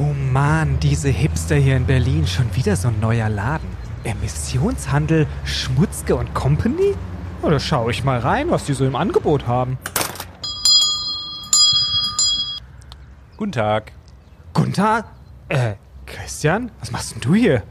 Oh 0.00 0.14
Mann, 0.32 0.80
diese 0.80 1.10
Hipster 1.10 1.56
hier 1.56 1.76
in 1.76 1.84
Berlin, 1.84 2.26
schon 2.26 2.56
wieder 2.56 2.74
so 2.74 2.88
ein 2.88 2.98
neuer 3.00 3.28
Laden. 3.28 3.68
Emissionshandel 4.04 5.26
Schmutzke 5.44 6.16
und 6.16 6.32
Company? 6.32 6.94
Oh, 7.42 7.50
da 7.50 7.60
schaue 7.60 7.90
ich 7.90 8.02
mal 8.02 8.18
rein, 8.18 8.50
was 8.50 8.64
die 8.64 8.72
so 8.72 8.86
im 8.86 8.96
Angebot 8.96 9.46
haben. 9.46 9.76
Guten 13.36 13.52
Tag. 13.52 13.92
Guten 14.54 14.72
Tag. 14.72 15.04
Äh, 15.50 15.74
Christian, 16.06 16.70
was 16.80 16.90
machst 16.92 17.12
denn 17.12 17.20
du 17.20 17.34
hier? 17.34 17.62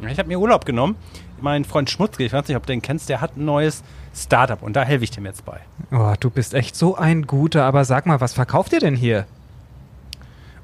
Ich 0.00 0.18
habe 0.18 0.26
mir 0.26 0.40
Urlaub 0.40 0.64
genommen. 0.64 0.96
Mein 1.40 1.64
Freund 1.64 1.88
Schmutzke, 1.90 2.24
ich 2.24 2.32
weiß 2.32 2.48
nicht, 2.48 2.56
ob 2.56 2.66
du 2.66 2.72
den 2.72 2.82
kennst, 2.82 3.08
der 3.08 3.20
hat 3.20 3.36
ein 3.36 3.44
neues 3.44 3.84
Startup 4.16 4.60
und 4.60 4.74
da 4.74 4.82
helfe 4.82 5.04
ich 5.04 5.12
dem 5.12 5.26
jetzt 5.26 5.44
bei. 5.44 5.60
Oh, 5.92 6.14
du 6.18 6.28
bist 6.28 6.54
echt 6.54 6.74
so 6.74 6.96
ein 6.96 7.28
Guter, 7.28 7.66
aber 7.66 7.84
sag 7.84 8.06
mal, 8.06 8.20
was 8.20 8.32
verkauft 8.32 8.72
ihr 8.72 8.80
denn 8.80 8.96
hier? 8.96 9.26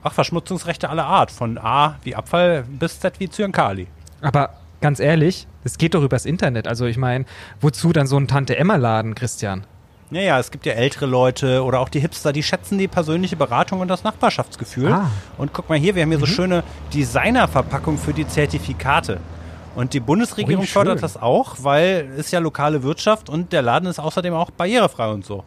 Ach, 0.05 0.13
Verschmutzungsrechte 0.13 0.91
aller 0.91 1.07
Art. 1.07 1.31
Von 1.31 1.59
A 1.59 1.97
wie 2.05 2.15
Abfall 2.15 2.65
bis 2.69 3.01
Z 3.01 3.19
wie 3.19 3.29
Zyankali. 3.29 3.89
Aber 4.21 4.51
ganz 4.83 5.01
ehrlich, 5.01 5.47
es 5.65 5.79
geht 5.79 5.95
doch 5.95 6.03
übers 6.03 6.27
Internet. 6.27 6.69
Also 6.69 6.85
ich 6.85 6.99
meine, 6.99 7.25
wozu 7.61 7.93
dann 7.93 8.07
so 8.07 8.19
ein 8.19 8.29
Tante-Emma-Laden, 8.29 9.15
Christian? 9.15 9.65
Naja, 10.11 10.39
es 10.39 10.51
gibt 10.51 10.67
ja 10.67 10.75
ältere 10.75 11.07
Leute 11.07 11.65
oder 11.65 11.81
auch 11.81 11.89
die 11.89 12.01
Hipster, 12.01 12.33
die 12.35 12.43
schätzen 12.43 12.77
die 12.77 12.87
persönliche 12.87 13.37
Beratung 13.37 13.81
und 13.81 13.89
das 13.89 14.05
Nachbarschaftsgefühl. 14.05 14.93
Ah. 14.93 15.11
Und 15.39 15.55
guck 15.55 15.71
mal 15.71 15.79
hier, 15.79 15.95
wir 15.95 16.03
haben 16.03 16.11
hier 16.11 16.21
so 16.21 16.27
schöne 16.27 16.63
Designerverpackungen 16.93 17.99
für 17.99 18.13
die 18.13 18.29
Zertifikate. 18.29 19.21
Und 19.75 19.95
die 19.95 20.01
Bundesregierung 20.01 20.67
schön. 20.67 20.73
fördert 20.73 21.03
das 21.03 21.21
auch, 21.21 21.57
weil 21.63 22.13
es 22.19 22.31
ja 22.31 22.39
lokale 22.39 22.83
Wirtschaft 22.83 23.29
und 23.29 23.53
der 23.53 23.63
Laden 23.63 23.89
ist 23.89 23.99
außerdem 23.99 24.35
auch 24.35 24.51
barrierefrei 24.51 25.09
und 25.09 25.25
so. 25.25 25.45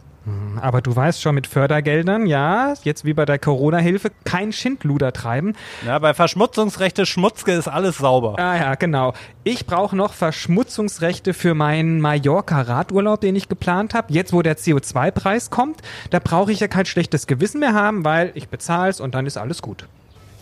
Aber 0.61 0.81
du 0.81 0.95
weißt 0.95 1.21
schon, 1.21 1.35
mit 1.35 1.47
Fördergeldern, 1.47 2.25
ja, 2.25 2.73
jetzt 2.83 3.05
wie 3.05 3.13
bei 3.13 3.25
der 3.25 3.39
Corona-Hilfe, 3.39 4.11
kein 4.25 4.51
Schindluder 4.51 5.13
treiben. 5.13 5.53
Ja, 5.85 5.99
bei 5.99 6.13
Verschmutzungsrechte 6.13 7.05
Schmutzke 7.05 7.53
ist 7.53 7.67
alles 7.67 7.97
sauber. 7.97 8.35
Ah 8.37 8.57
ja, 8.57 8.75
genau. 8.75 9.13
Ich 9.43 9.65
brauche 9.65 9.95
noch 9.95 10.13
Verschmutzungsrechte 10.13 11.33
für 11.33 11.53
meinen 11.53 12.01
Mallorca-Radurlaub, 12.01 13.21
den 13.21 13.35
ich 13.35 13.49
geplant 13.49 13.93
habe. 13.93 14.11
Jetzt, 14.11 14.33
wo 14.33 14.41
der 14.41 14.57
CO2-Preis 14.57 15.49
kommt, 15.49 15.81
da 16.09 16.19
brauche 16.19 16.51
ich 16.51 16.59
ja 16.59 16.67
kein 16.67 16.85
schlechtes 16.85 17.27
Gewissen 17.27 17.59
mehr 17.59 17.73
haben, 17.73 18.03
weil 18.03 18.31
ich 18.33 18.49
bezahle 18.49 18.89
es 18.89 18.99
und 18.99 19.15
dann 19.15 19.25
ist 19.25 19.37
alles 19.37 19.61
gut. 19.61 19.87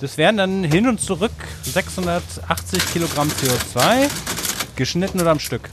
Das 0.02 0.17
wären 0.17 0.38
dann 0.38 0.64
hin 0.64 0.88
und 0.88 0.99
zurück 0.99 1.31
680 1.64 2.86
Kilogramm 2.92 3.30
CO2, 3.30 4.09
geschnitten 4.75 5.22
oder 5.22 5.31
am 5.31 5.39
Stück. 5.39 5.70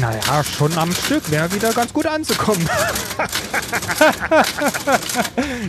Naja, 0.00 0.42
schon 0.44 0.76
am 0.78 0.92
Stück 0.92 1.30
wäre 1.30 1.52
wieder 1.52 1.72
ganz 1.72 1.92
gut 1.92 2.06
anzukommen. 2.06 2.68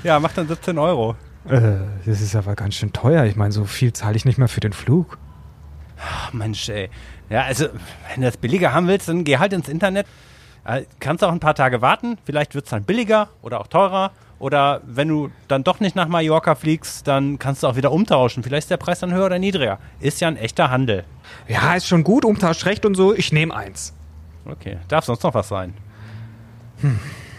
Ja, 0.03 0.19
macht 0.19 0.37
dann 0.37 0.47
17 0.47 0.77
Euro. 0.77 1.15
äh, 1.49 1.59
das 2.05 2.21
ist 2.21 2.35
aber 2.35 2.55
ganz 2.55 2.75
schön 2.75 2.93
teuer. 2.93 3.25
Ich 3.25 3.35
meine, 3.35 3.51
so 3.51 3.65
viel 3.65 3.93
zahle 3.93 4.15
ich 4.15 4.25
nicht 4.25 4.37
mehr 4.37 4.47
für 4.47 4.59
den 4.61 4.73
Flug. 4.73 5.17
Ach, 6.03 6.33
Mensch, 6.33 6.69
ey. 6.69 6.89
Ja, 7.29 7.43
also, 7.43 7.65
wenn 8.09 8.21
du 8.21 8.27
das 8.27 8.37
billiger 8.37 8.73
haben 8.73 8.87
willst, 8.87 9.07
dann 9.09 9.23
geh 9.23 9.37
halt 9.37 9.53
ins 9.53 9.69
Internet. 9.69 10.07
Äh, 10.65 10.83
Kannst 10.99 11.23
auch 11.23 11.31
ein 11.31 11.39
paar 11.39 11.55
Tage 11.55 11.81
warten. 11.81 12.17
Vielleicht 12.25 12.55
wird 12.55 12.65
es 12.65 12.71
dann 12.71 12.83
billiger 12.83 13.29
oder 13.41 13.59
auch 13.59 13.67
teurer. 13.67 14.11
Oder 14.39 14.81
wenn 14.85 15.07
du 15.07 15.29
dann 15.47 15.63
doch 15.63 15.79
nicht 15.79 15.95
nach 15.95 16.07
Mallorca 16.07 16.55
fliegst, 16.55 17.07
dann 17.07 17.37
kannst 17.37 17.61
du 17.63 17.67
auch 17.67 17.75
wieder 17.75 17.91
umtauschen. 17.91 18.41
Vielleicht 18.43 18.65
ist 18.65 18.71
der 18.71 18.77
Preis 18.77 18.99
dann 18.99 19.13
höher 19.13 19.25
oder 19.27 19.37
niedriger. 19.39 19.77
Ist 19.99 20.19
ja 20.21 20.27
ein 20.27 20.37
echter 20.37 20.71
Handel. 20.71 21.03
Ja, 21.47 21.75
ist 21.75 21.87
schon 21.87 22.03
gut, 22.03 22.25
Umtauschrecht 22.25 22.85
und 22.85 22.95
so. 22.95 23.13
Ich 23.13 23.31
nehme 23.31 23.55
eins. 23.55 23.93
Okay, 24.45 24.77
darf 24.87 25.05
sonst 25.05 25.23
noch 25.23 25.33
was 25.33 25.47
sein? 25.47 25.73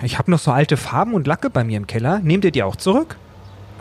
Ich 0.02 0.18
habe 0.18 0.30
noch 0.30 0.38
so 0.38 0.52
alte 0.52 0.76
Farben 0.76 1.14
und 1.14 1.26
Lacke 1.26 1.50
bei 1.50 1.64
mir 1.64 1.76
im 1.76 1.86
Keller. 1.86 2.20
Nehmt 2.20 2.44
ihr 2.44 2.52
die 2.52 2.62
auch 2.62 2.76
zurück? 2.76 3.16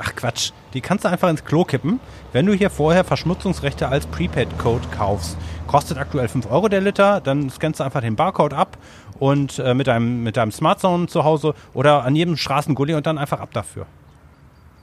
Ach 0.04 0.16
Quatsch, 0.16 0.52
die 0.74 0.82
kannst 0.82 1.06
du 1.06 1.10
einfach 1.10 1.30
ins 1.30 1.46
Klo 1.46 1.64
kippen, 1.64 2.00
wenn 2.34 2.48
du 2.48 2.54
hier 2.54 2.72
vorher 2.72 3.04
Verschmutzungsrechte 3.04 3.88
als 3.88 4.08
Prepaid-Code 4.08 4.88
kaufst. 4.98 5.38
Kostet 5.68 6.00
aktuell 6.00 6.28
5 6.28 6.50
Euro 6.50 6.70
der 6.70 6.82
Liter, 6.82 7.22
dann 7.22 7.50
scannst 7.52 7.80
du 7.80 7.84
einfach 7.84 8.02
den 8.02 8.16
Barcode 8.16 8.54
ab 8.54 8.78
und 9.20 9.60
äh, 9.60 9.76
mit, 9.76 9.86
deinem, 9.86 10.24
mit 10.24 10.38
deinem 10.38 10.52
Smartphone 10.52 11.08
zu 11.08 11.24
Hause 11.24 11.54
oder 11.74 12.04
an 12.04 12.16
jedem 12.16 12.36
Straßengully 12.36 12.96
und 12.96 13.06
dann 13.06 13.20
einfach 13.20 13.40
ab 13.40 13.50
dafür. 13.54 13.86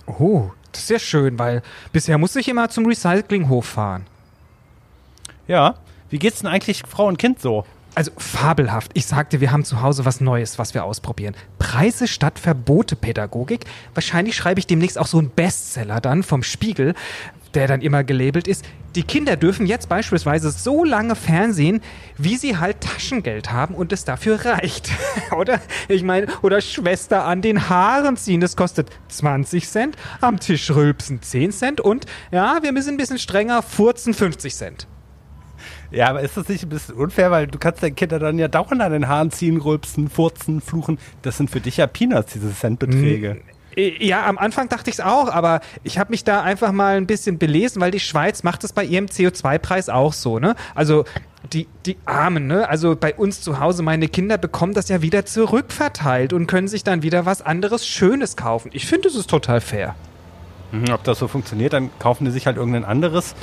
Oh, 0.06 0.50
das 0.70 0.82
ist 0.82 0.90
ja 0.90 0.98
schön, 1.00 1.38
weil 1.38 1.62
bisher 1.92 2.18
musste 2.18 2.38
ich 2.38 2.48
immer 2.48 2.68
zum 2.68 2.86
Recyclinghof 2.86 3.66
fahren. 3.66 4.06
Ja, 5.48 5.74
wie 6.10 6.18
geht's 6.18 6.40
denn 6.40 6.48
eigentlich 6.48 6.84
Frau 6.86 7.06
und 7.06 7.18
Kind 7.18 7.40
so? 7.40 7.64
Also 7.98 8.12
fabelhaft. 8.16 8.92
Ich 8.94 9.06
sagte, 9.06 9.40
wir 9.40 9.50
haben 9.50 9.64
zu 9.64 9.82
Hause 9.82 10.04
was 10.04 10.20
Neues, 10.20 10.56
was 10.56 10.72
wir 10.72 10.84
ausprobieren. 10.84 11.34
Preise 11.58 12.06
statt 12.06 12.38
Verbote 12.38 12.94
Pädagogik. 12.94 13.64
Wahrscheinlich 13.92 14.36
schreibe 14.36 14.60
ich 14.60 14.68
demnächst 14.68 14.96
auch 14.96 15.08
so 15.08 15.18
einen 15.18 15.30
Bestseller 15.30 16.00
dann 16.00 16.22
vom 16.22 16.44
Spiegel, 16.44 16.94
der 17.54 17.66
dann 17.66 17.80
immer 17.80 18.04
gelabelt 18.04 18.46
ist. 18.46 18.64
Die 18.94 19.02
Kinder 19.02 19.34
dürfen 19.34 19.66
jetzt 19.66 19.88
beispielsweise 19.88 20.52
so 20.52 20.84
lange 20.84 21.16
Fernsehen, 21.16 21.80
wie 22.16 22.36
sie 22.36 22.56
halt 22.56 22.82
Taschengeld 22.82 23.50
haben 23.50 23.74
und 23.74 23.92
es 23.92 24.04
dafür 24.04 24.44
reicht. 24.44 24.92
oder? 25.36 25.60
Ich 25.88 26.04
meine, 26.04 26.28
oder 26.42 26.60
Schwester 26.60 27.24
an 27.24 27.42
den 27.42 27.68
Haaren 27.68 28.16
ziehen, 28.16 28.40
das 28.40 28.54
kostet 28.54 28.90
20 29.08 29.68
Cent, 29.68 29.96
am 30.20 30.38
Tisch 30.38 30.70
rülpsen 30.70 31.20
10 31.20 31.50
Cent 31.50 31.80
und 31.80 32.06
ja, 32.30 32.62
wir 32.62 32.70
müssen 32.70 32.90
ein 32.90 32.96
bisschen 32.96 33.18
strenger, 33.18 33.60
furzen 33.60 34.14
50 34.14 34.54
Cent. 34.54 34.86
Ja, 35.90 36.08
aber 36.10 36.20
ist 36.20 36.36
das 36.36 36.48
nicht 36.48 36.62
ein 36.64 36.68
bisschen 36.68 36.94
unfair, 36.96 37.30
weil 37.30 37.46
du 37.46 37.58
kannst 37.58 37.82
deinen 37.82 37.94
Kindern 37.94 38.20
dann 38.20 38.38
ja 38.38 38.48
dauernd 38.48 38.80
an 38.82 38.92
den 38.92 39.08
Haaren 39.08 39.30
ziehen, 39.30 39.56
rülpsen, 39.58 40.10
furzen, 40.10 40.60
fluchen. 40.60 40.98
Das 41.22 41.38
sind 41.38 41.50
für 41.50 41.60
dich 41.60 41.78
ja 41.78 41.86
Peanuts, 41.86 42.34
diese 42.34 42.54
Centbeträge. 42.54 43.40
Ja, 44.00 44.26
am 44.26 44.38
Anfang 44.38 44.68
dachte 44.68 44.90
ich 44.90 44.96
es 44.96 45.00
auch, 45.00 45.28
aber 45.28 45.60
ich 45.84 45.98
habe 45.98 46.10
mich 46.10 46.24
da 46.24 46.42
einfach 46.42 46.72
mal 46.72 46.96
ein 46.96 47.06
bisschen 47.06 47.38
belesen, 47.38 47.80
weil 47.80 47.92
die 47.92 48.00
Schweiz 48.00 48.42
macht 48.42 48.64
es 48.64 48.72
bei 48.72 48.84
ihrem 48.84 49.06
CO2-Preis 49.06 49.88
auch 49.88 50.12
so, 50.12 50.40
ne? 50.40 50.56
Also 50.74 51.04
die, 51.52 51.68
die 51.86 51.96
Armen, 52.04 52.48
ne? 52.48 52.68
Also 52.68 52.96
bei 52.96 53.14
uns 53.14 53.40
zu 53.40 53.60
Hause, 53.60 53.84
meine 53.84 54.08
Kinder 54.08 54.36
bekommen 54.36 54.74
das 54.74 54.88
ja 54.88 55.00
wieder 55.00 55.26
zurückverteilt 55.26 56.32
und 56.32 56.48
können 56.48 56.66
sich 56.66 56.82
dann 56.82 57.02
wieder 57.02 57.24
was 57.24 57.40
anderes 57.40 57.86
Schönes 57.86 58.36
kaufen. 58.36 58.70
Ich 58.74 58.86
finde, 58.86 59.08
es 59.08 59.14
ist 59.14 59.30
total 59.30 59.60
fair. 59.60 59.94
Mhm, 60.72 60.90
Ob 60.92 61.04
das 61.04 61.20
so 61.20 61.28
funktioniert, 61.28 61.72
dann 61.72 61.90
kaufen 62.00 62.24
die 62.24 62.32
sich 62.32 62.46
halt 62.46 62.56
irgendein 62.56 62.84
anderes 62.84 63.36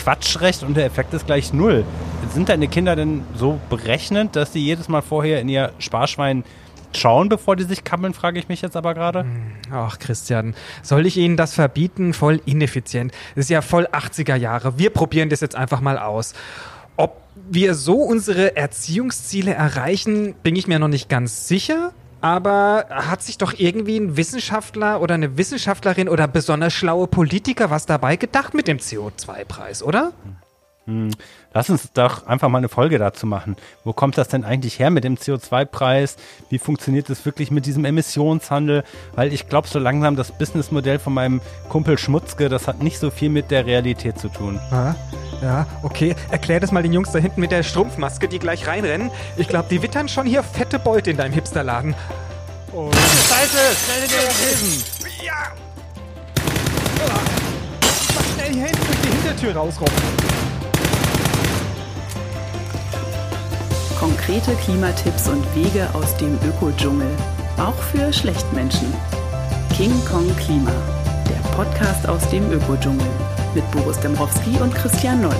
Quatschrecht 0.00 0.62
und 0.62 0.78
der 0.78 0.86
Effekt 0.86 1.12
ist 1.12 1.26
gleich 1.26 1.52
null. 1.52 1.84
Sind 2.32 2.48
deine 2.48 2.68
Kinder 2.68 2.96
denn 2.96 3.22
so 3.34 3.60
berechnend, 3.68 4.34
dass 4.34 4.50
die 4.50 4.64
jedes 4.64 4.88
Mal 4.88 5.02
vorher 5.02 5.42
in 5.42 5.48
ihr 5.50 5.72
Sparschwein 5.78 6.42
schauen, 6.96 7.28
bevor 7.28 7.54
die 7.54 7.64
sich 7.64 7.84
kabbeln, 7.84 8.14
frage 8.14 8.38
ich 8.38 8.48
mich 8.48 8.62
jetzt 8.62 8.76
aber 8.76 8.94
gerade. 8.94 9.26
Ach, 9.70 9.98
Christian, 9.98 10.54
soll 10.82 11.06
ich 11.06 11.18
Ihnen 11.18 11.36
das 11.36 11.52
verbieten? 11.52 12.14
Voll 12.14 12.40
ineffizient. 12.46 13.12
Das 13.34 13.44
ist 13.44 13.50
ja 13.50 13.60
voll 13.60 13.86
80er 13.88 14.36
Jahre. 14.36 14.78
Wir 14.78 14.88
probieren 14.88 15.28
das 15.28 15.40
jetzt 15.40 15.54
einfach 15.54 15.82
mal 15.82 15.98
aus. 15.98 16.32
Ob 16.96 17.20
wir 17.50 17.74
so 17.74 17.96
unsere 17.96 18.56
Erziehungsziele 18.56 19.52
erreichen, 19.52 20.34
bin 20.42 20.56
ich 20.56 20.66
mir 20.66 20.78
noch 20.78 20.88
nicht 20.88 21.10
ganz 21.10 21.46
sicher. 21.46 21.92
Aber 22.20 22.86
hat 22.90 23.22
sich 23.22 23.38
doch 23.38 23.54
irgendwie 23.56 23.96
ein 23.96 24.16
Wissenschaftler 24.16 25.00
oder 25.00 25.14
eine 25.14 25.38
Wissenschaftlerin 25.38 26.08
oder 26.08 26.28
besonders 26.28 26.72
schlaue 26.72 27.06
Politiker 27.06 27.70
was 27.70 27.86
dabei 27.86 28.16
gedacht 28.16 28.54
mit 28.54 28.68
dem 28.68 28.78
CO2-Preis, 28.78 29.82
oder? 29.82 30.12
Lass 31.52 31.68
uns 31.68 31.92
doch 31.92 32.26
einfach 32.26 32.48
mal 32.48 32.58
eine 32.58 32.68
Folge 32.68 32.98
dazu 32.98 33.26
machen. 33.26 33.56
Wo 33.84 33.92
kommt 33.92 34.16
das 34.18 34.28
denn 34.28 34.44
eigentlich 34.44 34.78
her 34.78 34.90
mit 34.90 35.04
dem 35.04 35.16
CO2-Preis? 35.16 36.16
Wie 36.48 36.58
funktioniert 36.58 37.10
es 37.10 37.24
wirklich 37.24 37.50
mit 37.50 37.66
diesem 37.66 37.84
Emissionshandel? 37.84 38.84
Weil 39.14 39.32
ich 39.32 39.48
glaube 39.48 39.66
so 39.66 39.78
langsam, 39.78 40.16
das 40.16 40.30
Businessmodell 40.30 40.98
von 40.98 41.12
meinem 41.12 41.40
Kumpel 41.68 41.98
Schmutzke, 41.98 42.48
das 42.48 42.68
hat 42.68 42.82
nicht 42.82 42.98
so 42.98 43.10
viel 43.10 43.30
mit 43.30 43.50
der 43.50 43.66
Realität 43.66 44.18
zu 44.18 44.28
tun. 44.28 44.60
Ja, 44.70 44.94
ja, 45.42 45.66
okay. 45.82 46.14
Erklär 46.30 46.60
das 46.60 46.70
mal 46.70 46.82
den 46.82 46.92
Jungs 46.92 47.10
da 47.10 47.18
hinten 47.18 47.40
mit 47.40 47.50
der 47.50 47.62
Strumpfmaske, 47.62 48.28
die 48.28 48.38
gleich 48.38 48.66
reinrennen. 48.66 49.10
Ich 49.36 49.48
glaube, 49.48 49.68
die 49.70 49.82
wittern 49.82 50.08
schon 50.08 50.26
hier 50.26 50.42
fette 50.42 50.78
Beute 50.78 51.10
in 51.10 51.16
deinem 51.16 51.32
Hipsterladen. 51.32 51.94
Und 52.72 52.94
Seite, 52.94 53.58
schnell 53.74 54.04
in 54.04 54.10
den! 54.10 55.26
Ja! 55.26 55.52
Mach 58.14 58.24
schnell 58.34 58.52
hier 58.52 58.64
hinten 58.66 58.86
durch 58.86 59.00
die 59.00 59.08
Hintertür 59.08 59.56
rausrobben. 59.56 60.39
Konkrete 64.00 64.54
Klimatipps 64.54 65.28
und 65.28 65.44
Wege 65.54 65.86
aus 65.94 66.16
dem 66.16 66.38
Ökodschungel. 66.48 67.06
Auch 67.58 67.74
für 67.74 68.10
Schlechtmenschen. 68.10 68.90
King 69.76 69.92
Kong 70.06 70.26
Klima. 70.38 70.72
Der 71.28 71.48
Podcast 71.50 72.08
aus 72.08 72.26
dem 72.30 72.50
Ökodschungel. 72.50 73.06
Mit 73.54 73.70
Boris 73.70 74.00
Dembrowski 74.00 74.56
und 74.58 74.74
Christian 74.74 75.20
Noll. 75.20 75.36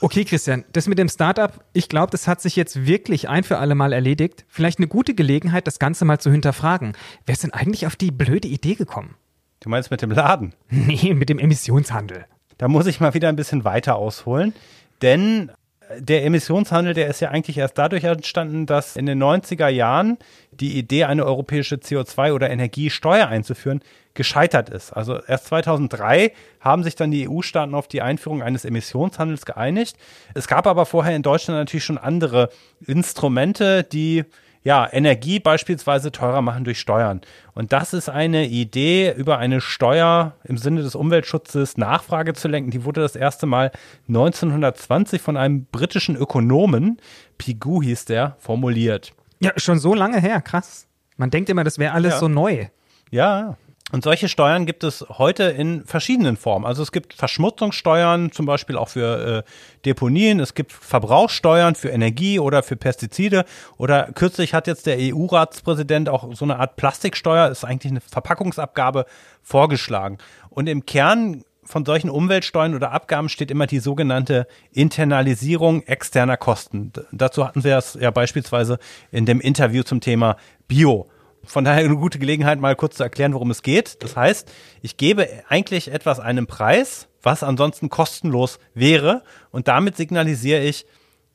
Okay, 0.00 0.24
Christian, 0.24 0.64
das 0.70 0.86
mit 0.86 1.00
dem 1.00 1.08
Startup, 1.08 1.64
ich 1.72 1.88
glaube, 1.88 2.12
das 2.12 2.28
hat 2.28 2.40
sich 2.40 2.54
jetzt 2.54 2.86
wirklich 2.86 3.28
ein 3.28 3.42
für 3.42 3.58
alle 3.58 3.74
Mal 3.74 3.92
erledigt. 3.92 4.44
Vielleicht 4.46 4.78
eine 4.78 4.86
gute 4.86 5.14
Gelegenheit, 5.14 5.66
das 5.66 5.80
Ganze 5.80 6.04
mal 6.04 6.20
zu 6.20 6.30
hinterfragen. 6.30 6.92
Wer 7.26 7.32
ist 7.32 7.42
denn 7.42 7.52
eigentlich 7.52 7.88
auf 7.88 7.96
die 7.96 8.12
blöde 8.12 8.46
Idee 8.46 8.76
gekommen? 8.76 9.16
Du 9.58 9.68
meinst 9.68 9.90
mit 9.90 10.00
dem 10.00 10.12
Laden? 10.12 10.54
Nee, 10.70 11.12
mit 11.12 11.28
dem 11.28 11.40
Emissionshandel. 11.40 12.26
Da 12.56 12.68
muss 12.68 12.86
ich 12.86 13.00
mal 13.00 13.14
wieder 13.14 13.28
ein 13.28 13.36
bisschen 13.36 13.64
weiter 13.64 13.96
ausholen. 13.96 14.54
Denn 15.02 15.50
der 15.98 16.24
Emissionshandel, 16.24 16.94
der 16.94 17.08
ist 17.08 17.20
ja 17.20 17.30
eigentlich 17.30 17.58
erst 17.58 17.76
dadurch 17.78 18.04
entstanden, 18.04 18.66
dass 18.66 18.96
in 18.96 19.06
den 19.06 19.22
90er 19.22 19.68
Jahren 19.68 20.18
die 20.52 20.78
Idee, 20.78 21.04
eine 21.04 21.24
europäische 21.26 21.76
CO2- 21.76 22.32
oder 22.32 22.50
Energiesteuer 22.50 23.26
einzuführen, 23.26 23.80
gescheitert 24.14 24.70
ist. 24.70 24.92
Also 24.92 25.20
erst 25.26 25.46
2003 25.46 26.32
haben 26.60 26.84
sich 26.84 26.94
dann 26.94 27.10
die 27.10 27.28
EU-Staaten 27.28 27.74
auf 27.74 27.88
die 27.88 28.00
Einführung 28.00 28.42
eines 28.42 28.64
Emissionshandels 28.64 29.44
geeinigt. 29.44 29.96
Es 30.34 30.46
gab 30.46 30.66
aber 30.66 30.86
vorher 30.86 31.16
in 31.16 31.22
Deutschland 31.22 31.58
natürlich 31.58 31.84
schon 31.84 31.98
andere 31.98 32.48
Instrumente, 32.86 33.82
die 33.82 34.24
ja, 34.64 34.88
Energie 34.90 35.38
beispielsweise 35.40 36.10
teurer 36.10 36.40
machen 36.42 36.64
durch 36.64 36.80
Steuern. 36.80 37.20
Und 37.54 37.72
das 37.72 37.92
ist 37.92 38.08
eine 38.08 38.46
Idee, 38.46 39.12
über 39.14 39.38
eine 39.38 39.60
Steuer 39.60 40.32
im 40.44 40.56
Sinne 40.56 40.82
des 40.82 40.94
Umweltschutzes 40.94 41.76
Nachfrage 41.76 42.32
zu 42.32 42.48
lenken. 42.48 42.70
Die 42.70 42.84
wurde 42.84 43.02
das 43.02 43.14
erste 43.14 43.44
Mal 43.46 43.70
1920 44.08 45.20
von 45.20 45.36
einem 45.36 45.66
britischen 45.66 46.16
Ökonomen, 46.16 46.98
Pigou 47.38 47.82
hieß 47.82 48.06
der, 48.06 48.36
formuliert. 48.38 49.12
Ja, 49.38 49.52
schon 49.56 49.78
so 49.78 49.94
lange 49.94 50.18
her, 50.20 50.40
krass. 50.40 50.86
Man 51.16 51.30
denkt 51.30 51.50
immer, 51.50 51.62
das 51.64 51.78
wäre 51.78 51.92
alles 51.92 52.14
Ja. 52.14 52.18
so 52.18 52.28
neu. 52.28 52.66
Ja. 53.10 53.56
Und 53.94 54.02
solche 54.02 54.28
Steuern 54.28 54.66
gibt 54.66 54.82
es 54.82 55.06
heute 55.08 55.44
in 55.44 55.84
verschiedenen 55.84 56.36
Formen. 56.36 56.66
Also 56.66 56.82
es 56.82 56.90
gibt 56.90 57.14
Verschmutzungssteuern, 57.14 58.32
zum 58.32 58.44
Beispiel 58.44 58.76
auch 58.76 58.88
für 58.88 59.44
äh, 59.46 59.50
Deponien. 59.84 60.40
Es 60.40 60.54
gibt 60.54 60.72
Verbrauchssteuern 60.72 61.76
für 61.76 61.90
Energie 61.90 62.40
oder 62.40 62.64
für 62.64 62.74
Pestizide. 62.74 63.44
Oder 63.76 64.10
kürzlich 64.12 64.52
hat 64.52 64.66
jetzt 64.66 64.86
der 64.86 64.96
EU-Ratspräsident 64.98 66.08
auch 66.08 66.34
so 66.34 66.44
eine 66.44 66.58
Art 66.58 66.74
Plastiksteuer, 66.74 67.48
ist 67.50 67.62
eigentlich 67.62 67.92
eine 67.92 68.00
Verpackungsabgabe, 68.00 69.06
vorgeschlagen. 69.42 70.18
Und 70.50 70.68
im 70.68 70.86
Kern 70.86 71.44
von 71.62 71.84
solchen 71.84 72.10
Umweltsteuern 72.10 72.74
oder 72.74 72.90
Abgaben 72.90 73.28
steht 73.28 73.52
immer 73.52 73.68
die 73.68 73.78
sogenannte 73.78 74.48
Internalisierung 74.72 75.84
externer 75.84 76.36
Kosten. 76.36 76.90
Dazu 77.12 77.46
hatten 77.46 77.62
wir 77.62 77.78
es 77.78 77.96
ja 78.00 78.10
beispielsweise 78.10 78.80
in 79.12 79.24
dem 79.24 79.40
Interview 79.40 79.84
zum 79.84 80.00
Thema 80.00 80.36
Bio. 80.66 81.06
Von 81.46 81.64
daher 81.64 81.84
eine 81.84 81.96
gute 81.96 82.18
Gelegenheit, 82.18 82.58
mal 82.58 82.76
kurz 82.76 82.96
zu 82.96 83.02
erklären, 83.02 83.34
worum 83.34 83.50
es 83.50 83.62
geht. 83.62 84.02
Das 84.02 84.16
heißt, 84.16 84.50
ich 84.82 84.96
gebe 84.96 85.28
eigentlich 85.48 85.92
etwas 85.92 86.20
einen 86.20 86.46
Preis, 86.46 87.08
was 87.22 87.42
ansonsten 87.42 87.88
kostenlos 87.88 88.58
wäre, 88.74 89.22
und 89.50 89.68
damit 89.68 89.96
signalisiere 89.96 90.60
ich, 90.60 90.86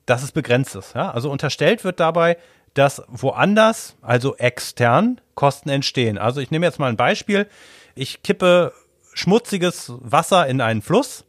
dass 0.06 0.24
es 0.24 0.32
begrenzt 0.32 0.76
ist. 0.76 0.96
Ja? 0.96 1.12
Also 1.12 1.32
unterstellt 1.32 1.84
wird 1.84 2.00
dabei, 2.00 2.38
dass 2.74 3.02
woanders, 3.08 3.96
also 4.02 4.36
extern, 4.38 5.22
Kosten 5.36 5.70
entstehen. 5.70 6.18
Also 6.18 6.42
ich 6.42 6.52
nehme 6.52 6.66
jetzt 6.66 6.80
mal 6.80 6.90
ein 6.90 6.98
Beispiel. 6.98 7.48
Ich 7.96 8.24
kippe 8.24 8.74
schmutziges 9.20 9.92
Wasser 10.00 10.48
in 10.48 10.62
einen 10.62 10.82
Fluss. 10.82 11.26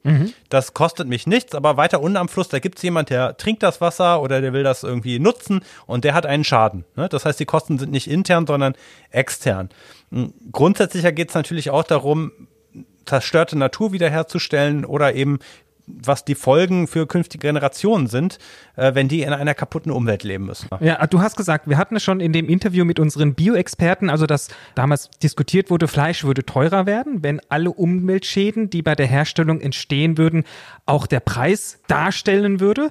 Das 0.49 0.75
kostet 0.75 1.09
mich 1.09 1.27
nichts, 1.27 1.55
aber 1.55 1.77
weiter 1.77 2.01
unten 2.01 2.17
am 2.17 2.29
Fluss, 2.29 2.49
da 2.49 2.59
gibt 2.59 2.79
es 2.79 2.83
jemand, 2.83 3.11
der 3.11 3.37
trinkt 3.37 3.63
das 3.63 3.81
Wasser 3.81 4.23
oder 4.23 4.41
der 4.41 4.53
will 4.53 4.63
das 4.63 4.83
irgendwie 4.83 5.19
nutzen 5.19 5.63
und 5.87 6.05
der 6.05 6.15
hat 6.15 6.27
einen 6.27 6.45
Schaden. 6.45 6.85
Ne? 6.97 7.09
Das 7.09 7.25
heißt, 7.25 7.39
die 7.39 7.45
Kosten 7.45 7.79
sind 7.79 7.93
nicht 7.93 8.09
intern, 8.09 8.47
sondern 8.47 8.75
extern. 9.11 9.69
M, 10.11 10.33
Grundsätzlicher 10.53 11.13
geht 11.13 11.29
es 11.31 11.35
natürlich 11.35 11.71
auch 11.71 11.85
darum, 11.85 12.33
zerstörte 13.07 13.59
Natur 13.59 13.93
wiederherzustellen 13.93 14.85
oder 14.85 15.15
eben 15.15 15.41
was 16.05 16.25
die 16.25 16.35
Folgen 16.35 16.87
für 16.87 17.07
künftige 17.07 17.47
Generationen 17.47 18.07
sind, 18.07 18.39
äh, 18.77 18.95
wenn 18.95 19.09
die 19.09 19.23
in 19.23 19.33
einer 19.33 19.55
kaputten 19.55 19.93
Umwelt 19.93 20.23
leben 20.25 20.47
müssen. 20.47 20.69
Ja, 20.81 21.07
du 21.07 21.21
hast 21.21 21.37
gesagt, 21.37 21.69
wir 21.69 21.79
hatten 21.79 21.97
es 21.97 22.03
schon 22.03 22.21
in 22.21 22.33
dem 22.33 22.49
Interview 22.49 22.85
mit 22.85 22.99
unseren 22.99 23.35
Bioexperten, 23.35 24.11
also 24.11 24.27
dass 24.27 24.49
damals 24.75 25.11
diskutiert 25.23 25.71
wurde, 25.71 25.89
Fleisch 25.89 26.25
würde 26.25 26.45
teurer 26.45 26.87
werden, 26.87 27.23
wenn 27.23 27.41
alle 27.49 27.71
Umweltschäden, 27.71 28.71
die 28.71 28.83
bei 28.83 28.95
der 28.95 29.07
Herstellung 29.07 29.61
entstehen 29.61 30.19
würden, 30.19 30.45
auch 30.87 31.07
der 31.07 31.21
Preis 31.21 31.81
darstellen 31.87 32.61
würde. 32.61 32.91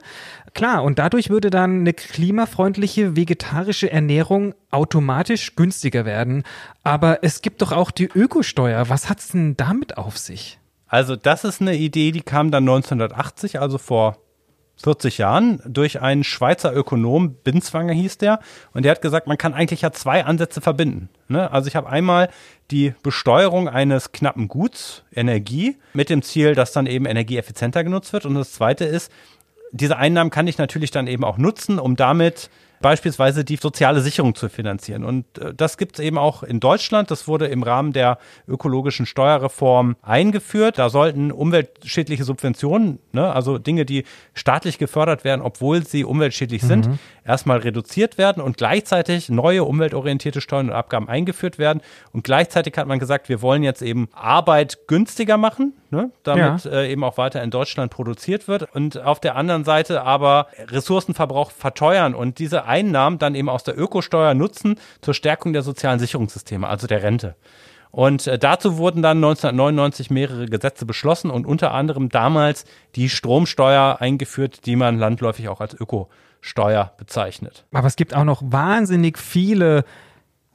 Klar, 0.54 0.84
und 0.84 1.00
dadurch 1.00 1.30
würde 1.30 1.50
dann 1.50 1.82
eine 1.82 1.94
klimafreundliche 1.94 3.16
vegetarische 3.16 3.92
Ernährung 3.92 4.56
automatisch 4.72 5.56
günstiger 5.56 6.06
werden. 6.06 6.44
Aber 6.84 7.20
es 7.24 7.42
gibt 7.42 7.62
doch 7.62 7.72
auch 7.72 7.92
die 7.92 8.10
Ökosteuer. 8.14 8.90
Was 8.90 9.10
hat's 9.10 9.30
denn 9.30 9.58
damit 9.58 9.98
auf 9.98 10.18
sich? 10.18 10.59
Also 10.90 11.16
das 11.16 11.44
ist 11.44 11.62
eine 11.62 11.76
Idee, 11.76 12.12
die 12.12 12.22
kam 12.22 12.52
dann 12.52 12.64
1980, 12.64 13.62
also 13.62 13.78
vor 13.78 14.18
40 14.84 15.18
Jahren, 15.20 15.62
durch 15.66 16.02
einen 16.02 16.24
Schweizer 16.24 16.74
Ökonom, 16.74 17.36
Binzwanger 17.36 17.94
hieß 17.94 18.18
der, 18.18 18.40
und 18.74 18.84
der 18.84 18.92
hat 18.92 19.02
gesagt, 19.02 19.28
man 19.28 19.38
kann 19.38 19.54
eigentlich 19.54 19.82
ja 19.82 19.92
zwei 19.92 20.26
Ansätze 20.26 20.62
verbinden. 20.62 21.10
Ne? 21.28 21.52
Also 21.52 21.68
ich 21.68 21.76
habe 21.76 21.90
einmal 21.90 22.30
die 22.72 22.94
Besteuerung 23.04 23.68
eines 23.68 24.12
knappen 24.12 24.48
Guts, 24.48 25.04
Energie, 25.14 25.78
mit 25.94 26.10
dem 26.10 26.22
Ziel, 26.22 26.56
dass 26.56 26.72
dann 26.72 26.88
eben 26.88 27.06
Energie 27.06 27.38
effizienter 27.38 27.84
genutzt 27.84 28.14
wird. 28.14 28.26
Und 28.26 28.36
das 28.36 28.54
zweite 28.54 28.86
ist, 28.86 29.12
diese 29.72 29.98
Einnahmen 29.98 30.32
kann 30.32 30.48
ich 30.48 30.58
natürlich 30.58 30.92
dann 30.92 31.08
eben 31.08 31.24
auch 31.24 31.38
nutzen, 31.38 31.78
um 31.78 31.96
damit 31.96 32.50
beispielsweise 32.82 33.44
die 33.44 33.58
soziale 33.58 34.02
Sicherung 34.02 34.36
zu 34.36 34.50
finanzieren. 34.50 35.04
Und 35.04 35.26
äh, 35.38 35.54
das 35.54 35.78
gibt 35.78 36.00
es 36.00 36.06
eben 36.06 36.18
auch 36.18 36.44
in 36.44 36.60
Deutschland. 36.60 37.12
Das 37.12 37.28
wurde 37.28 37.48
im 37.48 37.64
Rahmen 37.64 37.94
der 37.94 38.18
ökologischen 38.48 39.06
Steuerreform 39.06 39.96
eingeführt. 40.02 40.78
Da 40.78 40.90
sollten 40.90 41.32
umweltschädliche 41.32 42.24
Subventionen, 42.24 43.00
ne, 43.12 43.34
also 43.34 43.58
Dinge, 43.58 43.86
die 43.86 44.06
staatlich 44.34 44.78
gefördert 44.78 45.24
werden, 45.24 45.42
obwohl 45.42 45.86
sie 45.86 46.04
umweltschädlich 46.04 46.62
sind, 46.62 46.90
erstmal 47.26 47.60
reduziert 47.60 48.18
werden 48.18 48.42
und 48.42 48.58
gleichzeitig 48.58 49.30
neue 49.30 49.64
umweltorientierte 49.64 50.42
Steuern 50.42 50.70
und 50.70 50.76
Abgaben 50.76 51.08
eingeführt 51.08 51.60
werden. 51.60 51.82
Und 52.12 52.24
gleichzeitig 52.24 52.76
hat 52.78 52.88
man 52.88 53.00
gesagt, 53.00 53.30
wir 53.30 53.42
wollen 53.42 53.64
jetzt 53.64 53.82
eben 53.82 54.10
Arbeit 54.14 54.80
günstiger 54.88 55.38
machen, 55.38 55.74
ne, 55.92 56.12
damit 56.24 56.66
äh, 56.66 56.90
eben 56.90 57.04
auch 57.04 57.18
weiter 57.18 57.44
in 57.44 57.52
Deutschland 57.52 57.92
produziert 57.92 58.48
wird. 58.48 58.74
Und 58.74 59.02
auf 59.02 59.20
der 59.20 59.36
anderen 59.36 59.64
Seite 59.64 60.04
aber 60.04 60.48
Ressourcenverbrauch 60.68 61.52
verteuern 61.52 62.16
und 62.16 62.40
diese 62.40 62.66
Einnahmen 62.70 63.20
dann 63.20 63.36
eben 63.36 63.50
aus 63.50 63.64
der 63.64 63.78
Ökosteuer 63.78 64.34
nutzen 64.34 64.80
zur 65.02 65.14
Stärkung 65.14 65.52
der 65.52 65.64
sozialen 65.64 66.00
Sicherungssysteme, 66.00 66.68
also 66.68 66.88
der 66.88 67.04
Rente. 67.04 67.36
Und 67.92 68.28
äh, 68.28 68.38
dazu 68.38 68.78
wurden 68.78 69.02
dann 69.02 69.18
1999 69.18 70.10
mehrere 70.12 70.46
Gesetze 70.46 70.86
beschlossen 70.86 71.32
und 71.32 71.48
unter 71.48 71.74
anderem 71.74 72.10
damals 72.10 72.66
die 72.96 73.10
Stromsteuer 73.10 73.98
eingeführt, 74.00 74.66
die 74.66 74.76
man 74.76 75.00
landläufig 75.00 75.50
auch 75.50 75.60
als 75.60 75.74
Ökosteuer 75.74 76.94
bezeichnet. 76.98 77.66
Aber 77.72 77.88
es 77.88 77.96
gibt 77.96 78.14
auch 78.14 78.26
noch 78.26 78.42
wahnsinnig 78.46 79.18
viele 79.18 79.86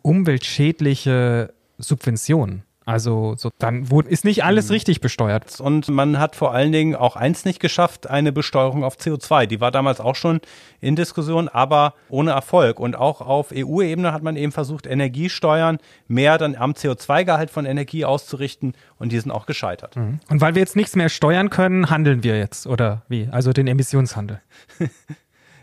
umweltschädliche 0.02 1.52
Subventionen. 1.78 2.62
Also 2.86 3.34
so, 3.36 3.50
dann 3.58 3.90
wurde, 3.90 4.10
ist 4.10 4.25
nicht 4.25 4.44
alles 4.44 4.70
richtig 4.70 5.00
besteuert. 5.00 5.60
Und 5.60 5.88
man 5.88 6.19
hat 6.19 6.36
vor 6.36 6.52
allen 6.52 6.70
Dingen 6.70 6.94
auch 6.94 7.16
eins 7.16 7.44
nicht 7.44 7.58
geschafft, 7.58 8.10
eine 8.10 8.31
Besteuerung 8.31 8.84
auf 8.84 8.96
CO2. 8.96 9.46
Die 9.46 9.60
war 9.60 9.70
damals 9.70 10.00
auch 10.00 10.16
schon 10.16 10.40
in 10.81 10.94
Diskussion, 10.94 11.48
aber 11.48 11.94
ohne 12.10 12.32
Erfolg. 12.32 12.78
Und 12.78 12.94
auch 12.94 13.22
auf 13.22 13.52
EU-Ebene 13.54 14.12
hat 14.12 14.22
man 14.22 14.36
eben 14.36 14.52
versucht, 14.52 14.86
Energiesteuern 14.86 15.78
mehr 16.08 16.36
dann 16.36 16.56
am 16.56 16.72
CO2-Gehalt 16.72 17.50
von 17.50 17.64
Energie 17.64 18.04
auszurichten 18.04 18.75
und 18.98 19.12
die 19.12 19.18
sind 19.18 19.30
auch 19.30 19.47
gescheitert. 19.47 19.97
Und 19.97 20.40
weil 20.40 20.54
wir 20.54 20.61
jetzt 20.61 20.76
nichts 20.76 20.94
mehr 20.94 21.09
steuern 21.09 21.49
können, 21.49 21.88
handeln 21.88 22.23
wir 22.23 22.38
jetzt, 22.38 22.66
oder 22.66 23.02
wie? 23.09 23.28
Also 23.30 23.52
den 23.52 23.66
Emissionshandel. 23.66 24.40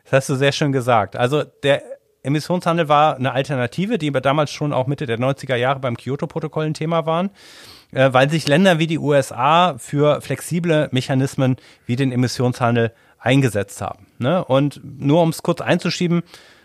Das 0.06 0.24
hast 0.24 0.30
du 0.30 0.36
sehr 0.36 0.52
schön 0.52 0.74
gesagt. 0.74 1.16
Also 1.16 1.44
der 1.64 1.82
Emissionshandel 2.24 2.88
war 2.88 3.16
eine 3.16 3.32
Alternative, 3.32 3.98
die 3.98 4.10
aber 4.10 4.22
damals 4.22 4.52
schon 4.52 4.74
auch 4.74 4.88
Mitte 4.88 5.06
der 5.06 5.18
90er 5.18 5.56
Jahre 5.56 5.80
beim 5.80 5.98
Kyoto-Protokoll 5.98 6.66
ein 6.66 6.74
Thema 6.74 7.06
waren, 7.06 7.32
äh, 7.92 8.14
weil 8.14 8.30
sich 8.30 8.48
Länder 8.48 8.80
wie 8.80 8.88
die 8.88 9.00
USA 9.00 9.76
für 9.78 10.22
flexible 10.22 10.90
Mechanismen 10.92 11.58
wie 11.86 11.96
den 11.96 12.12
Emissionshandel 12.12 12.94
eingesetzt 13.20 13.82
haben. 13.82 14.08
Ne? 14.20 14.44
Und 14.46 14.82
nur 14.84 15.22
um 15.22 15.30
es 15.30 15.44
kurz 15.44 15.62
einzuschieben, 15.62 16.24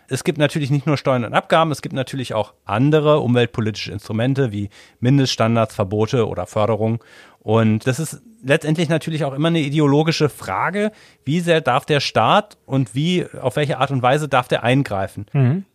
es 0.09 0.23
gibt 0.23 0.37
natürlich 0.37 0.71
nicht 0.71 0.87
nur 0.87 0.97
Steuern 0.97 1.25
und 1.25 1.33
Abgaben, 1.33 1.71
es 1.71 1.81
gibt 1.81 1.93
natürlich 1.93 2.33
auch 2.33 2.53
andere 2.63 3.19
umweltpolitische 3.19 3.91
Instrumente 3.91 4.53
wie 4.53 4.69
Mindeststandards, 5.01 5.75
Verbote 5.75 6.27
oder 6.27 6.45
Förderung. 6.45 7.03
Und 7.39 7.87
das 7.87 7.99
ist 7.99 8.21
letztendlich 8.47 8.89
natürlich 8.89 9.25
auch 9.25 9.33
immer 9.33 9.49
eine 9.49 9.59
ideologische 9.59 10.29
Frage, 10.29 10.91
wie 11.25 11.41
sehr 11.41 11.61
darf 11.61 11.85
der 11.85 11.99
Staat 11.99 12.57
und 12.65 12.95
wie, 12.95 13.25
auf 13.41 13.57
welche 13.57 13.77
Art 13.77 13.91
und 13.91 14.01
Weise 14.01 14.27
darf 14.27 14.47
der 14.47 14.63
eingreifen. 14.63 15.25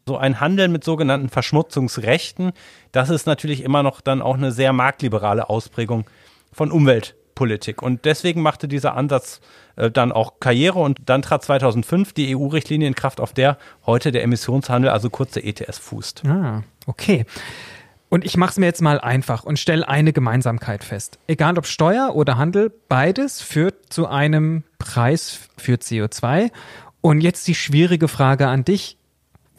So 0.07 0.17
ein 0.17 0.41
Handel 0.41 0.69
mit 0.69 0.83
sogenannten 0.83 1.29
Verschmutzungsrechten, 1.29 2.53
das 2.91 3.11
ist 3.11 3.27
natürlich 3.27 3.63
immer 3.63 3.83
noch 3.83 4.01
dann 4.01 4.23
auch 4.23 4.37
eine 4.37 4.53
sehr 4.53 4.73
marktliberale 4.73 5.51
Ausprägung 5.51 6.07
von 6.53 6.71
Umweltpolitik. 6.71 7.83
Und 7.83 8.05
deswegen 8.05 8.41
machte 8.43 8.69
dieser 8.69 8.95
Ansatz 8.95 9.41
äh, 9.77 9.91
dann 9.91 10.11
auch 10.11 10.41
Karriere 10.41 10.79
und 10.79 10.99
dann 11.07 11.23
trat 11.23 11.45
2005 11.45 12.15
die 12.15 12.35
EU-Richtlinie 12.35 12.89
in 12.89 12.95
Kraft, 12.95 13.21
auf 13.21 13.33
der 13.33 13.59
heute 13.87 14.13
der 14.13 14.23
Emissionshandel, 14.23 14.91
also 14.91 15.11
kurz 15.11 15.33
der 15.33 15.47
ETS, 15.47 15.79
fußt. 15.79 16.23
Ah, 16.27 16.63
okay. 16.87 17.27
Und 18.13 18.27
ich 18.27 18.37
mache 18.37 18.51
es 18.51 18.59
mir 18.59 18.67
jetzt 18.67 18.83
mal 18.83 19.01
einfach 19.01 19.43
und 19.43 19.59
stelle 19.59 19.89
eine 19.89 20.13
Gemeinsamkeit 20.13 20.85
fest. 20.85 21.19
Egal 21.29 21.57
ob 21.57 21.67
Steuer 21.67 22.15
oder 22.15 22.37
Handel, 22.37 22.71
beides 22.87 23.41
führt 23.41 23.91
zu 23.91 24.07
einem 24.07 24.65
Preis 24.79 25.49
für 25.57 25.77
CO2. 25.77 26.51
Und 27.01 27.23
jetzt 27.23 27.49
die 27.49 27.55
schwierige 27.55 28.09
Frage 28.09 28.49
an 28.49 28.67
dich. 28.67 28.99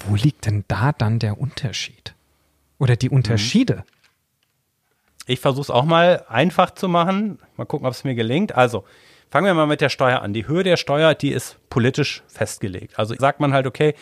Wo 0.06 0.14
liegt 0.14 0.46
denn 0.46 0.66
da 0.68 0.92
dann 0.92 1.18
der 1.18 1.40
Unterschied? 1.40 2.14
Oder 2.78 2.96
die 2.96 3.10
Unterschiede? 3.10 3.86
Ich 5.26 5.40
versuche 5.40 5.64
es 5.64 5.70
auch 5.72 5.86
mal 5.86 6.24
einfach 6.30 6.70
zu 6.76 6.88
machen. 6.88 7.40
Mal 7.58 7.66
gucken, 7.66 7.88
ob 7.88 7.94
es 7.94 8.04
mir 8.04 8.14
gelingt. 8.14 8.54
Also, 8.54 8.84
Fangen 9.34 9.48
wir 9.48 9.56
mal 9.56 9.66
mit 9.66 9.82
der 9.82 9.90
Steuer 9.90 10.22
an. 10.22 10.32
Die 10.32 10.46
Höhe 10.48 10.62
der 10.62 10.78
Steuer, 10.78 11.16
die 11.16 11.32
ist 11.32 11.58
politisch 11.72 12.22
festgelegt. 12.28 13.00
Also 13.00 13.16
sagt 13.16 13.40
man 13.40 13.52
halt, 13.52 13.66
okay, 13.66 13.96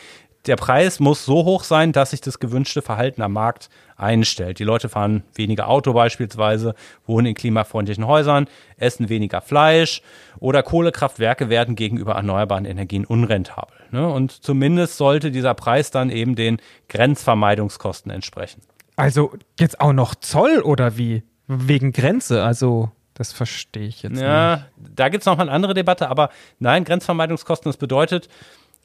der 0.48 0.56
Preis 0.56 1.00
muss 1.00 1.26
so 1.26 1.46
hoch 1.46 1.64
sein, 1.64 1.92
dass 1.92 2.12
sich 2.12 2.22
das 2.22 2.40
gewünschte 2.40 2.82
Verhalten 2.82 3.22
am 3.22 3.34
Markt 3.34 3.70
einstellt. 3.96 4.60
Die 4.60 4.64
Leute 4.64 4.90
fahren 4.90 5.24
weniger 5.36 5.68
Auto 5.68 5.94
beispielsweise, 5.94 6.74
wohnen 7.06 7.28
in 7.28 7.36
klimafreundlichen 7.36 8.08
Häusern, 8.08 8.48
essen 8.78 9.10
weniger 9.10 9.42
Fleisch 9.42 10.02
oder 10.40 10.64
Kohlekraftwerke 10.64 11.50
werden 11.50 11.76
gegenüber 11.76 12.14
erneuerbaren 12.14 12.66
Energien 12.66 13.06
unrentabel. 13.06 13.78
Ne? 13.92 14.08
Und 14.08 14.32
zumindest 14.32 14.98
sollte 14.98 15.32
dieser 15.32 15.54
Preis 15.54 15.92
dann 15.92 16.10
eben 16.10 16.36
den 16.36 16.58
Grenzvermeidungskosten 16.90 18.12
entsprechen. 18.12 18.62
Also 18.96 19.34
jetzt 19.60 19.80
auch 19.80 19.94
noch 19.94 20.16
Zoll 20.16 20.62
oder 20.62 20.98
wie? 20.98 21.24
Wegen 21.48 21.92
Grenze, 21.92 22.44
also 22.44 22.92
das 23.14 23.34
verstehe 23.34 23.88
ich 23.88 24.04
jetzt 24.04 24.20
ja, 24.20 24.56
nicht. 24.56 24.66
Ja, 24.66 24.94
da 24.96 25.10
gibt 25.10 25.22
es 25.22 25.26
nochmal 25.26 25.48
eine 25.48 25.56
andere 25.56 25.74
Debatte, 25.74 26.10
aber 26.10 26.30
nein, 26.60 26.86
Grenzvermeidungskosten, 26.86 27.70
das 27.70 27.78
bedeutet, 27.78 28.30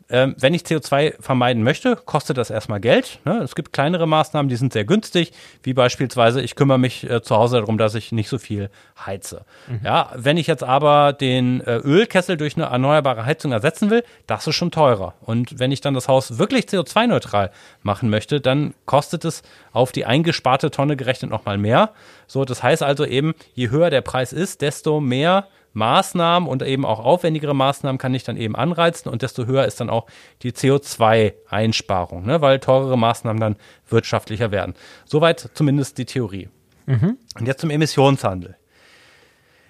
ähm, 0.08 0.36
wenn 0.38 0.54
ich 0.54 0.62
CO2 0.62 1.20
vermeiden 1.20 1.62
möchte, 1.62 1.96
kostet 1.96 2.38
das 2.38 2.50
erstmal 2.50 2.80
Geld. 2.80 3.18
Ne? 3.25 3.38
Es 3.38 3.54
gibt 3.54 3.72
kleinere 3.72 4.06
Maßnahmen, 4.06 4.48
die 4.48 4.56
sind 4.56 4.72
sehr 4.72 4.84
günstig, 4.84 5.32
wie 5.62 5.75
beispielsweise, 5.75 6.40
ich 6.40 6.54
kümmere 6.54 6.78
mich 6.78 7.08
äh, 7.08 7.22
zu 7.22 7.36
Hause 7.36 7.56
darum, 7.56 7.76
dass 7.76 7.94
ich 7.94 8.12
nicht 8.12 8.28
so 8.28 8.38
viel 8.38 8.70
heize. 9.04 9.44
Mhm. 9.66 9.80
Ja, 9.84 10.10
wenn 10.14 10.36
ich 10.36 10.46
jetzt 10.46 10.62
aber 10.62 11.12
den 11.12 11.60
äh, 11.60 11.76
Ölkessel 11.78 12.36
durch 12.36 12.56
eine 12.56 12.66
erneuerbare 12.66 13.26
Heizung 13.26 13.50
ersetzen 13.50 13.90
will, 13.90 14.04
das 14.26 14.46
ist 14.46 14.54
schon 14.54 14.70
teurer. 14.70 15.14
Und 15.20 15.58
wenn 15.58 15.72
ich 15.72 15.80
dann 15.80 15.94
das 15.94 16.08
Haus 16.08 16.38
wirklich 16.38 16.66
CO2-neutral 16.66 17.50
machen 17.82 18.08
möchte, 18.08 18.40
dann 18.40 18.75
kostet 18.84 19.25
es 19.25 19.42
auf 19.72 19.90
die 19.90 20.06
eingesparte 20.06 20.70
Tonne 20.70 20.96
gerechnet 20.96 21.30
nochmal 21.30 21.58
mehr. 21.58 21.90
So, 22.28 22.44
das 22.44 22.62
heißt 22.62 22.82
also 22.82 23.04
eben, 23.04 23.34
je 23.54 23.70
höher 23.70 23.90
der 23.90 24.02
Preis 24.02 24.32
ist, 24.32 24.62
desto 24.62 25.00
mehr 25.00 25.48
Maßnahmen 25.76 26.49
und 26.49 26.62
eben 26.62 26.85
auch 26.85 26.99
aufwendigere 26.99 27.54
Maßnahmen 27.54 27.99
kann 27.99 28.14
ich 28.14 28.25
dann 28.25 28.37
eben 28.37 28.56
anreizen 28.56 29.11
und 29.11 29.23
desto 29.23 29.47
höher 29.47 29.66
ist 29.66 29.78
dann 29.78 29.90
auch 29.90 30.06
die 30.42 30.52
CO2-Einsparung, 30.52 32.25
ne, 32.25 32.40
weil 32.40 32.59
teurere 32.61 32.97
Maßnahmen 32.97 33.40
dann 33.40 33.56
wirtschaftlicher 33.88 34.50
werden. 34.50 34.75
Soweit 35.04 35.50
zumindest 35.54 35.99
die 35.99 36.06
Theorie. 36.06 36.49
Mhm. 36.87 37.18
Und 37.38 37.47
jetzt 37.47 37.61
zum 37.61 37.71
Emissionshandel. 37.71 38.56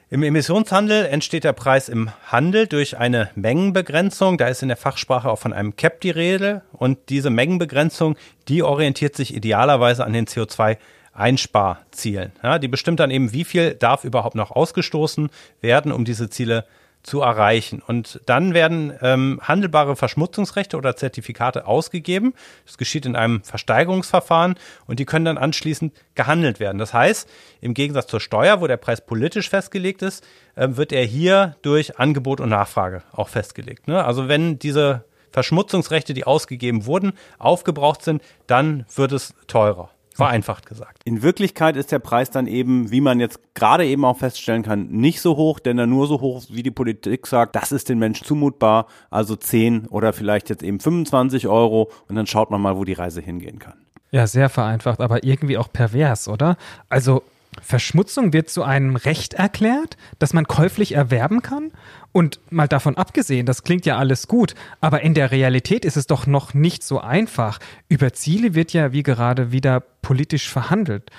Im 0.09 0.23
Emissionshandel 0.23 1.07
entsteht 1.07 1.43
der 1.43 1.53
Preis 1.53 1.89
im 1.89 2.11
Handel 2.29 2.69
durch 2.69 2.97
eine 2.97 3.31
Mengenbegrenzung. 3.35 4.39
Da 4.39 4.47
ist 4.47 4.63
in 4.63 4.69
der 4.69 4.77
Fachsprache 4.77 5.29
auch 5.29 5.41
von 5.41 5.53
einem 5.53 5.75
Cap 5.75 6.01
die 6.01 6.11
Rede. 6.11 6.63
Und 6.73 7.09
diese 7.09 7.31
Mengenbegrenzung, 7.31 8.17
die 8.47 8.63
orientiert 8.63 9.17
sich 9.17 9.35
idealerweise 9.35 10.05
an 10.05 10.13
den 10.13 10.27
CO2 10.27 10.77
Einsparzielen. 11.17 12.33
Ja, 12.43 12.59
die 12.59 12.69
bestimmt 12.69 13.01
dann 13.01 13.11
eben, 13.11 13.33
wie 13.33 13.45
viel 13.45 13.75
darf 13.75 14.05
überhaupt 14.05 14.35
noch 14.37 14.51
ausgestoßen 14.51 15.31
werden, 15.61 15.93
um 15.93 16.05
diese 16.05 16.31
Ziele 16.31 16.65
zu 17.07 17.21
erreichen. 17.21 17.83
Und 17.87 18.21
dann 18.27 18.53
werden 18.53 18.93
ähm, 19.01 19.41
handelbare 19.43 19.95
Verschmutzungsrechte 19.95 20.77
oder 20.77 20.97
Zertifikate 20.97 21.67
ausgegeben. 21.67 22.35
Das 22.67 22.79
geschieht 22.79 23.07
in 23.07 23.15
einem 23.15 23.43
Versteigerungsverfahren 23.45 24.57
und 24.87 24.99
die 24.99 25.05
können 25.05 25.25
dann 25.25 25.39
anschließend 25.39 25.95
gehandelt 26.17 26.59
werden. 26.59 26.79
Das 26.79 26.93
heißt, 26.93 27.29
im 27.61 27.75
Gegensatz 27.75 28.09
zur 28.09 28.21
Steuer, 28.21 28.61
wo 28.61 28.67
der 28.67 28.77
Preis 28.77 29.07
politisch 29.07 29.49
festgelegt 29.49 30.03
ist, 30.03 30.27
äh, 30.57 30.69
wird 30.71 30.93
er 30.93 31.05
hier 31.05 31.57
durch 31.63 31.99
Angebot 31.99 32.41
und 32.41 32.49
Nachfrage 32.49 33.05
auch 33.13 33.29
festgelegt. 33.29 33.87
Ne? 33.87 34.05
Also 34.05 34.27
wenn 34.29 34.59
diese 34.59 35.05
Verschmutzungsrechte, 35.31 36.13
die 36.13 36.25
ausgegeben 36.25 36.87
wurden, 36.87 37.13
aufgebraucht 37.39 38.03
sind, 38.03 38.21
dann 38.49 38.85
wird 38.97 39.13
es 39.13 39.35
teurer. 39.47 39.91
Vereinfacht 40.17 40.65
gesagt. 40.65 41.03
In 41.05 41.23
Wirklichkeit 41.23 41.77
ist 41.77 41.93
der 41.93 41.99
Preis 41.99 42.31
dann 42.31 42.47
eben, 42.47 42.91
wie 42.91 43.03
man 43.03 43.21
jetzt 43.21 43.39
gerade 43.55 43.87
eben 43.87 44.05
auch 44.05 44.17
feststellen 44.17 44.63
kann, 44.63 44.89
nicht 44.89 45.21
so 45.21 45.37
hoch, 45.37 45.59
denn 45.59 45.79
er 45.79 45.87
nur 45.87 46.07
so 46.07 46.21
hoch, 46.23 46.45
wie 46.49 46.63
die 46.63 46.71
Politik 46.71 47.27
sagt, 47.27 47.55
das 47.55 47.71
ist 47.71 47.91
den 47.91 47.99
Menschen 47.99 48.27
zumutbar, 48.27 48.87
also 49.11 49.37
10 49.37 49.89
oder 49.89 50.15
vielleicht 50.15 50.49
jetzt 50.49 50.63
eben 50.63 50.81
25 50.81 51.49
Euro 51.49 51.91
und 52.09 52.17
dann 52.17 52.27
schaut 52.27 52.51
man 52.51 52.63
mal, 52.63 52.79
wo 52.79 52.85
die 52.85 52.95
Reise 52.95 53.21
hingehen 53.21 53.59
kann. 53.59 53.75
Ja, 54.11 54.27
sehr 54.27 54.49
vereinfacht, 54.49 55.01
aber 55.01 55.25
irgendwie 55.25 55.59
auch 55.59 55.71
pervers, 55.71 56.29
oder? 56.29 56.57
Also 56.89 57.23
Verschmutzung 57.63 58.33
wird 58.33 58.51
zu 58.51 58.63
einem 58.63 58.97
Recht 58.97 59.35
erklärt, 59.35 59.97
das 60.19 60.33
man 60.33 60.47
käuflich 60.47 60.93
erwerben 60.93 61.43
kann? 61.43 61.73
Und 62.13 62.41
mal 62.51 62.69
davon 62.69 62.97
abgesehen, 62.97 63.45
das 63.47 63.63
klingt 63.63 63.85
ja 63.85 63.99
alles 63.99 64.27
gut, 64.27 64.55
aber 64.81 65.03
in 65.03 65.15
der 65.15 65.31
Realität 65.31 65.85
ist 65.85 65.97
es 65.97 66.07
doch 66.07 66.27
noch 66.27 66.55
nicht 66.55 66.83
so 66.83 67.01
einfach. 67.01 67.59
Über 67.89 68.13
Ziele 68.13 68.55
wird 68.55 68.73
ja 68.73 68.93
wie 68.93 69.03
gerade 69.03 69.53
wieder 69.53 69.81
politisch 69.81 70.49
verhandelt. 70.49 71.11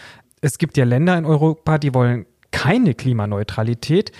Es 0.41 0.57
gibt 0.57 0.77
ja 0.77 0.85
Länder 0.85 1.17
in 1.17 1.25
Europa, 1.25 1.77
die 1.77 1.93
wollen 1.93 2.25
keine 2.51 2.95
Klimaneutralität, 2.95 4.11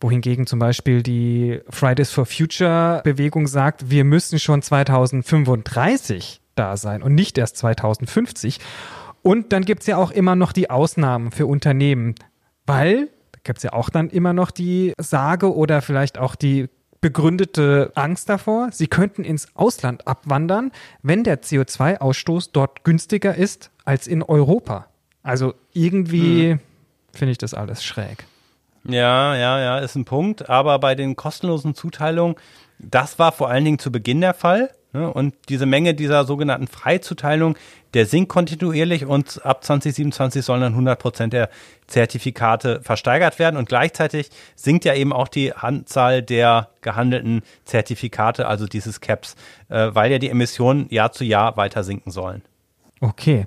wohingegen 0.00 0.46
zum 0.46 0.58
Beispiel 0.58 1.02
die 1.02 1.60
Fridays 1.68 2.10
for 2.10 2.26
Future 2.26 3.00
Bewegung 3.04 3.46
sagt, 3.46 3.90
wir 3.90 4.04
müssen 4.04 4.38
schon 4.38 4.62
2035 4.62 6.40
da 6.54 6.76
sein 6.76 7.02
und 7.02 7.14
nicht 7.14 7.38
erst 7.38 7.56
2050. 7.58 8.58
Und 9.26 9.52
dann 9.52 9.64
gibt 9.64 9.80
es 9.80 9.88
ja 9.88 9.96
auch 9.96 10.12
immer 10.12 10.36
noch 10.36 10.52
die 10.52 10.70
Ausnahmen 10.70 11.32
für 11.32 11.46
Unternehmen, 11.46 12.14
weil 12.64 13.08
da 13.32 13.40
gibt 13.42 13.58
es 13.58 13.64
ja 13.64 13.72
auch 13.72 13.90
dann 13.90 14.08
immer 14.08 14.32
noch 14.32 14.52
die 14.52 14.92
Sage 14.98 15.52
oder 15.52 15.82
vielleicht 15.82 16.16
auch 16.16 16.36
die 16.36 16.68
begründete 17.00 17.90
Angst 17.96 18.28
davor, 18.28 18.68
sie 18.70 18.86
könnten 18.86 19.24
ins 19.24 19.48
Ausland 19.56 20.06
abwandern, 20.06 20.70
wenn 21.02 21.24
der 21.24 21.42
CO2-Ausstoß 21.42 22.50
dort 22.52 22.84
günstiger 22.84 23.34
ist 23.34 23.72
als 23.84 24.06
in 24.06 24.22
Europa. 24.22 24.86
Also 25.24 25.54
irgendwie 25.72 26.52
hm. 26.52 26.60
finde 27.12 27.32
ich 27.32 27.38
das 27.38 27.52
alles 27.52 27.82
schräg. 27.82 28.26
Ja, 28.84 29.34
ja, 29.34 29.58
ja, 29.58 29.78
ist 29.80 29.96
ein 29.96 30.04
Punkt. 30.04 30.48
Aber 30.48 30.78
bei 30.78 30.94
den 30.94 31.16
kostenlosen 31.16 31.74
Zuteilungen, 31.74 32.36
das 32.78 33.18
war 33.18 33.32
vor 33.32 33.50
allen 33.50 33.64
Dingen 33.64 33.80
zu 33.80 33.90
Beginn 33.90 34.20
der 34.20 34.34
Fall. 34.34 34.70
Ne? 34.96 35.12
Und 35.12 35.34
diese 35.50 35.66
Menge 35.66 35.92
dieser 35.92 36.24
sogenannten 36.24 36.68
Freizuteilung, 36.68 37.58
der 37.92 38.06
sinkt 38.06 38.30
kontinuierlich 38.30 39.04
und 39.04 39.44
ab 39.44 39.62
2027 39.62 40.42
sollen 40.42 40.62
dann 40.62 40.72
100 40.72 40.98
Prozent 40.98 41.32
der 41.34 41.50
Zertifikate 41.86 42.80
versteigert 42.80 43.38
werden. 43.38 43.58
Und 43.58 43.68
gleichzeitig 43.68 44.30
sinkt 44.54 44.86
ja 44.86 44.94
eben 44.94 45.12
auch 45.12 45.28
die 45.28 45.52
Anzahl 45.52 46.22
der 46.22 46.70
gehandelten 46.80 47.42
Zertifikate, 47.66 48.46
also 48.46 48.66
dieses 48.66 49.02
Caps, 49.02 49.36
äh, 49.68 49.90
weil 49.92 50.10
ja 50.10 50.18
die 50.18 50.30
Emissionen 50.30 50.86
Jahr 50.88 51.12
zu 51.12 51.24
Jahr 51.24 51.58
weiter 51.58 51.84
sinken 51.84 52.10
sollen. 52.10 52.40
Okay. 53.02 53.46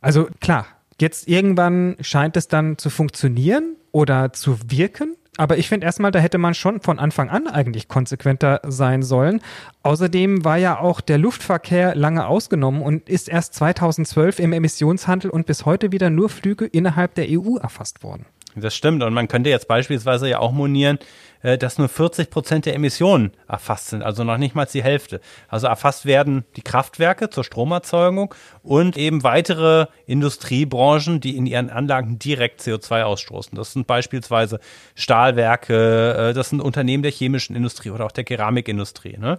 Also 0.00 0.28
klar, 0.40 0.66
jetzt 1.02 1.28
irgendwann 1.28 1.96
scheint 2.00 2.38
es 2.38 2.48
dann 2.48 2.78
zu 2.78 2.88
funktionieren 2.88 3.76
oder 3.90 4.32
zu 4.32 4.58
wirken. 4.68 5.16
Aber 5.38 5.56
ich 5.56 5.68
finde 5.68 5.86
erstmal, 5.86 6.10
da 6.10 6.18
hätte 6.18 6.38
man 6.38 6.54
schon 6.54 6.80
von 6.80 6.98
Anfang 6.98 7.30
an 7.30 7.46
eigentlich 7.46 7.88
konsequenter 7.88 8.60
sein 8.64 9.02
sollen. 9.02 9.40
Außerdem 9.82 10.44
war 10.44 10.58
ja 10.58 10.78
auch 10.78 11.00
der 11.00 11.18
Luftverkehr 11.18 11.94
lange 11.94 12.26
ausgenommen 12.26 12.82
und 12.82 13.08
ist 13.08 13.28
erst 13.28 13.54
2012 13.54 14.38
im 14.38 14.52
Emissionshandel 14.52 15.30
und 15.30 15.46
bis 15.46 15.64
heute 15.64 15.90
wieder 15.90 16.10
nur 16.10 16.28
Flüge 16.28 16.66
innerhalb 16.66 17.14
der 17.14 17.26
EU 17.30 17.56
erfasst 17.56 18.02
worden. 18.02 18.26
Das 18.54 18.74
stimmt. 18.74 19.02
Und 19.02 19.14
man 19.14 19.28
könnte 19.28 19.48
jetzt 19.48 19.68
beispielsweise 19.68 20.28
ja 20.28 20.38
auch 20.38 20.52
monieren, 20.52 20.98
äh, 21.42 21.58
dass 21.58 21.78
nur 21.78 21.88
40 21.88 22.30
Prozent 22.30 22.66
der 22.66 22.74
Emissionen 22.74 23.32
erfasst 23.48 23.88
sind, 23.88 24.02
also 24.02 24.24
noch 24.24 24.38
nicht 24.38 24.54
mal 24.54 24.66
die 24.66 24.82
Hälfte. 24.82 25.20
Also 25.48 25.66
erfasst 25.66 26.06
werden 26.06 26.44
die 26.56 26.62
Kraftwerke 26.62 27.30
zur 27.30 27.44
Stromerzeugung 27.44 28.34
und 28.62 28.96
eben 28.96 29.22
weitere 29.22 29.86
Industriebranchen, 30.06 31.20
die 31.20 31.36
in 31.36 31.46
ihren 31.46 31.70
Anlagen 31.70 32.18
direkt 32.18 32.60
CO2 32.60 33.02
ausstoßen. 33.02 33.56
Das 33.56 33.72
sind 33.72 33.86
beispielsweise 33.86 34.60
Stahlwerke, 34.94 36.30
äh, 36.30 36.32
das 36.32 36.50
sind 36.50 36.60
Unternehmen 36.60 37.02
der 37.02 37.12
chemischen 37.12 37.56
Industrie 37.56 37.90
oder 37.90 38.06
auch 38.06 38.12
der 38.12 38.24
Keramikindustrie. 38.24 39.18
Ne? 39.18 39.38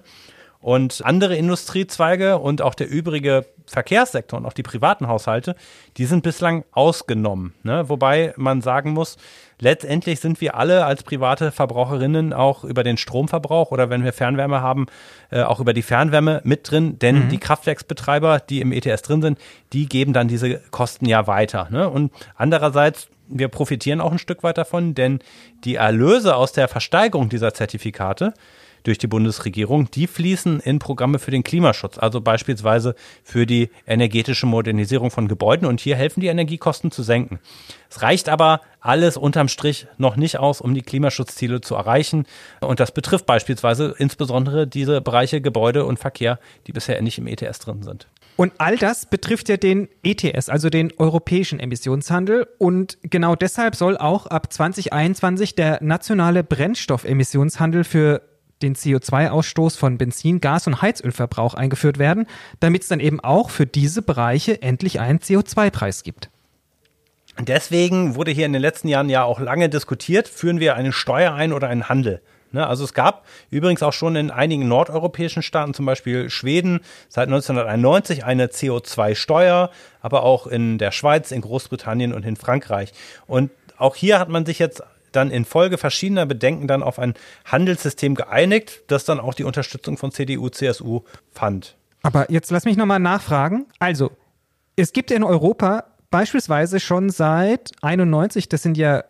Und 0.63 1.01
andere 1.03 1.35
Industriezweige 1.35 2.39
und 2.39 2.61
auch 2.61 2.73
der 2.73 2.89
übrige 2.89 3.45
Verkehrssektor 3.65 4.39
und 4.39 4.45
auch 4.45 4.53
die 4.53 4.63
privaten 4.63 5.09
Haushalte, 5.09 5.57
die 5.97 6.05
sind 6.05 6.23
bislang 6.23 6.63
ausgenommen. 6.71 7.53
Ne? 7.63 7.89
Wobei 7.89 8.33
man 8.37 8.61
sagen 8.61 8.91
muss, 8.91 9.17
letztendlich 9.59 10.21
sind 10.21 10.39
wir 10.39 10.55
alle 10.55 10.85
als 10.85 11.03
private 11.03 11.51
Verbraucherinnen 11.51 12.31
auch 12.31 12.63
über 12.63 12.85
den 12.85 12.95
Stromverbrauch 12.95 13.71
oder 13.71 13.89
wenn 13.89 14.05
wir 14.05 14.13
Fernwärme 14.13 14.61
haben, 14.61 14.85
äh, 15.31 15.41
auch 15.41 15.59
über 15.59 15.73
die 15.73 15.81
Fernwärme 15.81 16.39
mit 16.45 16.71
drin, 16.71 16.97
denn 16.97 17.25
mhm. 17.25 17.29
die 17.29 17.39
Kraftwerksbetreiber, 17.39 18.39
die 18.39 18.61
im 18.61 18.71
ETS 18.71 19.01
drin 19.01 19.21
sind, 19.21 19.39
die 19.73 19.89
geben 19.89 20.13
dann 20.13 20.29
diese 20.29 20.59
Kosten 20.71 21.05
ja 21.07 21.27
weiter. 21.27 21.67
Ne? 21.71 21.89
Und 21.89 22.13
andererseits 22.35 23.09
wir 23.27 23.47
profitieren 23.47 24.01
auch 24.01 24.11
ein 24.11 24.19
Stück 24.19 24.43
weit 24.43 24.57
davon, 24.57 24.95
denn 24.95 25.19
die 25.63 25.75
Erlöse 25.75 26.35
aus 26.35 26.51
der 26.51 26.67
Versteigerung 26.67 27.29
dieser 27.29 27.53
Zertifikate, 27.53 28.33
durch 28.83 28.97
die 28.97 29.07
Bundesregierung, 29.07 29.89
die 29.91 30.07
fließen 30.07 30.59
in 30.59 30.79
Programme 30.79 31.19
für 31.19 31.31
den 31.31 31.43
Klimaschutz, 31.43 31.97
also 31.97 32.21
beispielsweise 32.21 32.95
für 33.23 33.45
die 33.45 33.69
energetische 33.87 34.45
Modernisierung 34.45 35.09
von 35.11 35.27
Gebäuden. 35.27 35.67
Und 35.67 35.79
hier 35.79 35.95
helfen 35.95 36.19
die 36.19 36.27
Energiekosten 36.27 36.91
zu 36.91 37.03
senken. 37.03 37.39
Es 37.89 38.01
reicht 38.01 38.29
aber 38.29 38.61
alles 38.79 39.17
unterm 39.17 39.47
Strich 39.47 39.87
noch 39.97 40.15
nicht 40.15 40.37
aus, 40.37 40.59
um 40.61 40.73
die 40.73 40.81
Klimaschutzziele 40.81 41.61
zu 41.61 41.75
erreichen. 41.75 42.25
Und 42.59 42.79
das 42.79 42.91
betrifft 42.91 43.25
beispielsweise 43.25 43.95
insbesondere 43.97 44.67
diese 44.67 45.01
Bereiche 45.01 45.41
Gebäude 45.41 45.85
und 45.85 45.99
Verkehr, 45.99 46.39
die 46.67 46.73
bisher 46.73 47.01
nicht 47.01 47.17
im 47.17 47.27
ETS 47.27 47.59
drin 47.59 47.83
sind. 47.83 48.07
Und 48.35 48.53
all 48.57 48.77
das 48.77 49.05
betrifft 49.05 49.47
ja 49.49 49.57
den 49.57 49.89
ETS, 50.01 50.49
also 50.49 50.69
den 50.69 50.91
europäischen 50.97 51.59
Emissionshandel. 51.59 52.47
Und 52.57 52.97
genau 53.03 53.35
deshalb 53.35 53.75
soll 53.75 53.95
auch 53.97 54.25
ab 54.25 54.51
2021 54.51 55.55
der 55.55 55.83
nationale 55.83 56.43
Brennstoffemissionshandel 56.43 57.83
für 57.83 58.21
den 58.63 58.75
CO2-Ausstoß 58.75 59.77
von 59.77 59.97
Benzin, 59.97 60.41
Gas 60.41 60.65
und 60.67 60.81
Heizölverbrauch 60.81 61.53
eingeführt 61.53 61.99
werden, 61.99 62.25
damit 62.59 62.83
es 62.83 62.87
dann 62.87 62.99
eben 62.99 63.19
auch 63.19 63.49
für 63.49 63.67
diese 63.67 64.01
Bereiche 64.01 64.61
endlich 64.61 64.99
einen 64.99 65.19
CO2-Preis 65.19 66.03
gibt. 66.03 66.29
Deswegen 67.39 68.15
wurde 68.15 68.31
hier 68.31 68.45
in 68.45 68.53
den 68.53 68.61
letzten 68.61 68.87
Jahren 68.87 69.09
ja 69.09 69.23
auch 69.23 69.39
lange 69.39 69.69
diskutiert, 69.69 70.27
führen 70.27 70.59
wir 70.59 70.75
eine 70.75 70.93
Steuer 70.93 71.33
ein 71.33 71.51
oder 71.51 71.67
einen 71.67 71.89
Handel. 71.89 72.21
Ne, 72.51 72.67
also 72.67 72.83
es 72.83 72.93
gab 72.93 73.25
übrigens 73.49 73.81
auch 73.81 73.93
schon 73.93 74.15
in 74.15 74.29
einigen 74.29 74.67
nordeuropäischen 74.67 75.41
Staaten, 75.41 75.73
zum 75.73 75.87
Beispiel 75.87 76.29
Schweden, 76.29 76.81
seit 77.09 77.27
1991 77.27 78.25
eine 78.25 78.45
CO2-Steuer, 78.45 79.71
aber 80.01 80.21
auch 80.21 80.45
in 80.45 80.77
der 80.77 80.91
Schweiz, 80.91 81.31
in 81.31 81.41
Großbritannien 81.41 82.13
und 82.13 82.23
in 82.23 82.35
Frankreich. 82.35 82.93
Und 83.25 83.49
auch 83.77 83.95
hier 83.95 84.19
hat 84.19 84.29
man 84.29 84.45
sich 84.45 84.59
jetzt 84.59 84.83
dann 85.15 85.31
infolge 85.31 85.77
verschiedener 85.77 86.25
Bedenken 86.25 86.67
dann 86.67 86.83
auf 86.83 86.99
ein 86.99 87.13
Handelssystem 87.45 88.15
geeinigt, 88.15 88.83
das 88.87 89.05
dann 89.05 89.19
auch 89.19 89.33
die 89.33 89.43
Unterstützung 89.43 89.97
von 89.97 90.11
CDU, 90.11 90.49
CSU 90.49 91.01
fand. 91.31 91.77
Aber 92.01 92.29
jetzt 92.29 92.51
lass 92.51 92.65
mich 92.65 92.77
nochmal 92.77 92.99
nachfragen. 92.99 93.65
Also, 93.79 94.11
es 94.75 94.91
gibt 94.91 95.11
in 95.11 95.23
Europa 95.23 95.85
beispielsweise 96.11 96.79
schon 96.79 97.09
seit 97.09 97.71
91, 97.81 98.49
das 98.49 98.61
sind 98.61 98.77
ja 98.77 99.03